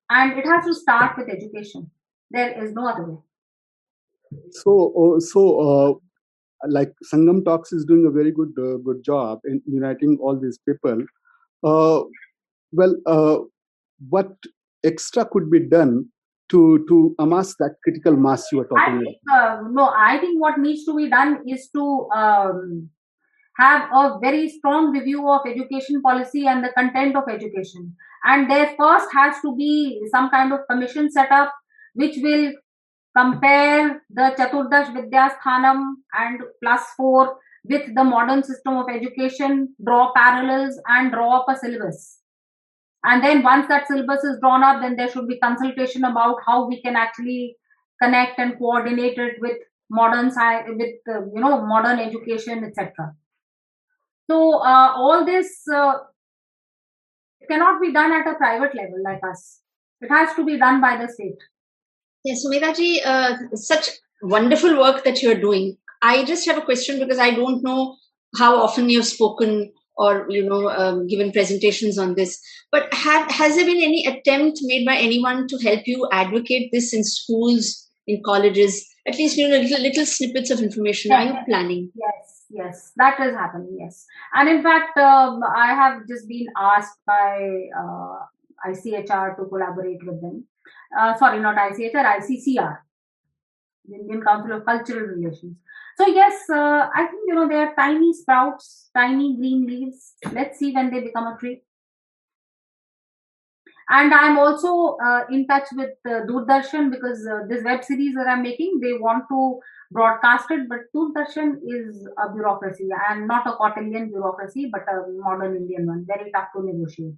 [0.09, 1.90] and it has to start with education.
[2.31, 3.19] There is no other way.
[4.52, 5.94] So, uh, so uh,
[6.69, 10.59] like Sangam Talks is doing a very good uh, good job in uniting all these
[10.59, 11.05] people.
[11.62, 12.02] Uh,
[12.73, 13.39] well, uh,
[14.09, 14.32] what
[14.85, 16.07] extra could be done
[16.51, 19.59] to to amass that critical mass you are talking think, about?
[19.59, 22.90] Uh, no, I think what needs to be done is to um,
[23.59, 27.94] have a very strong review of education policy and the content of education.
[28.24, 31.55] And there first has to be some kind of commission set up
[31.94, 32.52] which will
[33.16, 40.81] compare the Chaturdash Vidyasthanam and plus four with the modern system of education, draw parallels
[40.86, 42.19] and draw up a syllabus.
[43.05, 46.68] And then once that syllabus is drawn up, then there should be consultation about how
[46.68, 47.56] we can actually
[48.02, 49.56] connect and coordinate it with
[49.89, 53.14] modern science, with uh, you know modern education, etc.
[54.31, 55.94] So uh, all this uh,
[57.51, 59.60] cannot be done at a private level like us.
[60.01, 61.39] It has to be done by the state.
[62.24, 62.74] Yes, Sumedha
[63.05, 63.89] uh, such
[64.22, 65.77] wonderful work that you're doing.
[66.02, 67.97] I just have a question because I don't know
[68.39, 72.40] how often you've spoken or you know um, given presentations on this.
[72.72, 76.93] But have, has there been any attempt made by anyone to help you advocate this
[76.94, 78.86] in schools, in colleges?
[79.06, 81.12] At least you know little, little snippets of information.
[81.12, 81.90] Are you planning?
[81.94, 83.77] Yes, yes, that is happening.
[83.81, 88.18] Yes, and in fact, um, I have just been asked by uh,
[88.68, 90.47] ICHR to collaborate with them
[90.98, 92.78] uh, sorry, not ICHR, ICCR,
[93.89, 95.56] the Indian Council of Cultural Relations.
[95.96, 100.14] So yes, uh, I think you know they are tiny sprouts, tiny green leaves.
[100.32, 101.62] Let's see when they become a tree.
[103.88, 108.26] And I'm also uh, in touch with uh, Doordarshan because uh, this web series that
[108.28, 109.58] I'm making, they want to
[109.90, 115.56] broadcast it, but Doordarshan is a bureaucracy and not a Kautilyan bureaucracy, but a modern
[115.56, 117.16] Indian one, very tough to negotiate.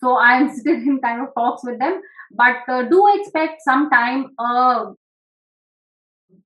[0.00, 2.00] So I'm still in kind of talks with them,
[2.32, 4.92] but uh, do expect sometime a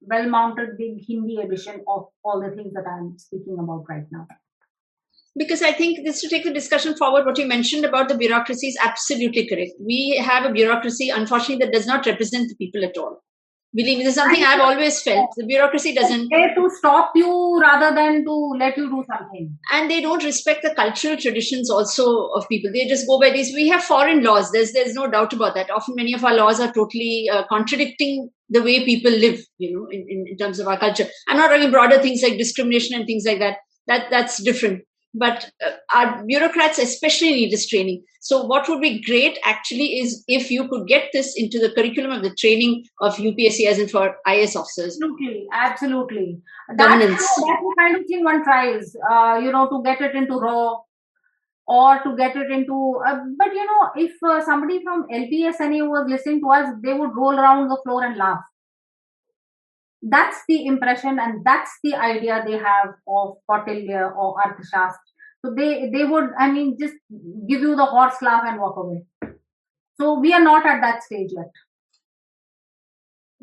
[0.08, 4.26] well-mounted big Hindi edition of all the things that I'm speaking about right now.
[5.36, 8.68] Because I think this to take the discussion forward, what you mentioned about the bureaucracy
[8.68, 9.72] is absolutely correct.
[9.84, 13.20] We have a bureaucracy, unfortunately, that does not represent the people at all.
[13.74, 15.30] Believe me, this is something I've always felt.
[15.36, 16.28] The bureaucracy doesn't.
[16.30, 19.58] There to stop you rather than to let you do something.
[19.72, 22.70] And they don't respect the cultural traditions also of people.
[22.72, 23.52] They just go by these.
[23.52, 24.52] We have foreign laws.
[24.52, 25.70] There's there's no doubt about that.
[25.70, 29.44] Often many of our laws are totally uh, contradicting the way people live.
[29.58, 31.06] You know, in, in, in terms of our culture.
[31.28, 33.58] I'm not talking broader things like discrimination and things like that.
[33.86, 34.84] That that's different
[35.14, 40.24] but uh, our bureaucrats especially need this training so what would be great actually is
[40.26, 43.88] if you could get this into the curriculum of the training of upsc as in
[43.88, 46.38] for IAS officers absolutely absolutely
[46.76, 50.34] that's, that's the kind of thing one tries uh, you know to get it into
[50.34, 50.76] raw
[51.66, 56.06] or to get it into uh, but you know if uh, somebody from LBSNAA was
[56.08, 58.40] listening to us they would roll around the floor and laugh
[60.02, 64.98] that's the impression and that's the idea they have of Kautilya or Arthashastra.
[65.44, 66.94] So they they would, I mean, just
[67.48, 69.04] give you the horse laugh and walk away.
[70.00, 71.50] So we are not at that stage yet.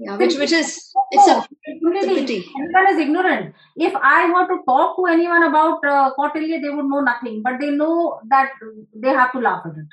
[0.04, 0.70] Yeah, which which is
[1.12, 2.38] it's a, it's a pity.
[2.60, 3.56] Everyone is ignorant.
[3.76, 7.70] If I were to talk to anyone about uh, they would know nothing, but they
[7.70, 8.50] know that
[8.96, 9.86] they have to laugh at it.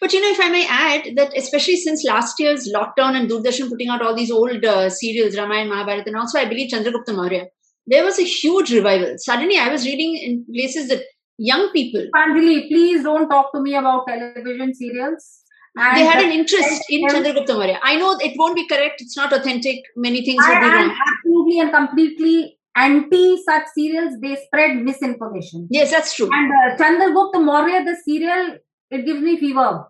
[0.00, 3.68] But you know, if I may add that, especially since last year's lockdown and Doordarshan
[3.68, 7.46] putting out all these old uh, serials, Ramayana, Mahabharata, and also I believe Chandragupta Maurya,
[7.86, 9.16] there was a huge revival.
[9.18, 11.02] Suddenly, I was reading in places that
[11.36, 12.06] young people.
[12.16, 15.39] Panjali, please don't talk to me about television serials.
[15.76, 17.78] And they had an interest in Chandragupta Maurya.
[17.82, 20.96] I know it won't be correct, it's not authentic, many things will be wrong.
[21.08, 25.68] Absolutely and completely anti such serials, they spread misinformation.
[25.70, 26.28] Yes, that's true.
[26.32, 28.58] And uh, Chandragupta Maurya, the serial,
[28.90, 29.86] it gives me fever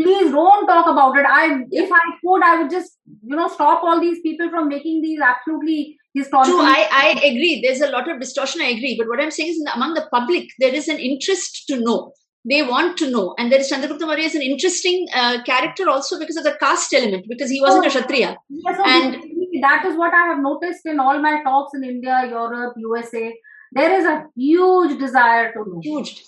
[0.00, 1.26] please don't talk about it.
[1.28, 5.02] I, if I could, I would just, you know, stop all these people from making
[5.02, 6.54] these absolutely historical.
[6.54, 7.62] True, I, I agree.
[7.64, 8.60] There's a lot of distortion.
[8.60, 8.96] I agree.
[8.98, 12.12] But what I'm saying is, among the public, there is an interest to know.
[12.48, 16.18] They want to know, and there is Chandragupta Maurya is an interesting uh, character also
[16.18, 18.36] because of the caste element, because he wasn't oh, a Kshatriya.
[18.50, 19.14] Yes, and
[19.62, 23.34] that is what I have noticed in all my talks in India, Europe, USA.
[23.72, 25.80] There is a huge desire to know.
[25.82, 26.22] Huge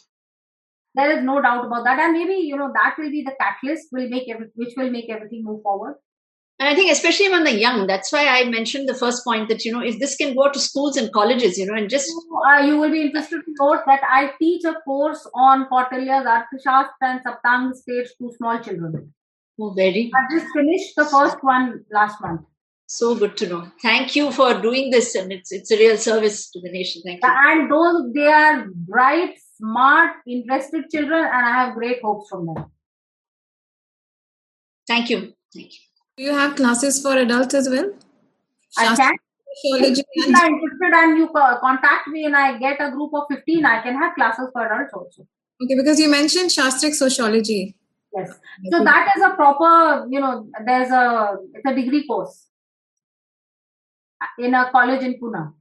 [0.97, 3.88] there is no doubt about that and maybe you know that will be the catalyst
[3.93, 5.97] will make every, which will make everything move forward
[6.58, 9.64] And I think especially among the young, that's why I mentioned the first point that,
[9.64, 12.10] you know, if this can go to schools and colleges, you know, and just...
[12.48, 16.88] Uh, you will be interested to note that I teach a course on Kautilya's Arthashastra
[17.02, 19.12] and Saptang stage to small children.
[19.60, 20.10] Oh, very.
[20.14, 22.42] I just finished the first one last month.
[22.86, 23.68] So good to know.
[23.82, 27.02] Thank you for doing this, and it's it's a real service to the nation.
[27.04, 27.28] Thank you.
[27.28, 32.66] And those they are bright, smart, interested children, and I have great hopes from them.
[34.86, 35.32] Thank you.
[35.52, 35.80] Thank you.
[36.16, 37.93] Do you have classes for adults as well?
[38.78, 39.14] I can.
[39.62, 43.64] If you are interested and you contact me and I get a group of 15,
[43.64, 45.26] I can have classes for adults also.
[45.62, 47.74] Okay, because you mentioned Shastric sociology.
[48.14, 48.30] Yes.
[48.70, 52.47] So that is a proper, you know, there's a, it's a degree course
[54.38, 55.52] in a college in Pune.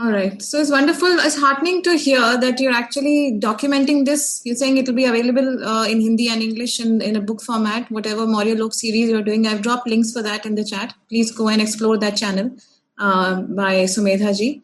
[0.00, 0.40] All right.
[0.40, 1.08] So it's wonderful.
[1.08, 4.40] It's heartening to hear that you're actually documenting this.
[4.44, 7.42] You're saying it will be available uh, in Hindi and English in, in a book
[7.42, 9.46] format, whatever Maurya Lok series you're doing.
[9.46, 10.94] I've dropped links for that in the chat.
[11.10, 12.50] Please go and explore that channel
[12.98, 14.62] uh, by Sumedha ji.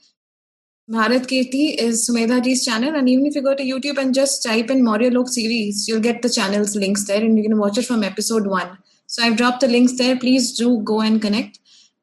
[0.90, 2.94] Bharat Kirti is Sumedha ji's channel.
[2.94, 6.00] And even if you go to YouTube and just type in Maurya Lok series, you'll
[6.00, 8.78] get the channel's links there and you can watch it from episode one.
[9.06, 10.18] So I've dropped the links there.
[10.18, 11.58] Please do go and connect.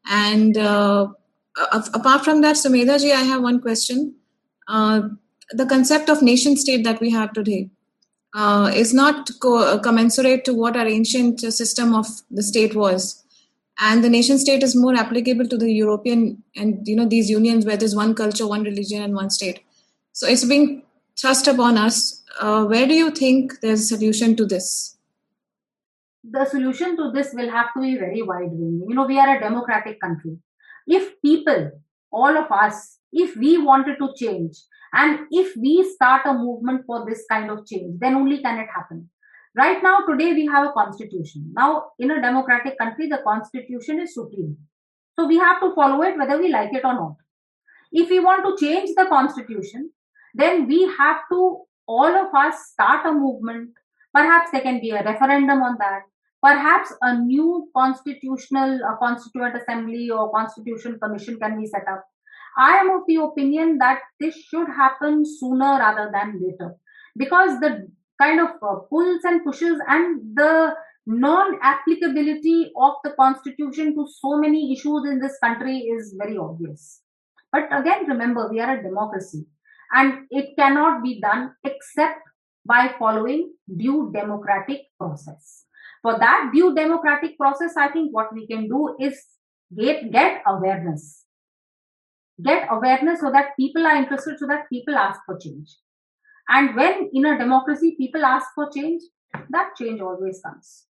[0.07, 1.07] And uh,
[1.57, 4.15] apart from that, Sumedha ji, I have one question.
[4.67, 5.09] Uh,
[5.51, 7.69] the concept of nation state that we have today
[8.33, 13.23] uh, is not co- commensurate to what our ancient system of the state was.
[13.79, 17.65] And the nation state is more applicable to the European and you know these unions
[17.65, 19.61] where there's one culture, one religion, and one state.
[20.11, 20.83] So it's being
[21.19, 22.21] thrust upon us.
[22.39, 24.95] Uh, where do you think there's a solution to this?
[26.23, 28.85] The solution to this will have to be very wide ranging.
[28.87, 30.37] You know, we are a democratic country
[30.87, 31.71] if people,
[32.11, 34.57] all of us, if we wanted to change
[34.93, 38.67] and if we start a movement for this kind of change, then only can it
[38.73, 39.09] happen.
[39.55, 41.51] Right now, today we have a constitution.
[41.55, 44.57] Now, in a democratic country, the constitution is supreme.
[45.15, 47.15] So we have to follow it whether we like it or not.
[47.91, 49.91] If we want to change the constitution,
[50.33, 53.69] then we have to, all of us, start a movement.
[54.13, 56.01] Perhaps there can be a referendum on that
[56.43, 62.03] perhaps a new constitutional uh, constituent assembly or constitution commission can be set up.
[62.57, 66.75] I am of the opinion that this should happen sooner rather than later.
[67.15, 67.87] Because the
[68.21, 70.75] kind of uh, pulls and pushes and the
[71.05, 77.01] non applicability of the constitution to so many issues in this country is very obvious.
[77.51, 79.45] But again remember we are a democracy
[79.93, 82.19] and it cannot be done except
[82.65, 85.62] by following due democratic process
[86.03, 89.25] for that due democratic process, I think what we can do is
[89.75, 91.23] get, get awareness.
[92.43, 95.77] Get awareness so that people are interested, so that people ask for change.
[96.49, 99.01] And when in a democracy people ask for change,
[99.49, 100.87] that change always comes.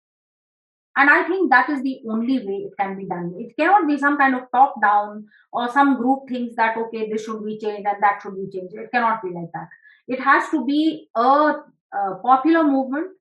[0.98, 3.34] And I think that is the only way it can be done.
[3.38, 7.24] It cannot be some kind of top down or some group thinks that, okay, this
[7.24, 8.74] should be changed and that should be changed.
[8.76, 9.68] It cannot be like that.
[10.08, 13.12] It has to be a, a popular movement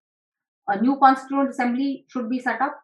[0.69, 2.81] a new constituent assembly should be set up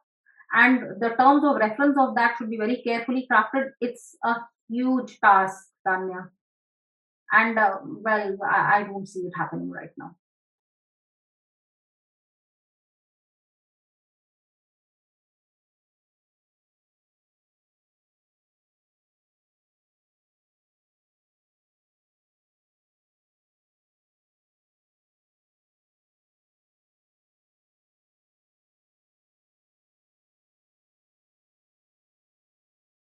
[0.55, 3.71] and the terms of reference of that should be very carefully crafted.
[3.81, 4.37] It's a
[4.69, 6.29] huge task tanya.
[7.33, 10.17] And uh, well I, I don't see it happening right now